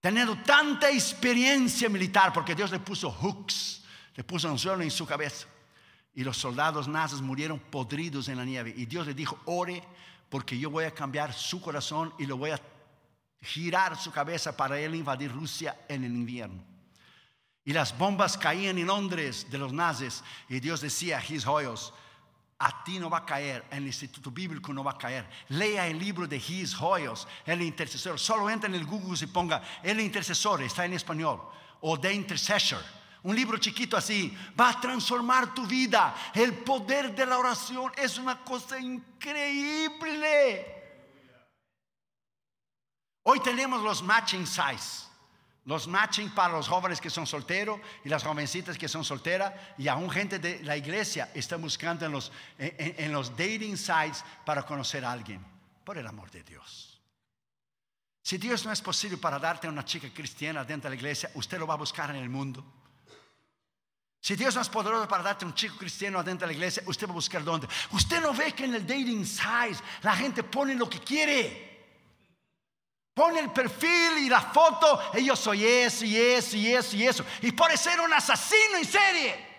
Teniendo 0.00 0.36
tanta 0.44 0.88
experiencia 0.88 1.88
militar, 1.88 2.32
porque 2.32 2.54
Dios 2.54 2.70
le 2.70 2.78
puso 2.78 3.10
hooks, 3.10 3.82
le 4.14 4.22
puso 4.22 4.48
un 4.48 4.58
suelo 4.58 4.84
en 4.84 4.90
su 4.92 5.04
cabeza. 5.04 5.48
Y 6.14 6.22
los 6.22 6.36
soldados 6.36 6.86
nazis 6.86 7.20
murieron 7.20 7.58
podridos 7.58 8.28
en 8.28 8.36
la 8.36 8.44
nieve. 8.44 8.72
Y 8.76 8.86
Dios 8.86 9.08
le 9.08 9.12
dijo, 9.12 9.40
ore 9.46 9.82
porque 10.28 10.56
yo 10.56 10.70
voy 10.70 10.84
a 10.84 10.92
cambiar 10.92 11.32
su 11.32 11.60
corazón 11.60 12.14
y 12.16 12.26
lo 12.26 12.36
voy 12.36 12.52
a 12.52 12.60
girar 13.40 13.96
su 13.96 14.12
cabeza 14.12 14.56
para 14.56 14.78
él 14.78 14.94
invadir 14.94 15.32
Rusia 15.32 15.76
en 15.88 16.04
el 16.04 16.12
invierno. 16.12 16.75
Y 17.66 17.72
las 17.72 17.98
bombas 17.98 18.38
caían 18.38 18.78
en 18.78 18.86
Londres 18.86 19.48
de 19.50 19.58
los 19.58 19.72
nazis 19.72 20.22
y 20.48 20.60
Dios 20.60 20.80
decía, 20.80 21.20
His 21.28 21.44
Hoyos, 21.46 21.92
a 22.58 22.84
ti 22.84 22.98
no 22.98 23.10
va 23.10 23.18
a 23.18 23.26
caer, 23.26 23.66
el 23.70 23.84
Instituto 23.86 24.30
Bíblico 24.30 24.72
no 24.72 24.84
va 24.84 24.92
a 24.92 24.98
caer. 24.98 25.28
Lea 25.48 25.88
el 25.88 25.98
libro 25.98 26.28
de 26.28 26.36
His 26.36 26.80
Hoyos, 26.80 27.26
el 27.44 27.60
intercesor. 27.60 28.20
Solo 28.20 28.48
entra 28.48 28.68
en 28.68 28.76
el 28.76 28.86
Google 28.86 29.18
y 29.20 29.26
ponga 29.26 29.60
el 29.82 30.00
intercesor, 30.00 30.62
está 30.62 30.84
en 30.84 30.94
español, 30.94 31.42
o 31.80 32.00
The 32.00 32.14
Intercessor 32.14 32.82
un 33.26 33.34
libro 33.34 33.58
chiquito 33.58 33.96
así, 33.96 34.38
va 34.58 34.70
a 34.70 34.80
transformar 34.80 35.52
tu 35.52 35.66
vida. 35.66 36.14
El 36.32 36.58
poder 36.58 37.12
de 37.12 37.26
la 37.26 37.38
oración 37.38 37.90
es 37.96 38.18
una 38.18 38.44
cosa 38.44 38.78
increíble. 38.78 40.64
Hoy 43.24 43.40
tenemos 43.40 43.82
los 43.82 44.00
matching 44.04 44.46
size. 44.46 45.08
Los 45.66 45.86
matching 45.86 46.30
para 46.30 46.54
los 46.54 46.68
jóvenes 46.68 47.00
que 47.00 47.10
son 47.10 47.26
solteros 47.26 47.80
y 48.04 48.08
las 48.08 48.22
jovencitas 48.22 48.78
que 48.78 48.88
son 48.88 49.04
solteras. 49.04 49.52
Y 49.76 49.88
aún 49.88 50.08
gente 50.08 50.38
de 50.38 50.62
la 50.62 50.76
iglesia 50.76 51.30
está 51.34 51.56
buscando 51.56 52.06
en 52.06 52.12
los, 52.12 52.32
en 52.58 53.12
los 53.12 53.30
dating 53.30 53.76
sites 53.76 54.24
para 54.44 54.62
conocer 54.62 55.04
a 55.04 55.12
alguien. 55.12 55.44
Por 55.84 55.98
el 55.98 56.06
amor 56.06 56.30
de 56.30 56.42
Dios. 56.42 57.00
Si 58.22 58.38
Dios 58.38 58.64
no 58.64 58.72
es 58.72 58.80
posible 58.80 59.18
para 59.18 59.38
darte 59.38 59.66
a 59.66 59.70
una 59.70 59.84
chica 59.84 60.08
cristiana 60.12 60.64
dentro 60.64 60.90
de 60.90 60.96
la 60.96 61.00
iglesia, 61.00 61.30
usted 61.34 61.58
lo 61.58 61.66
va 61.66 61.74
a 61.74 61.76
buscar 61.76 62.10
en 62.10 62.16
el 62.16 62.28
mundo. 62.28 62.64
Si 64.20 64.34
Dios 64.34 64.56
no 64.56 64.60
es 64.60 64.68
poderoso 64.68 65.06
para 65.06 65.22
darte 65.22 65.44
un 65.44 65.54
chico 65.54 65.76
cristiano 65.76 66.18
adentro 66.18 66.48
de 66.48 66.52
la 66.52 66.56
iglesia, 66.56 66.82
usted 66.86 67.06
va 67.06 67.12
a 67.12 67.14
buscar 67.14 67.44
dónde. 67.44 67.68
Usted 67.92 68.20
no 68.20 68.34
ve 68.34 68.52
que 68.52 68.64
en 68.64 68.74
el 68.74 68.84
dating 68.84 69.24
size 69.24 69.80
la 70.02 70.16
gente 70.16 70.42
pone 70.42 70.74
lo 70.74 70.90
que 70.90 70.98
quiere. 70.98 71.75
Pone 73.16 73.40
el 73.40 73.50
perfil 73.50 74.18
y 74.18 74.28
la 74.28 74.42
foto, 74.42 75.00
y 75.14 75.24
yo 75.24 75.34
soy 75.34 75.64
eso 75.64 76.04
y 76.04 76.14
eso 76.16 76.56
y 76.56 76.74
eso 76.74 76.96
y 76.96 77.06
eso. 77.06 77.24
Y 77.40 77.52
puede 77.52 77.78
ser 77.78 77.98
un 77.98 78.12
asesino 78.12 78.76
en 78.76 78.84
serie. 78.84 79.56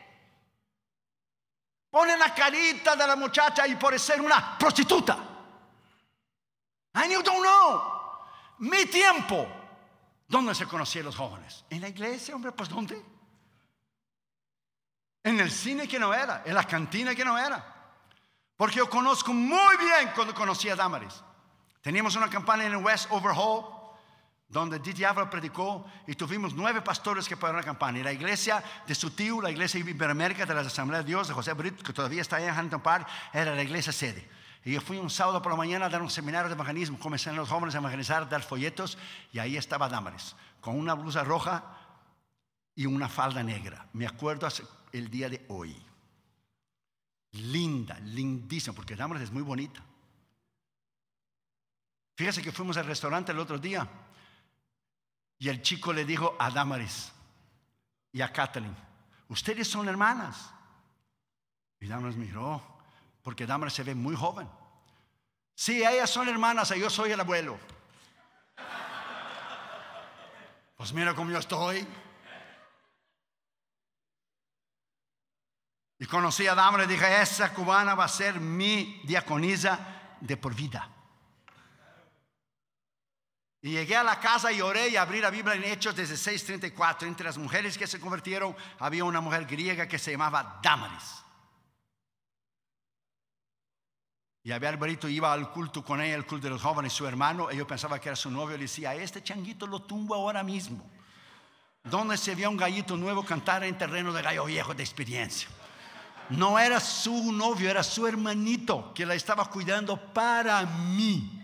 Pone 1.89 2.15
la 2.15 2.35
carita 2.35 2.95
de 2.95 3.07
la 3.07 3.15
muchacha 3.15 3.67
y 3.67 3.75
puede 3.75 3.97
ser 3.97 4.21
una 4.21 4.57
prostituta. 4.59 5.17
And 6.93 7.11
you 7.11 7.23
don't 7.23 7.41
know. 7.41 7.81
Mi 8.59 8.85
tiempo. 8.85 9.47
¿Dónde 10.27 10.53
se 10.53 10.67
conocían 10.67 11.05
los 11.05 11.15
jóvenes? 11.15 11.65
En 11.71 11.81
la 11.81 11.87
iglesia, 11.87 12.35
hombre, 12.35 12.51
pues 12.51 12.69
¿dónde? 12.69 13.03
en 15.27 15.41
el 15.41 15.51
cine 15.51 15.87
que 15.87 15.99
no 15.99 16.13
era, 16.13 16.43
en 16.45 16.53
la 16.53 16.63
cantina 16.63 17.13
que 17.13 17.25
no 17.25 17.37
era. 17.37 17.63
Porque 18.55 18.77
yo 18.77 18.89
conozco 18.89 19.33
muy 19.33 19.75
bien 19.77 20.11
cuando 20.15 20.33
conocí 20.33 20.69
a 20.69 20.75
Damaris. 20.75 21.21
Teníamos 21.81 22.15
una 22.15 22.29
campaña 22.29 22.65
en 22.65 22.73
el 22.73 22.83
West 22.83 23.07
Overhaul, 23.11 23.65
donde 24.49 24.79
Didi 24.79 25.03
predicó 25.29 25.85
y 26.07 26.15
tuvimos 26.15 26.53
nueve 26.53 26.81
pastores 26.81 27.27
que 27.27 27.35
pagaron 27.35 27.61
la 27.61 27.65
campaña. 27.65 27.99
Y 27.99 28.03
la 28.03 28.13
iglesia 28.13 28.63
de 28.85 28.95
su 28.95 29.11
tío, 29.11 29.41
la 29.41 29.51
iglesia 29.51 29.79
Iberoamérica 29.79 30.45
de 30.45 30.53
la 30.53 30.61
Asamblea 30.61 31.01
de 31.01 31.07
Dios 31.07 31.27
de 31.27 31.33
José 31.33 31.53
Brito, 31.53 31.83
que 31.83 31.93
todavía 31.93 32.21
está 32.21 32.39
en 32.41 32.53
Huntington 32.53 32.81
Park, 32.81 33.07
era 33.33 33.53
la 33.53 33.63
iglesia 33.63 33.91
sede. 33.91 34.27
Y 34.63 34.73
yo 34.73 34.81
fui 34.81 34.97
un 34.97 35.09
sábado 35.09 35.41
por 35.41 35.51
la 35.51 35.57
mañana 35.57 35.85
a 35.85 35.89
dar 35.89 36.01
un 36.01 36.09
seminario 36.09 36.49
de 36.49 36.55
evangelismo. 36.55 36.99
Comencé 36.99 37.29
a 37.29 37.33
los 37.33 37.49
jóvenes 37.49 37.75
a 37.75 37.77
evangelizar, 37.77 38.27
dar 38.27 38.41
folletos, 38.41 38.97
y 39.31 39.39
ahí 39.39 39.55
estaba 39.55 39.87
Damaris, 39.87 40.35
con 40.61 40.77
una 40.77 40.93
blusa 40.93 41.23
roja 41.23 41.63
y 42.75 42.85
una 42.85 43.07
falda 43.09 43.43
negra. 43.43 43.87
Me 43.93 44.05
acuerdo 44.05 44.47
el 44.91 45.09
día 45.09 45.29
de 45.29 45.45
hoy. 45.49 45.75
Linda, 47.31 47.99
lindísima, 47.99 48.75
porque 48.75 48.95
Damaris 48.95 49.23
es 49.23 49.31
muy 49.31 49.41
bonita. 49.41 49.81
Fíjese 52.17 52.41
que 52.41 52.51
fuimos 52.51 52.75
al 52.77 52.87
restaurante 52.87 53.31
el 53.31 53.37
otro 53.37 53.59
día 53.59 53.87
y 55.37 55.49
el 55.49 55.61
chico 55.61 55.93
le 55.93 56.03
dijo 56.03 56.35
a 56.39 56.49
Damaris 56.49 57.11
y 58.11 58.21
a 58.21 58.33
Kathleen, 58.33 58.75
ustedes 59.29 59.67
son 59.67 59.87
hermanas. 59.87 60.51
Y 61.79 61.85
Damaris 61.85 62.17
miró, 62.17 62.59
porque 63.21 63.45
Damaris 63.45 63.75
se 63.75 63.83
ve 63.83 63.93
muy 63.93 64.15
joven. 64.15 64.49
Sí, 65.53 65.85
ellas 65.85 66.09
son 66.09 66.27
hermanas 66.27 66.73
y 66.75 66.79
yo 66.79 66.89
soy 66.89 67.11
el 67.11 67.19
abuelo. 67.19 67.59
Pues 70.75 70.91
mira 70.93 71.13
cómo 71.13 71.29
yo 71.29 71.37
estoy. 71.37 71.85
Y 75.99 76.05
conocí 76.07 76.47
a 76.47 76.55
Dama 76.55 76.83
y 76.83 76.87
dije, 76.87 77.21
esa 77.21 77.53
cubana 77.53 77.93
va 77.93 78.05
a 78.05 78.09
ser 78.09 78.39
mi 78.39 79.03
diaconisa 79.03 80.17
de 80.19 80.35
por 80.35 80.55
vida. 80.55 80.96
Y 83.61 83.71
llegué 83.71 83.95
a 83.95 84.03
la 84.03 84.19
casa 84.19 84.51
y 84.51 84.61
oré 84.61 84.89
y 84.89 84.97
abrí 84.97 85.19
la 85.19 85.31
Biblia 85.31 85.55
en 85.55 85.63
Hechos 85.63 85.95
16:34. 85.95 87.07
Entre 87.07 87.25
las 87.25 87.37
mujeres 87.37 87.77
que 87.77 87.87
se 87.87 87.99
convirtieron 87.99 88.55
había 88.79 89.03
una 89.03 89.21
mujer 89.21 89.45
griega 89.45 89.87
que 89.87 89.97
se 89.97 90.11
llamaba 90.11 90.59
Damaris. 90.61 91.23
Y 94.43 94.51
había 94.53 94.69
Alberito 94.69 95.09
iba 95.09 95.33
al 95.33 95.51
culto 95.51 95.83
con 95.83 95.99
ella, 95.99 96.15
el 96.15 96.25
culto 96.25 96.47
de 96.47 96.51
los 96.51 96.61
jóvenes, 96.61 96.93
su 96.93 97.05
hermano, 97.05 97.51
y 97.51 97.57
yo 97.57 97.67
pensaba 97.67 97.99
que 97.99 98.07
era 98.07 98.15
su 98.15 98.31
novio. 98.31 98.55
Le 98.55 98.63
decía, 98.63 98.95
este 98.95 99.21
changuito 99.21 99.67
lo 99.67 99.81
tumbo 99.81 100.15
ahora 100.15 100.41
mismo. 100.41 100.89
Donde 101.83 102.15
se 102.15 102.33
vio 102.33 102.49
un 102.49 102.55
gallito 102.55 102.95
nuevo 102.95 103.25
cantar 103.25 103.65
en 103.65 103.77
terreno 103.77 104.13
de 104.13 104.21
gallo 104.21 104.45
viejo 104.45 104.73
de 104.73 104.83
experiencia. 104.83 105.49
No 106.29 106.57
era 106.59 106.79
su 106.79 107.33
novio, 107.33 107.69
era 107.69 107.83
su 107.83 108.07
hermanito 108.07 108.93
que 108.93 109.05
la 109.05 109.15
estaba 109.15 109.49
cuidando 109.49 109.97
para 110.13 110.65
mí. 110.65 111.36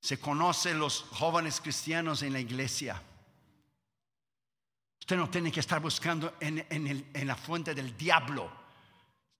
Se 0.00 0.18
conocen 0.18 0.78
los 0.78 1.02
jóvenes 1.12 1.60
cristianos 1.60 2.22
en 2.22 2.32
la 2.32 2.40
iglesia. 2.40 3.00
Usted 4.98 5.16
no 5.16 5.28
tiene 5.28 5.50
que 5.50 5.60
estar 5.60 5.80
buscando 5.80 6.34
en, 6.40 7.04
la 7.26 7.36
fuente 7.36 7.74
del 7.74 7.96
diablo 7.96 8.60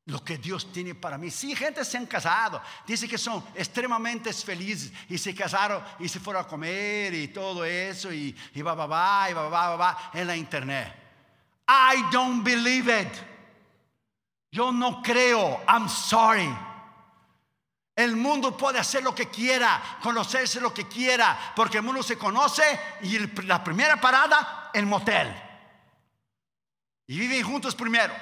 lo 0.06 0.24
que 0.24 0.38
Dios 0.38 0.72
tiene 0.72 0.94
para 0.94 1.16
mí. 1.16 1.30
Sí, 1.30 1.54
gente 1.54 1.84
se 1.84 1.96
han 1.96 2.06
casado, 2.06 2.60
dice 2.86 3.06
que 3.06 3.16
son 3.16 3.44
extremadamente 3.54 4.32
felices 4.32 4.92
y 5.08 5.16
se 5.16 5.34
casaron 5.34 5.82
y 6.00 6.08
se 6.08 6.18
fueron 6.18 6.44
a 6.44 6.48
comer 6.48 7.14
y 7.14 7.28
todo 7.28 7.64
eso 7.64 8.12
y, 8.12 8.34
y 8.54 8.62
va, 8.62 8.74
va, 8.74 8.86
va, 8.86 9.30
y 9.30 9.34
va, 9.34 9.48
va, 9.48 9.68
va, 9.68 9.76
va 9.76 10.10
en 10.12 10.26
la 10.26 10.36
internet. 10.36 10.92
I 11.68 12.02
don't 12.10 12.42
believe 12.42 12.88
it. 12.88 13.12
Yo 14.50 14.72
no 14.72 15.00
creo. 15.02 15.60
I'm 15.68 15.88
sorry. 15.88 16.48
El 18.00 18.16
mundo 18.16 18.56
puede 18.56 18.78
hacer 18.78 19.02
lo 19.02 19.14
que 19.14 19.28
quiera, 19.28 19.98
conocerse 20.02 20.58
lo 20.58 20.72
que 20.72 20.88
quiera, 20.88 21.52
porque 21.54 21.76
el 21.76 21.82
mundo 21.82 22.02
se 22.02 22.16
conoce 22.16 22.62
y 23.02 23.18
la 23.42 23.62
primera 23.62 24.00
parada, 24.00 24.70
el 24.72 24.86
motel. 24.86 25.30
Y 27.06 27.18
viven 27.18 27.42
juntos 27.42 27.74
primero. 27.74 28.14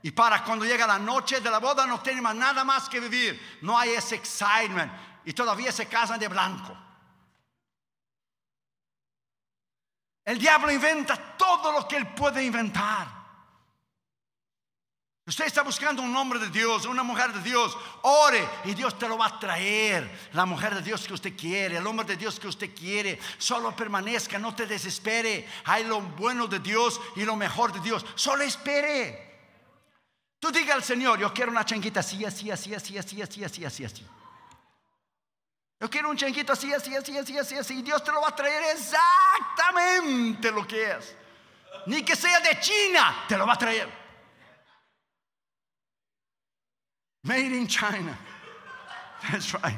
Y 0.00 0.12
para 0.12 0.44
cuando 0.44 0.64
llega 0.64 0.86
la 0.86 1.00
noche 1.00 1.40
de 1.40 1.50
la 1.50 1.58
boda 1.58 1.88
no 1.88 2.00
tienen 2.00 2.22
nada 2.38 2.62
más 2.62 2.88
que 2.88 3.00
vivir. 3.00 3.58
No 3.62 3.76
hay 3.76 3.90
ese 3.90 4.14
excitement. 4.14 4.92
Y 5.24 5.32
todavía 5.32 5.72
se 5.72 5.86
casan 5.86 6.20
de 6.20 6.28
blanco. 6.28 6.76
El 10.24 10.38
diablo 10.38 10.70
inventa 10.70 11.36
todo 11.36 11.72
lo 11.72 11.88
que 11.88 11.96
él 11.96 12.06
puede 12.14 12.44
inventar. 12.44 13.08
Usted 15.28 15.46
está 15.46 15.62
buscando 15.62 16.02
un 16.02 16.14
hombre 16.14 16.38
de 16.38 16.50
Dios, 16.50 16.86
una 16.86 17.02
mujer 17.02 17.32
de 17.32 17.40
Dios, 17.40 17.76
ore 18.02 18.48
y 18.64 18.74
Dios 18.74 18.96
te 18.96 19.08
lo 19.08 19.18
va 19.18 19.26
a 19.26 19.40
traer. 19.40 20.08
La 20.32 20.46
mujer 20.46 20.72
de 20.76 20.82
Dios 20.82 21.04
que 21.04 21.14
usted 21.14 21.36
quiere, 21.36 21.78
el 21.78 21.86
hombre 21.86 22.06
de 22.06 22.16
Dios 22.16 22.38
que 22.38 22.46
usted 22.46 22.72
quiere. 22.72 23.18
Solo 23.36 23.74
permanezca, 23.74 24.38
no 24.38 24.54
te 24.54 24.66
desespere. 24.66 25.48
Hay 25.64 25.82
lo 25.82 26.00
bueno 26.00 26.46
de 26.46 26.60
Dios 26.60 27.00
y 27.16 27.24
lo 27.24 27.34
mejor 27.34 27.72
de 27.72 27.80
Dios. 27.80 28.06
Solo 28.14 28.44
espere. 28.44 29.26
Tú 30.38 30.52
diga 30.52 30.74
al 30.74 30.84
Señor, 30.84 31.18
yo 31.18 31.34
quiero 31.34 31.50
una 31.50 31.64
changuita 31.64 31.98
así, 32.00 32.24
así, 32.24 32.48
así, 32.52 32.72
así, 32.72 32.96
así, 32.96 33.20
así, 33.20 33.42
así, 33.42 33.64
así, 33.64 33.84
así. 33.84 34.06
Yo 35.80 35.90
quiero 35.90 36.08
un 36.08 36.16
changuito 36.16 36.52
así, 36.52 36.72
así, 36.72 36.94
así, 36.94 37.18
así, 37.18 37.36
así, 37.36 37.58
así. 37.58 37.78
Y 37.80 37.82
Dios 37.82 38.04
te 38.04 38.12
lo 38.12 38.20
va 38.20 38.28
a 38.28 38.36
traer 38.36 38.76
exactamente 38.76 40.52
lo 40.52 40.64
que 40.64 40.88
es. 40.88 41.16
Ni 41.86 42.04
que 42.04 42.14
sea 42.14 42.38
de 42.38 42.60
China, 42.60 43.24
te 43.26 43.36
lo 43.36 43.44
va 43.44 43.54
a 43.54 43.58
traer. 43.58 44.05
Made 47.26 47.52
in 47.52 47.66
China. 47.66 48.16
That's 49.30 49.52
right. 49.54 49.76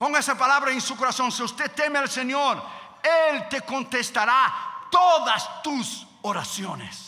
Ponga 0.00 0.18
esa 0.18 0.34
palabra 0.34 0.72
en 0.72 0.80
su 0.80 0.94
corazón. 0.96 1.30
Si 1.32 1.42
usted 1.42 1.70
teme 1.72 1.98
al 1.98 2.08
Señor, 2.08 2.62
Él 3.02 3.48
te 3.48 3.60
contestará 3.62 4.52
todas 4.90 5.62
tus 5.62 6.06
oraciones 6.22 7.07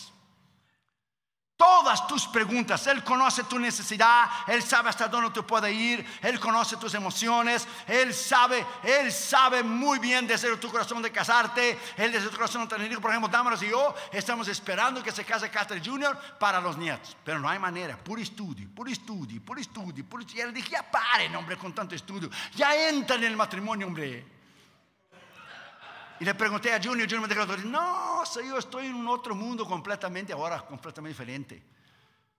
todas 1.61 2.07
tus 2.07 2.27
preguntas. 2.27 2.87
Él 2.87 3.05
conoce 3.05 3.45
tu 3.45 3.59
necesidad, 3.59 4.31
Él 4.47 4.63
sabe 4.63 4.89
hasta 4.89 5.09
dónde 5.09 5.31
tú 5.31 5.47
puedes 5.47 5.71
ir, 5.71 6.07
Él 6.23 6.41
conoce 6.41 6.79
tus 6.79 6.95
emociones, 6.95 7.69
Él 7.87 8.15
sabe, 8.15 8.65
Él 8.83 9.13
sabe 9.13 9.63
muy 9.63 9.99
bien 9.99 10.27
desde 10.27 10.57
tu 10.57 10.71
corazón 10.71 11.03
de 11.03 11.13
casarte, 11.13 11.79
Él 11.99 12.13
desde 12.13 12.31
tu 12.31 12.37
corazón 12.37 12.67
de 12.67 12.75
tener 12.75 12.99
Por 12.99 13.11
ejemplo, 13.11 13.29
Damaros 13.29 13.63
y 13.63 13.69
yo 13.69 13.95
estamos 14.11 14.49
esperando 14.49 15.03
que 15.03 15.13
se 15.13 15.23
case 15.23 15.51
Carter 15.51 15.87
Jr. 15.87 16.19
para 16.39 16.63
los 16.63 16.79
nietos, 16.79 17.15
pero 17.23 17.39
no 17.39 17.49
hay 17.49 17.59
manera, 17.59 17.99
puro 17.99 18.23
estudio, 18.23 18.67
puro 18.75 18.91
estudio, 18.91 19.43
puro 19.45 19.61
estudio, 19.61 20.05
puro 20.07 20.23
estudio. 20.23 20.45
Y 20.45 20.49
él 20.49 20.55
dije, 20.55 20.71
ya 20.71 20.91
paren, 20.91 21.37
hombre, 21.37 21.59
con 21.59 21.75
tanto 21.75 21.95
estudio, 21.95 22.31
ya 22.55 22.89
entra 22.89 23.17
en 23.17 23.25
el 23.25 23.37
matrimonio, 23.37 23.87
hombre. 23.87 24.39
Y 26.21 26.25
le 26.27 26.35
pregunté 26.35 26.71
a 26.73 26.77
Junior, 26.77 27.09
Junior 27.09 27.27
me 27.27 27.35
dijo, 27.35 27.68
no, 27.68 28.23
yo 28.47 28.59
estoy 28.59 28.89
en 28.89 28.95
un 28.95 29.09
otro 29.09 29.35
mundo 29.35 29.64
completamente 29.64 30.35
ahora, 30.35 30.61
completamente 30.61 31.09
diferente. 31.09 31.62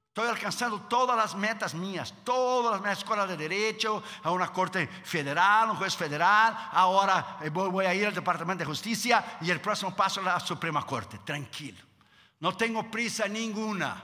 Estoy 0.10 0.28
alcanzando 0.28 0.82
todas 0.82 1.18
las 1.18 1.34
metas 1.36 1.74
mías, 1.74 2.14
todas 2.24 2.74
las 2.74 2.82
metas, 2.82 3.00
escuela 3.00 3.26
de 3.26 3.36
derecho, 3.36 4.04
a 4.22 4.30
una 4.30 4.54
corte 4.54 4.86
federal, 4.88 5.72
un 5.72 5.78
juez 5.78 5.96
federal, 5.96 6.70
ahora 6.74 7.40
eh, 7.42 7.50
voy, 7.50 7.86
a 7.86 7.96
ir 7.96 8.06
al 8.06 8.14
Departamento 8.14 8.60
de 8.60 8.66
Justicia 8.66 9.40
y 9.42 9.50
el 9.50 9.60
próximo 9.60 9.96
paso 9.96 10.20
a 10.20 10.24
la 10.24 10.40
Suprema 10.40 10.86
Corte, 10.86 11.18
tranquilo. 11.26 11.82
No 12.42 12.56
tengo 12.56 12.92
prisa 12.92 13.28
ninguna. 13.28 14.00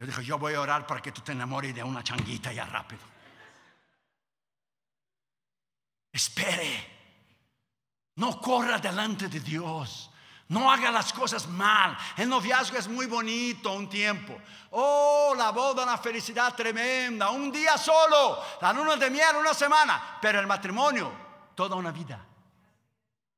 Yo 0.00 0.06
dije, 0.06 0.24
yo 0.24 0.38
voy 0.38 0.54
a 0.54 0.62
orar 0.62 0.86
para 0.86 1.02
que 1.02 1.12
tú 1.12 1.20
te 1.20 1.32
enamores 1.32 1.74
de 1.74 1.82
una 1.82 2.02
changuita 2.02 2.52
ya 2.54 2.64
rápido. 2.64 3.02
Espere. 6.10 6.93
No 8.16 8.40
corra 8.40 8.78
delante 8.78 9.28
de 9.28 9.40
Dios. 9.40 10.10
No 10.48 10.70
haga 10.70 10.90
las 10.90 11.12
cosas 11.12 11.48
mal. 11.48 11.96
El 12.16 12.28
noviazgo 12.28 12.76
es 12.76 12.86
muy 12.86 13.06
bonito 13.06 13.72
un 13.72 13.88
tiempo. 13.88 14.38
Oh, 14.70 15.34
la 15.36 15.50
boda, 15.50 15.84
una 15.84 15.98
felicidad 15.98 16.54
tremenda. 16.54 17.30
Un 17.30 17.50
día 17.50 17.78
solo. 17.78 18.38
La 18.60 18.72
luna 18.72 18.96
de 18.96 19.10
miel, 19.10 19.36
una 19.38 19.54
semana. 19.54 20.18
Pero 20.20 20.38
el 20.38 20.46
matrimonio, 20.46 21.10
toda 21.54 21.76
una 21.76 21.90
vida. 21.90 22.24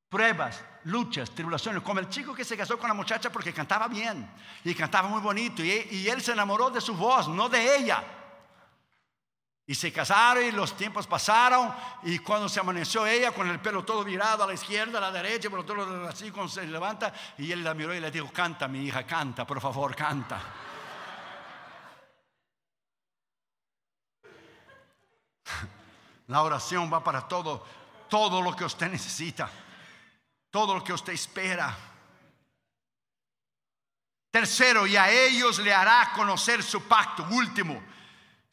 Pruebas, 0.09 0.61
luchas, 0.83 1.31
tribulaciones. 1.31 1.81
Como 1.81 1.99
el 1.99 2.09
chico 2.09 2.33
que 2.33 2.43
se 2.45 2.57
casó 2.57 2.77
con 2.77 2.89
la 2.89 2.93
muchacha 2.93 3.31
porque 3.31 3.53
cantaba 3.53 3.87
bien. 3.87 4.29
Y 4.63 4.75
cantaba 4.75 5.07
muy 5.07 5.21
bonito. 5.21 5.63
Y, 5.63 5.87
y 5.89 6.09
él 6.09 6.21
se 6.21 6.33
enamoró 6.33 6.69
de 6.69 6.81
su 6.81 6.93
voz, 6.93 7.29
no 7.29 7.47
de 7.47 7.77
ella. 7.77 8.03
Y 9.69 9.75
se 9.75 9.91
casaron 9.91 10.45
y 10.45 10.51
los 10.51 10.77
tiempos 10.77 11.05
pasaron 11.05 11.75
y 12.03 12.19
cuando 12.19 12.47
se 12.47 12.61
amaneció 12.61 13.05
ella 13.05 13.33
con 13.33 13.49
el 13.49 13.59
pelo 13.59 13.83
todo 13.83 14.01
virado 14.01 14.45
a 14.45 14.47
la 14.47 14.53
izquierda, 14.53 14.97
a 14.97 15.01
la 15.01 15.11
derecha, 15.11 15.49
pero 15.49 15.65
todo 15.65 16.07
así 16.07 16.31
cuando 16.31 16.49
se 16.49 16.65
levanta 16.65 17.13
y 17.37 17.51
él 17.51 17.65
la 17.65 17.73
miró 17.73 17.93
y 17.93 17.99
le 17.99 18.09
dijo, 18.09 18.31
canta 18.31 18.69
mi 18.69 18.85
hija, 18.85 19.05
canta, 19.05 19.45
por 19.45 19.59
favor, 19.59 19.93
canta. 19.93 20.41
La 26.27 26.43
oración 26.43 26.91
va 26.91 27.03
para 27.03 27.27
todo, 27.27 27.65
todo 28.09 28.41
lo 28.41 28.55
que 28.55 28.63
usted 28.63 28.89
necesita, 28.89 29.49
todo 30.49 30.75
lo 30.75 30.83
que 30.83 30.93
usted 30.93 31.11
espera. 31.11 31.75
Tercero, 34.31 34.87
y 34.87 34.95
a 34.95 35.09
ellos 35.09 35.59
le 35.59 35.73
hará 35.73 36.13
conocer 36.15 36.63
su 36.63 36.83
pacto. 36.83 37.25
Último, 37.31 37.81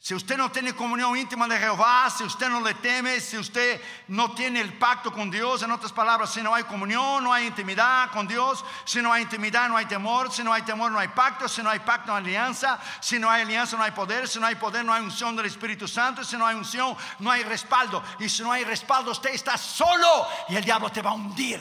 si 0.05 0.13
usted 0.13 0.37
no 0.37 0.51
tiene 0.51 0.75
comunión 0.75 1.17
íntima 1.17 1.47
de 1.47 1.57
Jehová, 1.57 2.11
si 2.15 2.23
usted 2.23 2.47
no 2.47 2.61
le 2.61 2.75
teme, 2.75 3.19
si 3.19 3.39
usted 3.39 3.81
no 4.09 4.35
tiene 4.35 4.61
el 4.61 4.77
pacto 4.77 5.11
con 5.11 5.31
Dios, 5.31 5.63
en 5.63 5.71
otras 5.71 5.91
palabras, 5.91 6.31
si 6.31 6.43
no 6.43 6.53
hay 6.53 6.63
comunión, 6.65 7.23
no 7.23 7.33
hay 7.33 7.47
intimidad 7.47 8.11
con 8.11 8.27
Dios, 8.27 8.63
si 8.85 9.01
no 9.01 9.11
hay 9.11 9.23
intimidad, 9.23 9.67
no 9.67 9.77
hay 9.77 9.87
temor, 9.87 10.31
si 10.31 10.43
no 10.43 10.53
hay 10.53 10.61
temor, 10.61 10.91
no 10.91 10.99
hay 10.99 11.07
pacto, 11.07 11.47
si 11.47 11.63
no 11.63 11.71
hay 11.71 11.79
pacto, 11.79 12.11
no 12.11 12.17
hay 12.17 12.23
alianza, 12.23 12.79
si 13.01 13.17
no 13.17 13.31
hay 13.31 13.41
alianza, 13.41 13.77
no 13.77 13.81
hay 13.81 13.93
poder, 13.93 14.27
si 14.27 14.39
no 14.39 14.45
hay 14.45 14.53
poder, 14.53 14.85
no 14.85 14.93
hay 14.93 15.01
unción 15.01 15.35
del 15.35 15.47
Espíritu 15.47 15.87
Santo, 15.87 16.23
si 16.23 16.37
no 16.37 16.45
hay 16.45 16.55
unción, 16.55 16.95
no 17.17 17.31
hay 17.31 17.41
respaldo, 17.41 18.03
y 18.19 18.29
si 18.29 18.43
no 18.43 18.51
hay 18.51 18.63
respaldo, 18.63 19.09
usted 19.09 19.31
está 19.31 19.57
solo 19.57 20.27
y 20.49 20.55
el 20.55 20.63
diablo 20.63 20.91
te 20.91 21.01
va 21.01 21.09
a 21.09 21.13
hundir. 21.15 21.59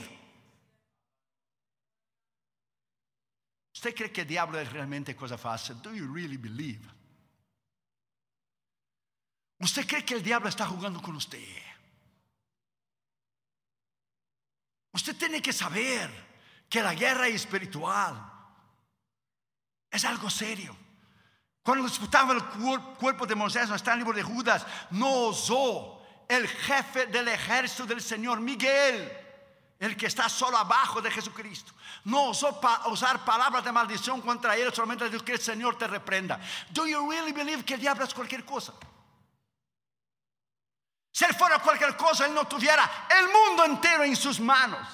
¿Usted 3.72 3.95
cree 3.95 4.12
que 4.12 4.20
el 4.20 4.28
diablo 4.28 4.61
es 4.61 4.70
realmente 4.70 5.16
cosa 5.16 5.38
fácil? 5.38 5.80
Do 5.80 5.95
you 5.95 6.12
really 6.12 6.36
believe? 6.36 6.82
¿Usted 9.65 9.87
cree 9.87 10.05
que 10.05 10.12
el 10.12 10.23
diablo 10.23 10.51
está 10.51 10.67
jugando 10.67 11.01
con 11.01 11.17
usted? 11.17 11.43
Usted 14.93 15.17
tiene 15.17 15.41
que 15.41 15.55
saber 15.55 16.11
que 16.69 16.83
la 16.83 16.95
guerra 16.95 17.29
espiritual 17.29 18.31
es 19.91 20.05
algo 20.05 20.29
serio. 20.29 20.77
Cuando 21.62 21.89
disputaba 21.89 22.35
el 22.35 22.43
cuerpo 22.99 23.25
de 23.25 23.35
Moisés, 23.35 23.67
no 23.71 23.75
está 23.75 23.93
en 23.93 24.01
el 24.01 24.05
libro 24.05 24.15
de 24.15 24.23
Judas, 24.23 24.67
no 24.91 25.29
osó 25.29 26.03
el 26.29 26.47
jefe 26.47 27.07
del 27.07 27.29
ejército 27.29 27.87
del 27.87 28.03
Señor, 28.03 28.41
Miguel, 28.41 29.11
el 29.79 29.97
que 29.97 30.09
está 30.09 30.29
solo 30.29 30.59
abajo 30.59 31.01
de 31.01 31.11
Jesucristo. 31.11 31.73
No 32.05 32.25
osó 32.25 32.61
usar 32.91 33.25
palabras 33.25 33.65
de 33.65 33.73
maldición 33.73 34.21
contra 34.21 34.59
él, 34.59 34.75
solamente 34.75 35.09
dijo 35.09 35.25
que 35.25 35.33
el 35.33 35.41
Señor 35.41 35.79
te 35.79 35.87
reprenda. 35.87 36.39
Do 36.69 36.87
you 36.87 37.11
really 37.11 37.33
believe 37.33 37.65
que 37.65 37.75
el 37.75 37.81
diablo 37.81 38.05
es 38.05 38.12
cualquier 38.12 38.45
cosa? 38.45 38.75
Si 41.15 41.25
él 41.25 41.33
fuera 41.33 41.61
cualquier 41.61 41.97
cosa, 41.97 42.27
él 42.27 42.35
no 42.35 42.45
tuviera 42.45 43.07
el 43.09 43.29
mundo 43.29 43.65
entero 43.65 44.03
en 44.03 44.17
sus 44.17 44.41
manos. 44.41 44.89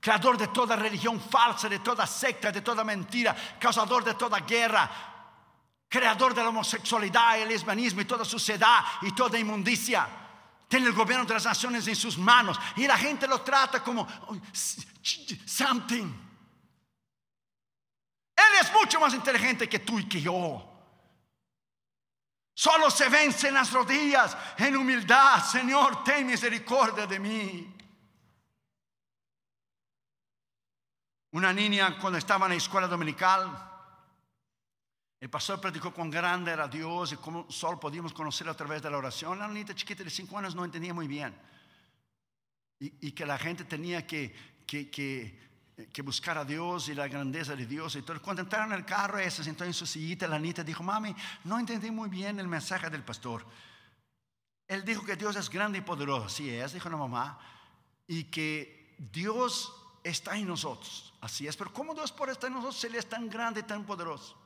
Creador 0.00 0.38
de 0.38 0.48
toda 0.48 0.74
religión 0.74 1.20
falsa, 1.20 1.68
de 1.68 1.80
toda 1.80 2.06
secta, 2.06 2.50
de 2.50 2.62
toda 2.62 2.82
mentira, 2.82 3.36
causador 3.60 4.02
de 4.04 4.14
toda 4.14 4.40
guerra, 4.40 4.90
creador 5.86 6.32
de 6.32 6.42
la 6.42 6.48
homosexualidad, 6.48 7.38
el 7.38 7.50
lesbianismo 7.50 8.00
y 8.00 8.06
toda 8.06 8.24
suciedad 8.24 8.82
y 9.02 9.12
toda 9.12 9.38
inmundicia. 9.38 10.08
Tiene 10.66 10.86
el 10.86 10.94
gobierno 10.94 11.26
de 11.26 11.34
las 11.34 11.44
naciones 11.44 11.86
en 11.88 11.96
sus 11.96 12.16
manos 12.16 12.58
y 12.76 12.86
la 12.86 12.96
gente 12.96 13.28
lo 13.28 13.42
trata 13.42 13.84
como 13.84 14.08
something. 15.44 16.10
Él 18.34 18.52
es 18.62 18.72
mucho 18.72 18.98
más 18.98 19.12
inteligente 19.12 19.68
que 19.68 19.80
tú 19.80 19.98
y 19.98 20.08
que 20.08 20.22
yo. 20.22 20.75
Solo 22.58 22.90
se 22.90 23.10
vence 23.10 23.48
en 23.48 23.54
las 23.54 23.70
rodillas, 23.70 24.34
en 24.56 24.78
humildad. 24.78 25.44
Señor, 25.44 26.02
ten 26.02 26.26
misericordia 26.26 27.06
de 27.06 27.18
mí. 27.18 27.74
Una 31.32 31.52
niña 31.52 31.98
cuando 31.98 32.18
estaba 32.18 32.46
en 32.46 32.52
la 32.52 32.56
escuela 32.56 32.88
dominical, 32.88 33.52
el 35.20 35.28
pastor 35.28 35.60
predicó 35.60 35.92
con 35.92 36.08
grande 36.08 36.50
era 36.50 36.66
Dios 36.66 37.12
y 37.12 37.16
cómo 37.16 37.44
solo 37.50 37.78
podíamos 37.78 38.14
conocerlo 38.14 38.52
a 38.52 38.56
través 38.56 38.80
de 38.80 38.90
la 38.90 38.96
oración. 38.96 39.38
La 39.38 39.48
niña 39.48 39.74
chiquita 39.74 40.02
de 40.02 40.08
cinco 40.08 40.38
años 40.38 40.54
no 40.54 40.64
entendía 40.64 40.94
muy 40.94 41.06
bien. 41.06 41.38
Y, 42.78 43.12
que 43.12 43.26
la 43.26 43.36
gente 43.36 43.64
tenía 43.66 44.06
que, 44.06 44.34
que, 44.66 44.90
que 44.90 45.45
buscar 46.02 46.38
a 46.38 46.44
Dios 46.44 46.88
y 46.88 46.94
la 46.94 47.06
grandeza 47.06 47.54
de 47.54 47.66
Dios. 47.66 47.96
Y 47.96 48.02
todo. 48.02 48.20
Cuando 48.22 48.42
entraron 48.42 48.72
en 48.72 48.78
el 48.78 48.84
carro, 48.84 49.18
ella 49.18 49.30
se 49.30 49.44
sentó 49.44 49.64
en 49.64 49.74
su 49.74 49.86
sillita, 49.86 50.26
la 50.26 50.38
nieta 50.38 50.64
dijo, 50.64 50.82
mami, 50.82 51.14
no 51.44 51.58
entendí 51.58 51.90
muy 51.90 52.08
bien 52.08 52.40
el 52.40 52.48
mensaje 52.48 52.88
del 52.88 53.02
pastor. 53.02 53.44
Él 54.66 54.84
dijo 54.84 55.04
que 55.04 55.16
Dios 55.16 55.36
es 55.36 55.48
grande 55.48 55.78
y 55.78 55.82
poderoso, 55.82 56.26
así 56.26 56.50
es, 56.50 56.72
dijo 56.72 56.88
la 56.88 56.96
mamá, 56.96 57.38
y 58.06 58.24
que 58.24 58.96
Dios 58.98 59.72
está 60.02 60.36
en 60.36 60.48
nosotros, 60.48 61.14
así 61.20 61.46
es, 61.46 61.56
pero 61.56 61.72
¿cómo 61.72 61.94
Dios 61.94 62.10
por 62.10 62.30
estar 62.30 62.48
en 62.48 62.54
nosotros 62.54 62.80
si 62.80 62.86
Él 62.88 62.96
es 62.96 63.08
tan 63.08 63.28
grande 63.28 63.60
y 63.60 63.62
tan 63.62 63.84
poderoso? 63.84 64.36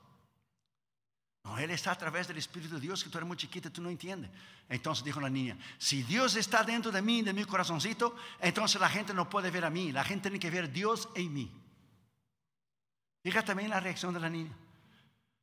No, 1.44 1.58
Él 1.58 1.70
está 1.70 1.92
a 1.92 1.98
través 1.98 2.28
del 2.28 2.36
Espíritu 2.36 2.74
de 2.74 2.80
Dios 2.80 3.02
que 3.02 3.08
tú 3.08 3.18
eres 3.18 3.26
muy 3.26 3.36
chiquita 3.36 3.70
tú 3.70 3.80
no 3.80 3.88
entiendes. 3.88 4.30
Entonces 4.68 5.04
dijo 5.04 5.20
la 5.20 5.30
niña, 5.30 5.56
si 5.78 6.02
Dios 6.02 6.36
está 6.36 6.62
dentro 6.62 6.92
de 6.92 7.00
mí, 7.00 7.22
de 7.22 7.32
mi 7.32 7.44
corazoncito, 7.44 8.14
entonces 8.40 8.80
la 8.80 8.88
gente 8.88 9.14
no 9.14 9.28
puede 9.28 9.50
ver 9.50 9.64
a 9.64 9.70
mí, 9.70 9.90
la 9.90 10.04
gente 10.04 10.28
tiene 10.28 10.38
que 10.38 10.50
ver 10.50 10.70
Dios 10.70 11.08
en 11.14 11.32
mí. 11.32 11.50
Fíjate 13.22 13.48
también 13.48 13.70
la 13.70 13.80
reacción 13.80 14.14
de 14.14 14.20
la 14.20 14.28
niña. 14.28 14.52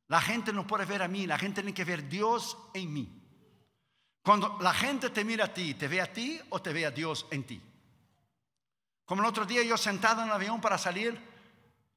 La 0.08 0.20
gente 0.20 0.52
no 0.52 0.66
puede 0.66 0.84
ver 0.84 1.02
a 1.02 1.08
mí, 1.08 1.26
la 1.26 1.38
gente 1.38 1.62
tiene 1.62 1.74
que 1.74 1.84
ver 1.84 2.08
Dios 2.08 2.56
en 2.74 2.92
mí. 2.92 3.22
Cuando 4.22 4.58
la 4.60 4.72
gente 4.72 5.10
te 5.10 5.24
mira 5.24 5.46
a 5.46 5.54
ti, 5.54 5.74
¿te 5.74 5.88
ve 5.88 6.00
a 6.00 6.12
ti 6.12 6.40
o 6.50 6.62
te 6.62 6.72
ve 6.72 6.86
a 6.86 6.90
Dios 6.90 7.26
en 7.30 7.44
ti? 7.44 7.60
Como 9.04 9.22
el 9.22 9.28
otro 9.28 9.44
día 9.44 9.62
yo 9.62 9.76
sentado 9.76 10.22
en 10.22 10.28
el 10.28 10.34
avión 10.34 10.60
para 10.60 10.78
salir, 10.78 11.18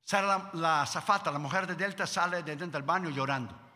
sale 0.04 0.28
la, 0.28 0.49
la 0.54 0.86
zafata, 0.86 1.32
la 1.32 1.39
mujer 1.39 1.68
de 1.68 1.76
Delta 1.76 2.08
sale 2.08 2.43
de 2.43 2.56
dentro 2.56 2.80
del 2.80 2.84
baño 2.84 3.10
llorando 3.10 3.70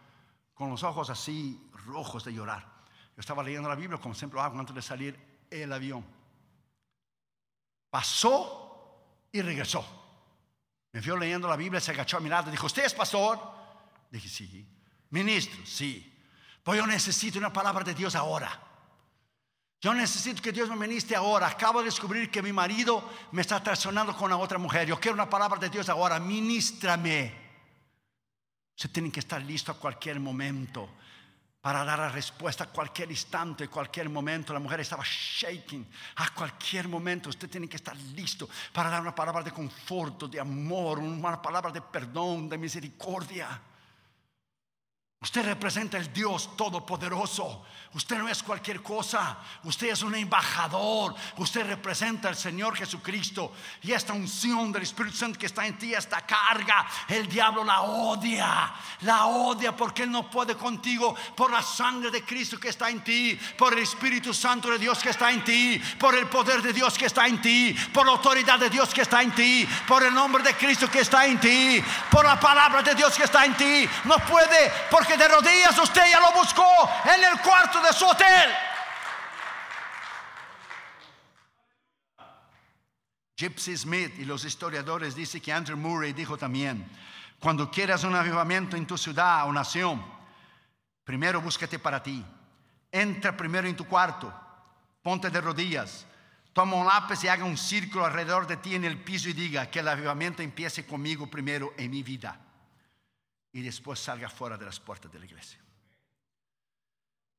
con 0.56 0.72
los 0.72 0.82
ojos 0.84 1.12
así 1.12 1.70
rojos 1.86 2.24
de 2.24 2.34
llorar. 2.34 2.66
Yo 3.16 3.20
estaba 3.20 3.44
leyendo 3.44 3.70
la 3.70 3.76
Biblia, 3.76 4.00
como 4.00 4.16
siempre 4.16 4.40
hago 4.40 4.58
antes 4.58 4.74
de 4.74 4.82
salir 4.82 5.20
el 5.52 5.72
avión. 5.72 6.04
Pasó 7.92 8.98
y 9.32 9.42
regresó. 9.42 9.86
Me 10.92 11.02
vio 11.02 11.18
leyendo 11.18 11.48
la 11.48 11.58
Biblia, 11.58 11.80
se 11.80 11.92
agachó 11.92 12.18
a 12.18 12.22
mi 12.22 12.30
lado, 12.30 12.50
dijo, 12.50 12.66
¿usted 12.66 12.86
es 12.86 12.94
pastor? 12.94 13.40
Dije, 14.10 14.30
sí. 14.30 14.68
Ministro, 15.10 15.66
sí. 15.66 16.14
Pues 16.64 16.80
yo 16.80 16.88
necesito 16.88 17.38
una 17.38 17.54
palabra 17.54 17.84
de 17.84 17.94
Dios 17.94 18.16
ahora. 18.16 18.62
Yo 19.82 19.94
necesito 19.94 20.42
que 20.42 20.52
Dios 20.52 20.70
me 20.70 20.76
ministre 20.76 21.16
ahora. 21.16 21.48
Acabo 21.48 21.80
de 21.80 21.86
descubrir 21.86 22.32
que 22.32 22.42
mi 22.42 22.52
marido 22.52 23.08
me 23.32 23.42
está 23.42 23.62
traicionando 23.62 24.16
con 24.16 24.30
la 24.30 24.38
otra 24.38 24.58
mujer. 24.58 24.88
Yo 24.88 25.00
quiero 25.00 25.14
una 25.14 25.30
palabra 25.30 25.60
de 25.60 25.70
Dios 25.70 25.90
ahora. 25.90 26.20
Ministrame. 26.20 27.45
Usted 28.76 28.92
tiene 28.92 29.12
que 29.12 29.22
estar 29.22 29.42
listo 29.42 29.72
a 29.72 29.80
cualquier 29.80 30.20
momento 30.20 30.90
para 31.62 31.84
dar 31.84 31.98
la 31.98 32.10
respuesta 32.10 32.66
a 32.66 32.68
cualquier 32.68 33.10
instante, 33.10 33.68
cualquier 33.68 34.08
momento. 34.10 34.54
La 34.54 34.60
mujer 34.60 34.82
estaba 34.82 35.04
shaking. 35.04 35.88
A 36.18 36.30
cualquier 36.30 36.88
momento 36.88 37.30
usted 37.30 37.50
tiene 37.50 37.68
que 37.68 37.78
estar 37.78 37.98
listo 37.98 38.48
para 38.72 38.90
dar 38.90 39.02
una 39.02 39.16
palabra 39.16 39.42
de 39.42 39.52
conforto, 39.52 40.28
de 40.28 40.40
amor, 40.40 41.00
una 41.00 41.42
palabra 41.42 41.72
de 41.72 41.82
perdón, 41.82 42.48
de 42.50 42.58
misericordia. 42.58 43.60
Usted 45.22 45.44
representa 45.44 45.98
el 45.98 46.14
Dios 46.14 46.56
Todopoderoso. 46.56 47.64
Usted 47.94 48.18
no 48.18 48.28
es 48.28 48.44
cualquier 48.44 48.84
cosa. 48.84 49.38
Usted 49.64 49.88
es 49.88 50.04
un 50.04 50.14
embajador. 50.14 51.16
Usted 51.38 51.66
representa 51.66 52.28
al 52.28 52.36
Señor 52.36 52.76
Jesucristo. 52.76 53.54
Y 53.84 53.94
esta 53.94 54.12
unción 54.12 54.72
del 54.74 54.84
Espíritu 54.84 55.16
Santo 55.16 55.40
que 55.40 55.46
está 55.46 55.66
en 55.66 55.78
ti, 55.78 55.94
esta 55.94 56.26
carga, 56.26 56.86
el 57.08 57.28
diablo 57.28 57.64
la 57.64 57.82
odia. 57.82 58.74
La 59.02 59.26
odia 59.28 59.76
porque 59.76 60.04
Él 60.04 60.12
no 60.12 60.30
puede 60.30 60.56
contigo 60.56 61.16
por 61.36 61.50
la 61.52 61.62
sangre 61.64 62.12
de 62.12 62.24
Cristo 62.24 62.60
que 62.60 62.70
está 62.70 62.90
en 62.90 63.02
ti, 63.02 63.40
por 63.58 63.72
el 63.72 63.80
Espíritu 63.80 64.34
Santo 64.34 64.70
de 64.70 64.78
Dios 64.78 65.00
que 65.00 65.12
está 65.12 65.32
en 65.32 65.44
ti, 65.46 65.82
por 65.98 66.14
el 66.16 66.28
poder 66.28 66.62
de 66.62 66.74
Dios 66.74 66.98
que 66.98 67.06
está 67.06 67.28
en 67.28 67.42
ti, 67.42 67.74
por 67.94 68.06
la 68.06 68.12
autoridad 68.12 68.60
de 68.60 68.70
Dios 68.70 68.94
que 68.94 69.04
está 69.04 69.22
en 69.22 69.32
ti, 69.34 69.66
por 69.88 70.04
el 70.04 70.14
nombre 70.14 70.44
de 70.44 70.54
Cristo 70.56 70.92
que 70.92 71.00
está 71.00 71.26
en 71.26 71.40
ti, 71.40 71.82
por 72.12 72.26
la 72.26 72.38
palabra 72.38 72.84
de 72.84 72.94
Dios 72.94 73.16
que 73.16 73.24
está 73.24 73.46
en 73.46 73.56
ti. 73.56 73.88
No 74.04 74.18
puede 74.18 74.72
porque 74.92 75.05
de 75.14 75.28
rodillas 75.28 75.78
usted 75.78 76.02
ya 76.10 76.20
lo 76.20 76.32
buscó 76.32 76.66
en 77.06 77.24
el 77.24 77.40
cuarto 77.40 77.82
de 77.82 77.94
su 77.94 78.06
hotel. 78.06 78.52
Gypsy 83.38 83.78
Smith 83.78 84.18
y 84.18 84.26
los 84.26 84.44
historiadores 84.46 85.16
dicen 85.16 85.42
que 85.42 85.54
Andrew 85.54 85.78
Murray 85.78 86.14
dijo 86.14 86.38
también, 86.38 86.90
cuando 87.40 87.70
quieras 87.70 88.04
un 88.04 88.16
avivamiento 88.16 88.76
en 88.76 88.88
tu 88.88 88.98
ciudad 88.98 89.48
o 89.48 89.54
nación, 89.54 90.04
primero 91.04 91.42
búscate 91.42 91.78
para 91.78 92.02
ti. 92.02 92.26
Entra 92.92 93.36
primero 93.36 93.68
en 93.68 93.76
tu 93.76 93.86
cuarto, 93.86 94.34
ponte 95.04 95.30
de 95.30 95.42
rodillas, 95.42 96.06
toma 96.54 96.78
un 96.78 96.88
lápiz 96.88 97.24
y 97.24 97.28
haga 97.28 97.44
un 97.44 97.58
círculo 97.58 98.06
alrededor 98.06 98.48
de 98.48 98.58
ti 98.58 98.76
en 98.76 98.86
el 98.86 99.04
piso 99.04 99.30
y 99.30 99.34
diga 99.34 99.70
que 99.70 99.80
el 99.80 99.88
avivamiento 99.88 100.42
empiece 100.42 100.86
conmigo 100.86 101.28
primero 101.28 101.74
en 101.78 101.92
mi 101.92 102.02
vida 102.02 102.40
y 103.56 103.62
después 103.62 104.00
salga 104.00 104.28
fuera 104.28 104.58
de 104.58 104.66
las 104.66 104.82
puertas 104.82 105.10
de 105.10 105.18
la 105.18 105.26
iglesia. 105.26 105.58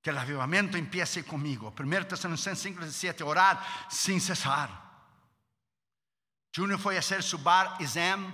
Que 0.01 0.09
el 0.09 0.17
avivamiento 0.17 0.79
empiece 0.79 1.23
conmigo. 1.27 1.75
Primero 1.75 2.07
Tesalonicenses 2.07 2.63
5, 2.63 2.81
17, 2.81 3.23
orar 3.23 3.61
sin 3.91 4.19
cesar. 4.19 4.71
Junior 6.55 6.81
fue 6.81 6.97
a 6.97 7.01
hacer 7.01 7.23
su 7.23 7.37
bar 7.37 7.77
exam 7.81 8.33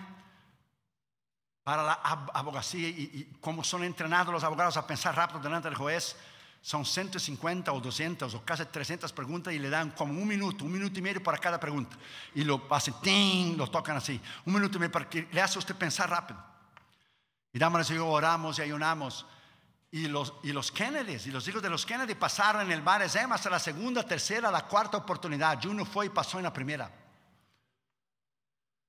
para 1.64 1.82
la 1.82 1.94
abogacía 2.34 2.88
y, 2.88 3.10
y, 3.32 3.38
como 3.40 3.64
son 3.64 3.82
entrenados 3.82 4.32
los 4.32 4.44
abogados 4.44 4.76
a 4.76 4.86
pensar 4.86 5.16
rápido 5.16 5.40
delante 5.40 5.68
del 5.68 5.76
juez, 5.76 6.14
son 6.60 6.84
150 6.84 7.72
o 7.72 7.80
200 7.80 8.32
o 8.32 8.44
casi 8.44 8.64
300 8.64 9.12
preguntas 9.12 9.52
y 9.52 9.58
le 9.58 9.68
dan 9.68 9.90
como 9.90 10.12
un 10.12 10.28
minuto, 10.28 10.64
un 10.64 10.70
minuto 10.70 11.00
y 11.00 11.02
medio 11.02 11.20
para 11.20 11.38
cada 11.38 11.58
pregunta. 11.58 11.96
Y 12.32 12.44
lo 12.44 12.64
hacen, 12.70 13.56
lo 13.56 13.68
tocan 13.68 13.96
así, 13.96 14.20
un 14.46 14.54
minuto 14.54 14.76
y 14.76 14.80
medio 14.82 14.92
para 14.92 15.10
que 15.10 15.26
le 15.32 15.42
hace 15.42 15.58
usted 15.58 15.74
pensar 15.74 16.08
rápido. 16.08 16.51
Y 17.52 17.58
damas 17.58 17.90
y 17.90 17.94
yo 17.94 18.06
oramos 18.06 18.58
y 18.58 18.62
ayunamos. 18.62 19.26
Y 19.90 20.08
los, 20.08 20.32
y 20.42 20.52
los 20.52 20.72
y 21.26 21.30
los 21.30 21.48
hijos 21.48 21.62
de 21.62 21.68
los 21.68 21.84
Kennedy 21.84 22.14
pasaron 22.14 22.62
en 22.62 22.72
el 22.72 22.80
bar 22.80 23.02
Ezem 23.02 23.30
hasta 23.30 23.50
la 23.50 23.58
segunda, 23.58 24.02
tercera, 24.02 24.50
la 24.50 24.66
cuarta 24.66 24.96
oportunidad. 24.96 25.58
Juno 25.62 25.84
fue 25.84 26.06
y 26.06 26.08
pasó 26.08 26.38
en 26.38 26.44
la 26.44 26.52
primera. 26.52 26.90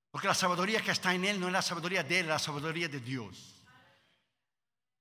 Porque 0.10 0.28
la 0.28 0.34
sabiduría 0.34 0.82
que 0.82 0.92
está 0.92 1.14
en 1.14 1.26
él 1.26 1.40
no 1.40 1.48
es 1.48 1.54
la 1.54 1.62
sabiduría 1.62 2.04
de 2.04 2.20
él, 2.20 2.26
es 2.26 2.30
la 2.30 2.40
sabiduría 2.40 2.88
de 2.88 3.00
Dios. 3.00 3.53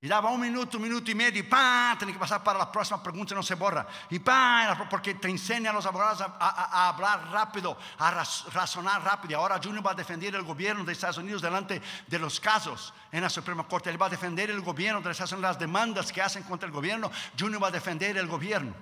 Y 0.03 0.07
daba 0.09 0.31
un 0.31 0.41
minuto, 0.41 0.75
un 0.75 0.83
minuto 0.83 1.09
y 1.11 1.15
medio, 1.15 1.39
y 1.39 1.43
¡pam! 1.43 1.97
Tiene 1.97 2.11
que 2.11 2.19
pasar 2.19 2.43
para 2.43 2.59
la 2.59 2.69
próxima 2.69 3.01
pregunta, 3.01 3.33
no 3.33 3.41
se 3.41 3.55
borra. 3.55 3.87
Y 4.09 4.19
¡pam! 4.19 4.89
Porque 4.89 5.13
te 5.13 5.29
enseña 5.29 5.69
a 5.69 5.73
los 5.73 5.85
abogados 5.85 6.19
a, 6.19 6.89
hablar 6.89 7.31
rápido, 7.31 7.77
a 7.99 8.11
razonar 8.51 9.01
rápido. 9.01 9.31
Y 9.31 9.33
ahora 9.35 9.61
Junior 9.63 9.87
va 9.87 9.91
a 9.91 9.95
defender 9.95 10.35
el 10.35 10.43
gobierno 10.43 10.83
de 10.83 10.91
Estados 10.91 11.19
Unidos 11.19 11.41
delante 11.41 11.81
de 12.05 12.19
los 12.19 12.37
casos 12.41 12.93
en 13.13 13.21
la 13.21 13.29
Suprema 13.29 13.65
Corte. 13.65 13.89
Él 13.91 14.01
va 14.01 14.07
a 14.07 14.09
defender 14.09 14.49
el 14.49 14.59
gobierno 14.59 14.99
de 14.99 15.09
Estados 15.09 15.31
Unidos, 15.31 15.51
las 15.51 15.59
demandas 15.59 16.11
que 16.11 16.21
hacen 16.21 16.43
contra 16.43 16.67
el 16.67 16.73
gobierno. 16.73 17.09
Junior 17.39 17.63
va 17.63 17.69
a 17.69 17.71
defender 17.71 18.17
el 18.17 18.27
gobierno. 18.27 18.73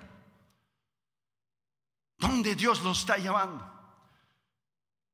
¿Dónde 2.18 2.56
Dios 2.56 2.82
lo 2.82 2.90
está 2.90 3.16
llevando? 3.16 3.64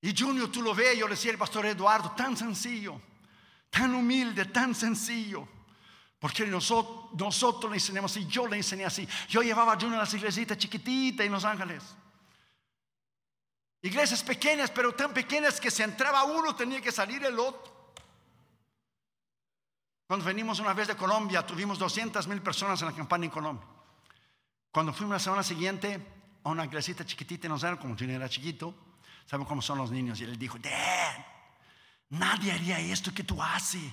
Y 0.00 0.18
Junior, 0.18 0.50
tú 0.50 0.62
lo 0.62 0.74
ves, 0.74 0.96
yo 0.96 1.06
le 1.06 1.16
decía 1.16 1.32
al 1.32 1.38
pastor 1.38 1.66
Eduardo, 1.66 2.12
tan 2.12 2.34
sencillo, 2.34 2.98
tan 3.68 3.94
humilde, 3.94 4.46
tan 4.46 4.74
sencillo. 4.74 5.57
Porque 6.18 6.46
nosotros, 6.46 7.70
le 7.70 7.76
enseñamos 7.76 8.10
así, 8.10 8.26
yo 8.26 8.46
le 8.46 8.56
enseñé 8.56 8.84
así. 8.84 9.06
Yo 9.28 9.42
llevaba 9.42 9.74
a 9.74 9.76
Junior 9.76 9.96
a 9.96 10.00
las 10.00 10.14
iglesitas 10.14 10.58
chiquititas 10.58 11.24
en 11.24 11.32
Los 11.32 11.44
Ángeles. 11.44 11.82
Iglesias 13.82 14.24
pequeñas, 14.24 14.70
pero 14.70 14.92
tan 14.92 15.14
pequeñas 15.14 15.60
que 15.60 15.70
si 15.70 15.82
entraba 15.82 16.24
uno 16.24 16.56
tenía 16.56 16.80
que 16.80 16.90
salir 16.90 17.24
el 17.24 17.38
otro. 17.38 17.78
Cuando 20.08 20.26
venimos 20.26 20.58
una 20.58 20.72
vez 20.72 20.88
de 20.88 20.96
Colombia, 20.96 21.46
tuvimos 21.46 21.78
200 21.78 22.26
mil 22.26 22.42
personas 22.42 22.80
en 22.80 22.88
la 22.88 22.94
campaña 22.94 23.26
en 23.26 23.30
Colombia. 23.30 23.66
Cuando 24.72 24.92
fuimos 24.92 25.12
la 25.12 25.20
semana 25.20 25.42
siguiente 25.44 26.04
a 26.42 26.48
una 26.48 26.64
iglesita 26.64 27.06
chiquitita 27.06 27.46
en 27.46 27.52
Los 27.52 27.62
Ángeles, 27.62 27.82
como 27.82 27.96
Junior 27.96 28.16
era 28.16 28.28
chiquito, 28.28 28.74
¿saben 29.26 29.46
cómo 29.46 29.62
son 29.62 29.78
los 29.78 29.92
niños? 29.92 30.20
Y 30.20 30.24
él 30.24 30.36
dijo, 30.36 30.58
Dad, 30.58 31.24
nadie 32.08 32.50
haría 32.50 32.80
esto 32.80 33.14
que 33.14 33.22
tú 33.22 33.40
haces. 33.40 33.92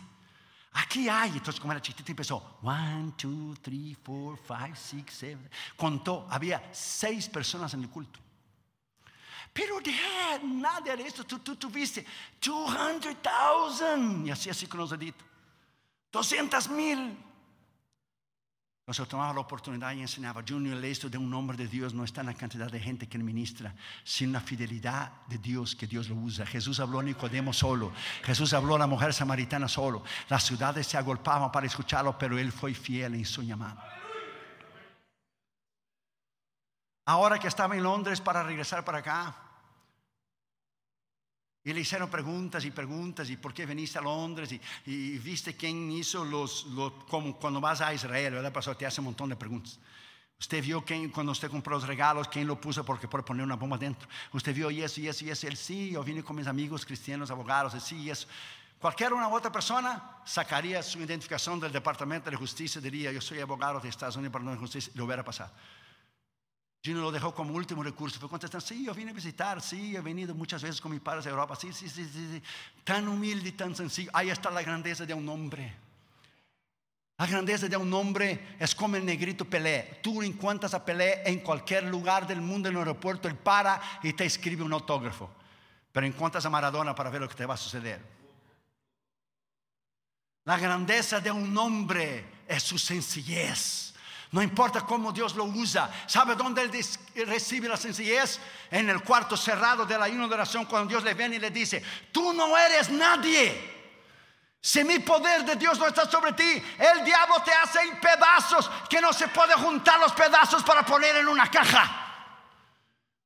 Aquí 0.75 1.07
hay. 1.07 1.29
Entonces, 1.31 1.59
como 1.59 1.71
era 1.71 1.81
chiquitito, 1.81 2.11
empezó. 2.11 2.59
One, 2.61 3.13
two, 3.17 3.55
three, 3.61 3.95
four, 4.03 4.37
five, 4.37 4.75
six, 4.75 5.13
seven. 5.13 5.49
Contó, 5.75 6.27
había 6.29 6.69
seis 6.73 7.29
personas 7.29 7.73
en 7.73 7.83
el 7.83 7.89
culto. 7.89 8.19
Pero 9.53 9.79
de 9.79 9.93
nada 10.43 10.95
de 10.97 11.07
esto. 11.07 11.23
Tú, 11.23 11.39
tú 11.39 11.55
tuviste 11.55 12.05
200,000. 12.41 14.27
Y 14.27 14.31
así, 14.31 14.49
así 14.49 14.67
con 14.67 14.81
los 14.81 14.89
deditos. 14.89 15.25
200 16.11 16.69
mil. 16.69 17.17
Entonces 18.87 19.07
tomaba 19.07 19.33
la 19.33 19.39
oportunidad 19.39 19.93
y 19.93 20.01
enseñaba, 20.01 20.43
Junior, 20.47 20.85
esto 20.85 21.09
de 21.09 21.17
un 21.17 21.27
nombre 21.27 21.57
de 21.57 21.67
Dios 21.67 21.95
no 21.95 22.03
está 22.03 22.21
en 22.21 22.27
la 22.27 22.35
cantidad 22.35 22.69
de 22.69 22.79
gente 22.79 23.07
que 23.07 23.17
ministra, 23.17 23.73
sino 24.03 24.33
la 24.33 24.41
fidelidad 24.41 25.11
de 25.25 25.39
Dios 25.39 25.75
que 25.75 25.87
Dios 25.87 26.07
lo 26.07 26.13
usa. 26.13 26.45
Jesús 26.45 26.79
habló 26.79 26.99
a 26.99 27.03
Nicodemo 27.03 27.51
solo, 27.51 27.91
Jesús 28.23 28.53
habló 28.53 28.75
a 28.75 28.79
la 28.79 28.85
mujer 28.85 29.11
samaritana 29.11 29.67
solo. 29.67 30.03
Las 30.29 30.43
ciudades 30.43 30.85
se 30.85 30.99
agolpaban 30.99 31.51
para 31.51 31.65
escucharlo, 31.65 32.15
pero 32.15 32.37
él 32.37 32.51
fue 32.51 32.75
fiel 32.75 33.15
en 33.15 33.25
su 33.25 33.41
llamado. 33.41 33.81
Ahora 37.07 37.39
que 37.39 37.47
estaba 37.47 37.75
en 37.75 37.81
Londres 37.81 38.21
para 38.21 38.43
regresar 38.43 38.85
para 38.85 38.99
acá, 38.99 39.44
Y 41.65 41.73
le 41.73 41.81
hicieron 41.81 42.09
preguntas 42.11 42.63
y 42.63 42.69
preguntas, 42.69 43.27
y 43.31 43.37
por 43.37 43.51
qué 43.51 43.65
viniste 43.65 43.97
a 43.97 44.01
Londres, 44.01 44.51
y, 44.85 45.17
viste 45.17 45.57
quién 45.57 45.91
hizo 45.91 46.23
los, 46.23 46.67
como 47.09 47.35
cuando 47.37 47.59
vas 47.59 47.81
a 47.81 47.91
Israel, 47.91 48.35
¿verdad? 48.35 48.53
Pasó, 48.53 48.77
te 48.77 48.85
hace 48.85 49.01
un 49.01 49.05
montón 49.05 49.29
de 49.29 49.35
preguntas. 49.35 49.79
Usted 50.39 50.61
vio 50.61 50.85
quién, 50.85 51.09
cuando 51.09 51.31
usted 51.31 51.49
compró 51.49 51.73
los 51.73 51.87
regalos, 51.87 52.27
quién 52.27 52.45
lo 52.45 52.61
puso 52.61 52.85
porque 52.85 53.07
puede 53.07 53.23
poner 53.23 53.43
una 53.43 53.55
bomba 53.55 53.79
dentro. 53.79 54.07
Usted 54.31 54.53
vio 54.53 54.69
y 54.69 54.83
eso 54.83 55.01
y 55.01 55.07
eso 55.07 55.25
y 55.25 55.31
eso. 55.31 55.47
Él 55.47 55.57
sí, 55.57 55.89
yo 55.89 56.03
vine 56.03 56.23
con 56.23 56.35
mis 56.35 56.45
amigos 56.45 56.85
cristianos, 56.85 57.31
abogados, 57.31 57.73
y 57.73 57.79
sí 57.79 57.95
y 57.95 58.09
eso. 58.11 58.27
Cualquier 58.79 59.13
una 59.13 59.27
otra 59.29 59.51
persona 59.51 60.19
sacaría 60.23 60.83
su 60.83 60.99
identificación 60.99 61.59
del 61.59 61.71
Departamento 61.71 62.29
de 62.29 62.35
Justicia 62.35 62.77
y 62.77 62.83
diría, 62.83 63.11
yo 63.11 63.21
soy 63.21 63.39
abogado 63.39 63.79
de 63.79 63.89
Estados 63.89 64.17
Unidos, 64.17 64.33
Departamento 64.33 64.61
de 64.61 64.67
Justicia, 64.67 64.93
lo 64.95 65.05
hubiera 65.05 65.23
pasado. 65.23 65.51
Gino 66.85 67.01
lo 67.01 67.11
dejó 67.11 67.33
como 67.33 67.55
último 67.55 67.81
recurso. 67.81 68.19
Fue 68.19 68.29
contestando, 68.29 68.63
sí, 68.63 68.85
yo 68.85 68.93
vine 68.93 69.09
a 69.09 69.13
visitar, 69.15 69.59
sí, 69.59 69.95
he 69.95 70.01
venido 70.01 70.35
muchas 70.35 70.61
veces 70.61 70.79
con 70.79 70.91
mis 70.91 71.01
padres 71.01 71.25
a 71.25 71.31
Europa, 71.31 71.55
sí, 71.55 71.73
sí, 71.73 71.89
sí, 71.89 72.05
sí, 72.05 72.29
sí. 72.33 72.43
Tan 72.83 73.07
humilde 73.07 73.49
y 73.49 73.53
tan 73.53 73.75
sencillo. 73.75 74.11
Ahí 74.13 74.29
está 74.29 74.51
la 74.51 74.61
grandeza 74.61 75.03
de 75.03 75.15
un 75.15 75.27
hombre. 75.27 75.73
La 77.17 77.25
grandeza 77.25 77.67
de 77.67 77.75
un 77.75 77.91
hombre 77.91 78.55
es 78.59 78.75
como 78.75 78.97
el 78.97 79.03
negrito 79.03 79.45
Pelé. 79.45 79.99
Tú 80.03 80.21
encuentras 80.21 80.75
a 80.75 80.85
Pelé 80.85 81.23
en 81.27 81.39
cualquier 81.39 81.85
lugar 81.85 82.27
del 82.27 82.39
mundo, 82.39 82.69
en 82.69 82.75
el 82.75 82.81
aeropuerto, 82.81 83.27
él 83.27 83.35
para 83.35 83.81
y 84.03 84.13
te 84.13 84.25
escribe 84.25 84.61
un 84.61 84.73
autógrafo. 84.73 85.31
Pero 85.91 86.05
encuentras 86.05 86.45
a 86.45 86.51
Maradona 86.51 86.93
para 86.93 87.09
ver 87.09 87.21
lo 87.21 87.27
que 87.27 87.33
te 87.33 87.47
va 87.47 87.55
a 87.55 87.57
suceder. 87.57 87.99
La 90.43 90.59
grandeza 90.59 91.19
de 91.19 91.31
un 91.31 91.57
hombre 91.57 92.43
es 92.47 92.61
su 92.61 92.77
sencillez. 92.77 93.94
No 94.31 94.41
importa 94.41 94.81
cómo 94.81 95.11
Dios 95.11 95.35
lo 95.35 95.45
usa. 95.45 95.89
¿Sabe 96.07 96.35
dónde 96.35 96.61
él 96.61 97.27
recibe 97.27 97.69
la 97.69 97.77
sencillez? 97.77 98.39
En 98.71 98.89
el 98.89 99.01
cuarto 99.01 99.37
cerrado 99.37 99.85
de 99.85 99.97
la 99.97 100.05
ayuno 100.05 100.27
de 100.27 100.33
oración, 100.33 100.65
cuando 100.65 100.89
Dios 100.89 101.03
le 101.03 101.13
viene 101.13 101.37
y 101.37 101.39
le 101.39 101.51
dice, 101.51 101.83
tú 102.11 102.33
no 102.33 102.57
eres 102.57 102.89
nadie. 102.89 103.73
Si 104.59 104.83
mi 104.83 104.99
poder 104.99 105.45
de 105.45 105.55
Dios 105.55 105.77
no 105.77 105.87
está 105.87 106.09
sobre 106.09 106.33
ti, 106.33 106.63
el 106.79 107.05
diablo 107.05 107.35
te 107.45 107.53
hace 107.53 107.81
en 107.81 107.99
pedazos 107.99 108.69
que 108.89 108.99
no 108.99 109.13
se 109.13 109.27
puede 109.27 109.53
juntar 109.53 109.99
los 109.99 110.11
pedazos 110.13 110.63
para 110.63 110.83
poner 110.83 111.15
en 111.17 111.27
una 111.27 111.49
caja. 111.51 112.01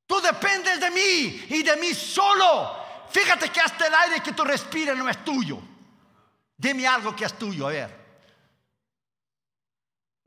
Tú 0.05 0.19
dependes 0.19 0.79
de 0.81 0.91
mí 0.91 1.45
y 1.49 1.63
de 1.63 1.77
mí 1.77 1.93
solo. 1.93 2.75
Fíjate 3.09 3.49
que 3.49 3.61
hasta 3.61 3.87
el 3.87 3.95
aire 3.95 4.21
que 4.21 4.33
tú 4.33 4.43
respiras 4.43 4.97
no 4.97 5.07
es 5.07 5.23
tuyo. 5.23 5.59
Dime 6.57 6.85
algo 6.85 7.15
que 7.15 7.25
es 7.25 7.37
tuyo, 7.37 7.67
a 7.67 7.71
ver. 7.71 7.98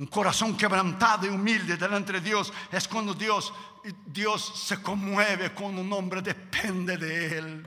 Un 0.03 0.09
corazón 0.09 0.57
quebrantado 0.57 1.26
y 1.26 1.28
humilde 1.28 1.76
delante 1.76 2.14
de 2.14 2.20
Dios 2.20 2.53
es 2.72 2.88
cuando 2.88 3.14
Dios, 3.14 3.55
Dios 4.05 4.64
se 4.66 4.82
conmueve 4.82 5.53
cuando 5.53 5.80
un 5.80 5.92
hombre 5.92 6.20
depende 6.20 6.96
de 6.96 7.38
Él. 7.38 7.66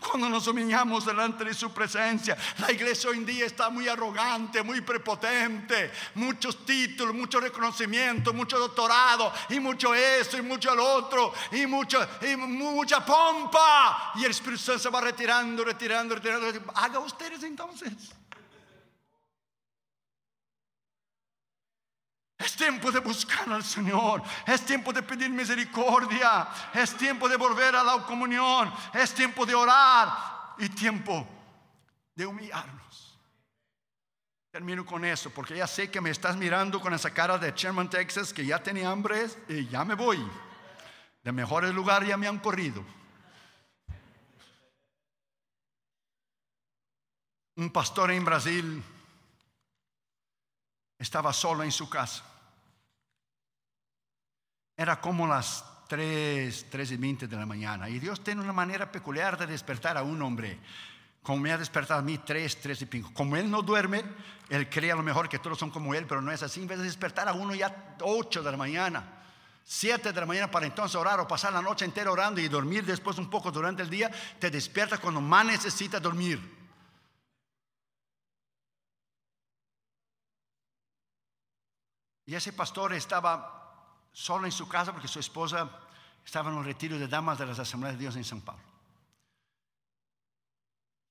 Cuando 0.00 0.28
nos 0.28 0.48
humillamos 0.48 1.06
delante 1.06 1.44
de 1.44 1.54
su 1.54 1.72
presencia, 1.72 2.36
la 2.58 2.72
iglesia 2.72 3.08
hoy 3.08 3.18
en 3.18 3.26
día 3.26 3.46
está 3.46 3.70
muy 3.70 3.86
arrogante, 3.86 4.64
muy 4.64 4.80
prepotente, 4.80 5.92
muchos 6.16 6.66
títulos, 6.66 7.14
mucho 7.14 7.38
reconocimiento, 7.38 8.34
mucho 8.34 8.58
doctorado, 8.58 9.32
y 9.50 9.60
mucho 9.60 9.94
esto, 9.94 10.36
y 10.36 10.42
mucho 10.42 10.72
el 10.72 10.80
otro, 10.80 11.32
y, 11.52 11.66
mucho, 11.66 12.04
y 12.20 12.34
mucha 12.34 13.06
pompa. 13.06 14.10
Y 14.16 14.24
el 14.24 14.32
Espíritu 14.32 14.60
Santo 14.60 14.82
se 14.82 14.90
va 14.90 15.00
retirando, 15.00 15.64
retirando, 15.64 16.16
retirando. 16.16 16.72
Haga 16.74 16.98
ustedes 16.98 17.44
entonces. 17.44 17.92
Es 22.38 22.56
tiempo 22.56 22.90
de 22.90 23.00
buscar 23.00 23.48
al 23.50 23.62
Señor. 23.62 24.22
Es 24.46 24.64
tiempo 24.66 24.92
de 24.92 25.02
pedir 25.02 25.30
misericordia. 25.30 26.48
Es 26.72 26.96
tiempo 26.96 27.28
de 27.28 27.36
volver 27.36 27.76
a 27.76 27.84
la 27.84 28.04
comunión. 28.04 28.72
Es 28.92 29.14
tiempo 29.14 29.46
de 29.46 29.54
orar. 29.54 30.54
Y 30.58 30.68
tiempo 30.68 31.26
de 32.14 32.26
humillarnos. 32.26 33.18
Termino 34.50 34.86
con 34.86 35.04
eso 35.04 35.30
porque 35.30 35.56
ya 35.56 35.66
sé 35.66 35.90
que 35.90 36.00
me 36.00 36.10
estás 36.10 36.36
mirando 36.36 36.80
con 36.80 36.94
esa 36.94 37.12
cara 37.12 37.38
de 37.38 37.52
Sherman, 37.52 37.90
Texas, 37.90 38.32
que 38.32 38.46
ya 38.46 38.62
tenía 38.62 38.88
hambre 38.88 39.26
y 39.48 39.66
ya 39.66 39.84
me 39.84 39.94
voy. 39.94 40.24
De 41.24 41.32
mejores 41.32 41.74
lugares 41.74 42.08
ya 42.08 42.16
me 42.16 42.28
han 42.28 42.38
corrido. 42.38 42.84
Un 47.56 47.70
pastor 47.70 48.10
en 48.12 48.24
Brasil 48.24 48.82
estaba 51.04 51.32
solo 51.32 51.62
en 51.62 51.70
su 51.70 51.88
casa. 51.88 52.24
Era 54.76 55.00
como 55.00 55.26
las 55.26 55.64
3, 55.88 56.66
3 56.70 56.90
y 56.90 56.96
20 56.96 57.28
de 57.28 57.36
la 57.36 57.46
mañana. 57.46 57.88
Y 57.88 58.00
Dios 58.00 58.24
tiene 58.24 58.40
una 58.40 58.52
manera 58.52 58.90
peculiar 58.90 59.38
de 59.38 59.46
despertar 59.46 59.96
a 59.96 60.02
un 60.02 60.20
hombre. 60.22 60.58
Como 61.22 61.38
me 61.38 61.52
ha 61.52 61.58
despertado 61.58 62.00
a 62.00 62.02
mí 62.02 62.18
3, 62.18 62.60
3 62.60 62.82
y 62.82 62.86
pico. 62.86 63.10
Como 63.14 63.36
él 63.36 63.50
no 63.50 63.62
duerme, 63.62 64.02
él 64.48 64.68
cree 64.68 64.92
a 64.92 64.96
lo 64.96 65.02
mejor 65.02 65.28
que 65.28 65.38
todos 65.38 65.58
son 65.58 65.70
como 65.70 65.94
él, 65.94 66.06
pero 66.06 66.20
no 66.20 66.32
es 66.32 66.42
así. 66.42 66.60
En 66.60 66.66
vez 66.66 66.78
de 66.78 66.84
despertar 66.84 67.28
a 67.28 67.32
uno 67.32 67.54
ya 67.54 67.96
8 68.00 68.42
de 68.42 68.50
la 68.50 68.56
mañana, 68.56 69.22
7 69.62 70.12
de 70.12 70.20
la 70.20 70.26
mañana 70.26 70.50
para 70.50 70.66
entonces 70.66 70.96
orar 70.96 71.20
o 71.20 71.28
pasar 71.28 71.52
la 71.52 71.62
noche 71.62 71.84
entera 71.84 72.10
orando 72.10 72.40
y 72.40 72.48
dormir 72.48 72.84
después 72.84 73.16
un 73.18 73.30
poco 73.30 73.50
durante 73.50 73.82
el 73.82 73.90
día, 73.90 74.10
te 74.38 74.50
despierta 74.50 74.98
cuando 74.98 75.20
más 75.20 75.46
necesita 75.46 76.00
dormir. 76.00 76.53
Y 82.26 82.34
ese 82.34 82.52
pastor 82.52 82.92
estaba 82.94 83.54
solo 84.12 84.46
en 84.46 84.52
su 84.52 84.68
casa 84.68 84.92
porque 84.92 85.08
su 85.08 85.18
esposa 85.18 85.68
estaba 86.24 86.50
en 86.50 86.56
un 86.56 86.64
retiro 86.64 86.98
de 86.98 87.08
damas 87.08 87.38
de 87.38 87.46
las 87.46 87.58
Asambleas 87.58 87.94
de 87.94 88.00
Dios 88.00 88.16
en 88.16 88.24
San 88.24 88.40
Pablo. 88.40 88.62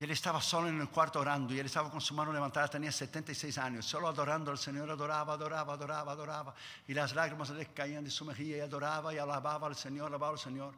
Y 0.00 0.04
él 0.04 0.10
estaba 0.10 0.40
solo 0.40 0.68
en 0.68 0.80
el 0.80 0.88
cuarto 0.88 1.20
orando 1.20 1.54
y 1.54 1.60
él 1.60 1.66
estaba 1.66 1.90
con 1.90 2.00
su 2.00 2.14
mano 2.14 2.32
levantada, 2.32 2.66
tenía 2.66 2.90
76 2.90 3.56
años, 3.58 3.86
solo 3.86 4.08
adorando 4.08 4.50
al 4.50 4.58
Señor, 4.58 4.90
adoraba, 4.90 5.34
adoraba, 5.34 5.74
adoraba, 5.74 6.12
adoraba. 6.12 6.54
Y 6.88 6.94
las 6.94 7.14
lágrimas 7.14 7.50
le 7.50 7.66
caían 7.66 8.02
de 8.02 8.10
su 8.10 8.24
mejilla 8.24 8.56
y 8.56 8.60
adoraba 8.60 9.14
y 9.14 9.18
alababa 9.18 9.68
al 9.68 9.76
Señor, 9.76 10.08
alababa 10.08 10.32
al 10.32 10.38
Señor. 10.38 10.74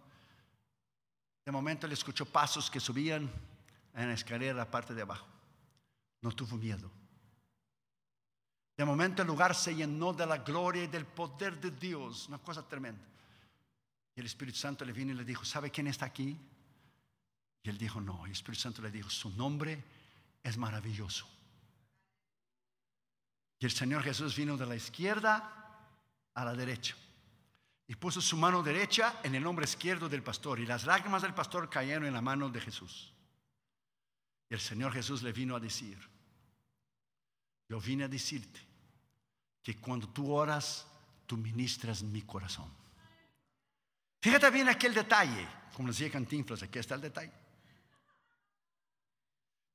De 1.46 1.52
momento 1.52 1.86
le 1.86 1.94
escuchó 1.94 2.26
pasos 2.26 2.70
que 2.70 2.78
subían 2.78 3.30
en 3.94 4.08
la 4.08 4.14
escalera 4.14 4.52
la 4.52 4.70
parte 4.70 4.92
de 4.92 5.02
abajo. 5.02 5.26
No 6.20 6.32
tuvo 6.32 6.56
miedo. 6.56 6.90
De 8.76 8.84
momento 8.84 9.22
el 9.22 9.28
lugar 9.28 9.54
se 9.54 9.74
llenó 9.74 10.12
de 10.12 10.26
la 10.26 10.38
gloria 10.38 10.84
y 10.84 10.86
del 10.86 11.06
poder 11.06 11.58
de 11.58 11.70
Dios, 11.70 12.28
una 12.28 12.38
cosa 12.38 12.66
tremenda. 12.66 13.02
Y 14.14 14.20
el 14.20 14.26
Espíritu 14.26 14.58
Santo 14.58 14.84
le 14.84 14.92
vino 14.92 15.12
y 15.12 15.16
le 15.16 15.24
dijo, 15.24 15.44
¿sabe 15.44 15.70
quién 15.70 15.86
está 15.86 16.06
aquí? 16.06 16.36
Y 17.62 17.68
él 17.68 17.78
dijo, 17.78 18.00
no. 18.00 18.20
Y 18.26 18.26
el 18.26 18.32
Espíritu 18.32 18.62
Santo 18.62 18.82
le 18.82 18.90
dijo, 18.90 19.08
su 19.08 19.30
nombre 19.30 19.82
es 20.42 20.58
maravilloso. 20.58 21.26
Y 23.58 23.64
el 23.64 23.72
Señor 23.72 24.02
Jesús 24.02 24.36
vino 24.36 24.58
de 24.58 24.66
la 24.66 24.76
izquierda 24.76 25.80
a 26.34 26.44
la 26.44 26.54
derecha. 26.54 26.94
Y 27.88 27.94
puso 27.94 28.20
su 28.20 28.36
mano 28.36 28.62
derecha 28.62 29.20
en 29.22 29.34
el 29.34 29.46
hombro 29.46 29.64
izquierdo 29.64 30.08
del 30.08 30.22
pastor. 30.22 30.60
Y 30.60 30.66
las 30.66 30.84
lágrimas 30.84 31.22
del 31.22 31.32
pastor 31.32 31.70
cayeron 31.70 32.04
en 32.04 32.12
la 32.12 32.20
mano 32.20 32.50
de 32.50 32.60
Jesús. 32.60 33.12
Y 34.50 34.54
el 34.54 34.60
Señor 34.60 34.92
Jesús 34.92 35.22
le 35.22 35.32
vino 35.32 35.56
a 35.56 35.60
decir, 35.60 35.98
yo 37.68 37.80
vine 37.80 38.04
a 38.04 38.08
decirte 38.08 38.65
que 39.66 39.74
cuando 39.78 40.08
tú 40.10 40.32
oras, 40.32 40.86
tú 41.26 41.36
ministras 41.36 42.00
mi 42.00 42.22
corazón. 42.22 42.70
Fíjate 44.22 44.48
bien 44.50 44.68
aquel 44.68 44.94
detalle, 44.94 45.44
como 45.74 45.88
decía 45.88 46.08
Cantinflas, 46.08 46.62
aquí 46.62 46.78
está 46.78 46.94
el 46.94 47.00
detalle. 47.00 47.32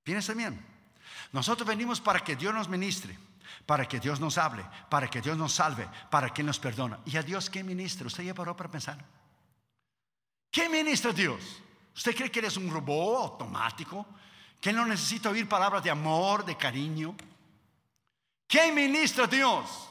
Piensa 0.02 0.34
bien. 0.34 0.66
Nosotros 1.34 1.68
venimos 1.68 2.00
para 2.00 2.22
que 2.22 2.38
Dios 2.38 2.54
nos 2.54 2.70
ministre, 2.70 3.20
para 3.66 3.86
que 3.86 4.00
Dios 4.00 4.22
nos 4.22 4.38
hable, 4.38 4.66
para 4.89 5.10
que 5.10 5.20
Dios 5.20 5.38
nos 5.38 5.52
salve, 5.52 5.86
para 6.10 6.30
que 6.30 6.42
nos 6.42 6.58
perdona. 6.58 7.02
¿Y 7.06 7.18
a 7.18 7.22
Dios 7.22 7.50
qué 7.50 7.62
ministra? 7.62 8.08
¿Usted 8.08 8.24
ya 8.24 8.34
paró 8.34 8.56
para 8.56 8.72
pensar? 8.72 8.98
¿Qué 10.50 10.70
ministra 10.70 11.12
Dios? 11.12 11.62
¿Usted 11.94 12.16
cree 12.16 12.32
que 12.32 12.39
eres 12.39 12.56
un 12.56 12.72
robot 12.72 13.34
automático? 13.34 14.06
¿Que 14.62 14.72
no 14.72 14.86
necesita 14.86 15.32
oír 15.32 15.50
palabras 15.50 15.84
de 15.84 15.92
amor, 15.92 16.46
de 16.46 16.56
cariño? 16.56 17.14
¿Quién 18.52 18.76
ministra 18.76 19.24
a 19.24 19.28
Dios? 19.28 19.89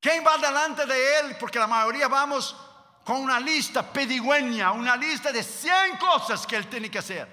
¿Quién 0.00 0.24
va 0.26 0.38
delante 0.38 0.86
de 0.86 1.18
Él? 1.20 1.36
Porque 1.38 1.58
la 1.58 1.66
mayoría 1.66 2.08
vamos 2.08 2.56
con 3.04 3.16
una 3.16 3.38
lista 3.38 3.82
pedigüeña, 3.82 4.72
una 4.72 4.96
lista 4.96 5.30
de 5.30 5.42
100 5.42 5.98
cosas 5.98 6.46
que 6.46 6.56
Él 6.56 6.68
tiene 6.68 6.90
que 6.90 7.00
hacer. 7.00 7.28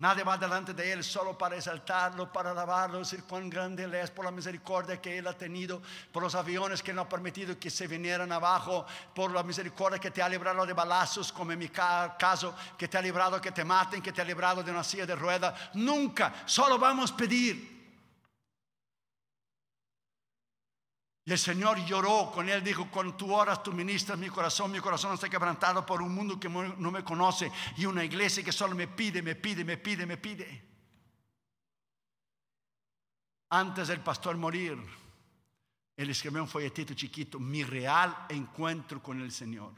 Nadie 0.00 0.24
va 0.24 0.36
delante 0.36 0.74
de 0.74 0.92
Él 0.92 1.04
solo 1.04 1.38
para 1.38 1.54
exaltarlo, 1.54 2.32
para 2.32 2.50
alabarlo, 2.50 2.98
decir 2.98 3.22
cuán 3.22 3.48
grande 3.48 3.84
Él 3.84 3.94
es 3.94 4.10
por 4.10 4.24
la 4.24 4.32
misericordia 4.32 5.00
que 5.00 5.18
Él 5.18 5.28
ha 5.28 5.34
tenido, 5.34 5.80
por 6.10 6.24
los 6.24 6.34
aviones 6.34 6.82
que 6.82 6.92
no 6.92 7.02
ha 7.02 7.08
permitido 7.08 7.60
que 7.60 7.70
se 7.70 7.86
vinieran 7.86 8.32
abajo, 8.32 8.84
por 9.14 9.30
la 9.30 9.44
misericordia 9.44 10.00
que 10.00 10.10
te 10.10 10.20
ha 10.20 10.28
librado 10.28 10.66
de 10.66 10.72
balazos, 10.72 11.30
como 11.30 11.52
en 11.52 11.60
mi 11.60 11.68
caso, 11.68 12.56
que 12.76 12.88
te 12.88 12.98
ha 12.98 13.02
librado 13.02 13.40
que 13.40 13.52
te 13.52 13.64
maten, 13.64 14.02
que 14.02 14.12
te 14.12 14.20
ha 14.20 14.24
librado 14.24 14.64
de 14.64 14.72
una 14.72 14.82
silla 14.82 15.06
de 15.06 15.14
rueda. 15.14 15.54
Nunca, 15.74 16.42
solo 16.44 16.76
vamos 16.76 17.12
a 17.12 17.16
pedir 17.16 17.77
Y 21.28 21.32
el 21.32 21.38
Señor 21.38 21.84
lloró 21.84 22.30
con 22.32 22.48
él, 22.48 22.64
dijo, 22.64 22.90
con 22.90 23.14
tu 23.14 23.34
horas 23.34 23.62
tú 23.62 23.70
ministras 23.70 24.18
mi 24.18 24.30
corazón, 24.30 24.72
mi 24.72 24.80
corazón 24.80 25.12
está 25.12 25.28
quebrantado 25.28 25.84
por 25.84 26.00
un 26.00 26.14
mundo 26.14 26.40
que 26.40 26.48
no 26.48 26.90
me 26.90 27.04
conoce 27.04 27.52
y 27.76 27.84
una 27.84 28.02
iglesia 28.02 28.42
que 28.42 28.50
solo 28.50 28.74
me 28.74 28.88
pide, 28.88 29.20
me 29.20 29.34
pide, 29.34 29.62
me 29.62 29.76
pide, 29.76 30.06
me 30.06 30.16
pide. 30.16 30.64
Antes 33.50 33.88
del 33.88 34.00
pastor 34.00 34.38
morir, 34.38 34.78
él 35.98 36.08
escribió 36.08 36.40
un 36.40 36.48
folletito 36.48 36.94
chiquito, 36.94 37.38
mi 37.38 37.62
real 37.62 38.24
encuentro 38.30 39.02
con 39.02 39.20
el 39.20 39.30
Señor. 39.30 39.74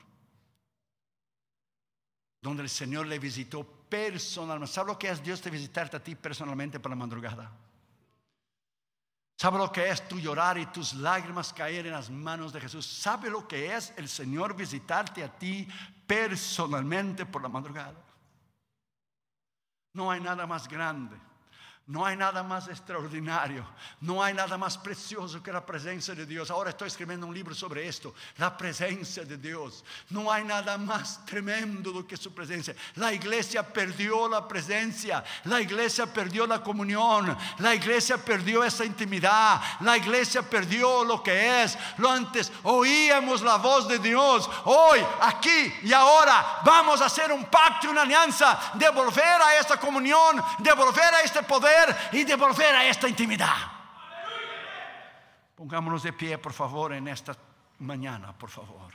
Donde 2.40 2.62
el 2.62 2.68
Señor 2.68 3.09
le 3.09 3.18
visitó 3.18 3.64
personalmente. 3.64 4.72
¿Sabe 4.72 4.92
lo 4.92 4.98
que 5.01 5.09
es 5.09 5.20
Dios 5.20 5.40
te 5.40 5.51
visitarte 5.51 5.96
a 5.96 6.05
ti 6.05 6.14
personalmente 6.14 6.78
por 6.78 6.90
la 6.90 6.96
madrugada? 6.96 7.51
¿Sabe 9.41 9.57
lo 9.57 9.72
que 9.72 9.88
es 9.88 10.07
tu 10.07 10.18
llorar 10.18 10.59
y 10.59 10.66
tus 10.66 10.93
lágrimas 10.93 11.55
caer 11.55 11.86
en 11.86 11.93
las 11.93 12.11
manos 12.11 12.53
de 12.53 12.61
Jesús? 12.61 12.84
¿Sabe 12.84 13.30
lo 13.30 13.49
que 13.49 13.74
es 13.74 13.91
el 13.97 14.07
Señor 14.07 14.55
visitarte 14.55 15.24
a 15.24 15.32
ti 15.32 15.66
personalmente 16.07 17.24
por 17.24 17.41
la 17.41 17.49
madrugada? 17.49 18.05
No 19.95 20.11
hay 20.11 20.20
nada 20.20 20.47
más 20.47 20.68
grande 20.68 21.16
no 21.87 22.07
hay 22.07 22.16
nada 22.16 22.45
más 22.45 22.68
extraordinario, 22.68 23.66
no 24.01 24.22
hay 24.22 24.33
nada 24.33 24.57
más 24.57 24.78
precioso 24.78 25.43
que 25.43 25.53
la 25.53 25.66
presencia 25.66 26.14
de 26.14 26.24
Dios. 26.24 26.49
Ahora 26.49 26.70
estoy 26.70 26.87
escribiendo 26.87 27.26
un 27.26 27.35
libro 27.35 27.53
sobre 27.53 27.89
esto, 27.89 28.14
la 28.37 28.57
presencia 28.57 29.24
de 29.24 29.37
Dios. 29.37 29.85
No 30.11 30.31
hay 30.31 30.45
nada 30.45 30.78
más 30.78 31.24
tremendo 31.24 31.91
do 31.91 32.07
que 32.07 32.16
su 32.16 32.33
presencia. 32.33 32.76
La 32.95 33.12
iglesia 33.12 33.66
perdió 33.66 34.28
la 34.28 34.47
presencia, 34.47 35.24
la 35.45 35.61
iglesia 35.61 36.07
perdió 36.07 36.47
la 36.47 36.62
comunión, 36.62 37.37
la 37.59 37.74
iglesia 37.74 38.16
perdió 38.18 38.62
esa 38.62 38.85
intimidad, 38.85 39.61
la 39.81 39.97
iglesia 39.97 40.43
perdió 40.43 41.03
lo 41.03 41.20
que 41.24 41.64
es. 41.64 41.76
Lo 41.99 42.09
antes 42.09 42.53
oíamos 42.62 43.43
la 43.43 43.57
voz 43.57 43.89
de 43.89 43.99
Dios, 43.99 44.49
hoy, 44.64 45.01
aquí 45.22 45.74
y 45.83 45.93
ahora 45.93 46.61
vamos 46.64 47.01
a 47.01 47.07
hacer 47.07 47.33
un 47.33 47.47
pacto, 47.47 47.91
una 47.91 48.03
alianza, 48.03 48.57
devolver 48.74 49.43
a 49.43 49.59
esta 49.59 49.76
comunión, 49.76 50.41
devolver 50.61 51.14
a 51.14 51.22
este 51.22 51.43
poder 51.43 51.70
y 52.12 52.25
devolver 52.25 52.75
a 52.75 52.87
esta 52.87 53.09
intimidad. 53.09 53.57
Pongámonos 55.55 56.03
de 56.03 56.12
pie, 56.12 56.39
por 56.39 56.53
favor, 56.53 56.93
en 56.93 57.09
esta 57.09 57.37
mañana, 57.81 58.33
por 58.33 58.51
favor. 58.51 58.89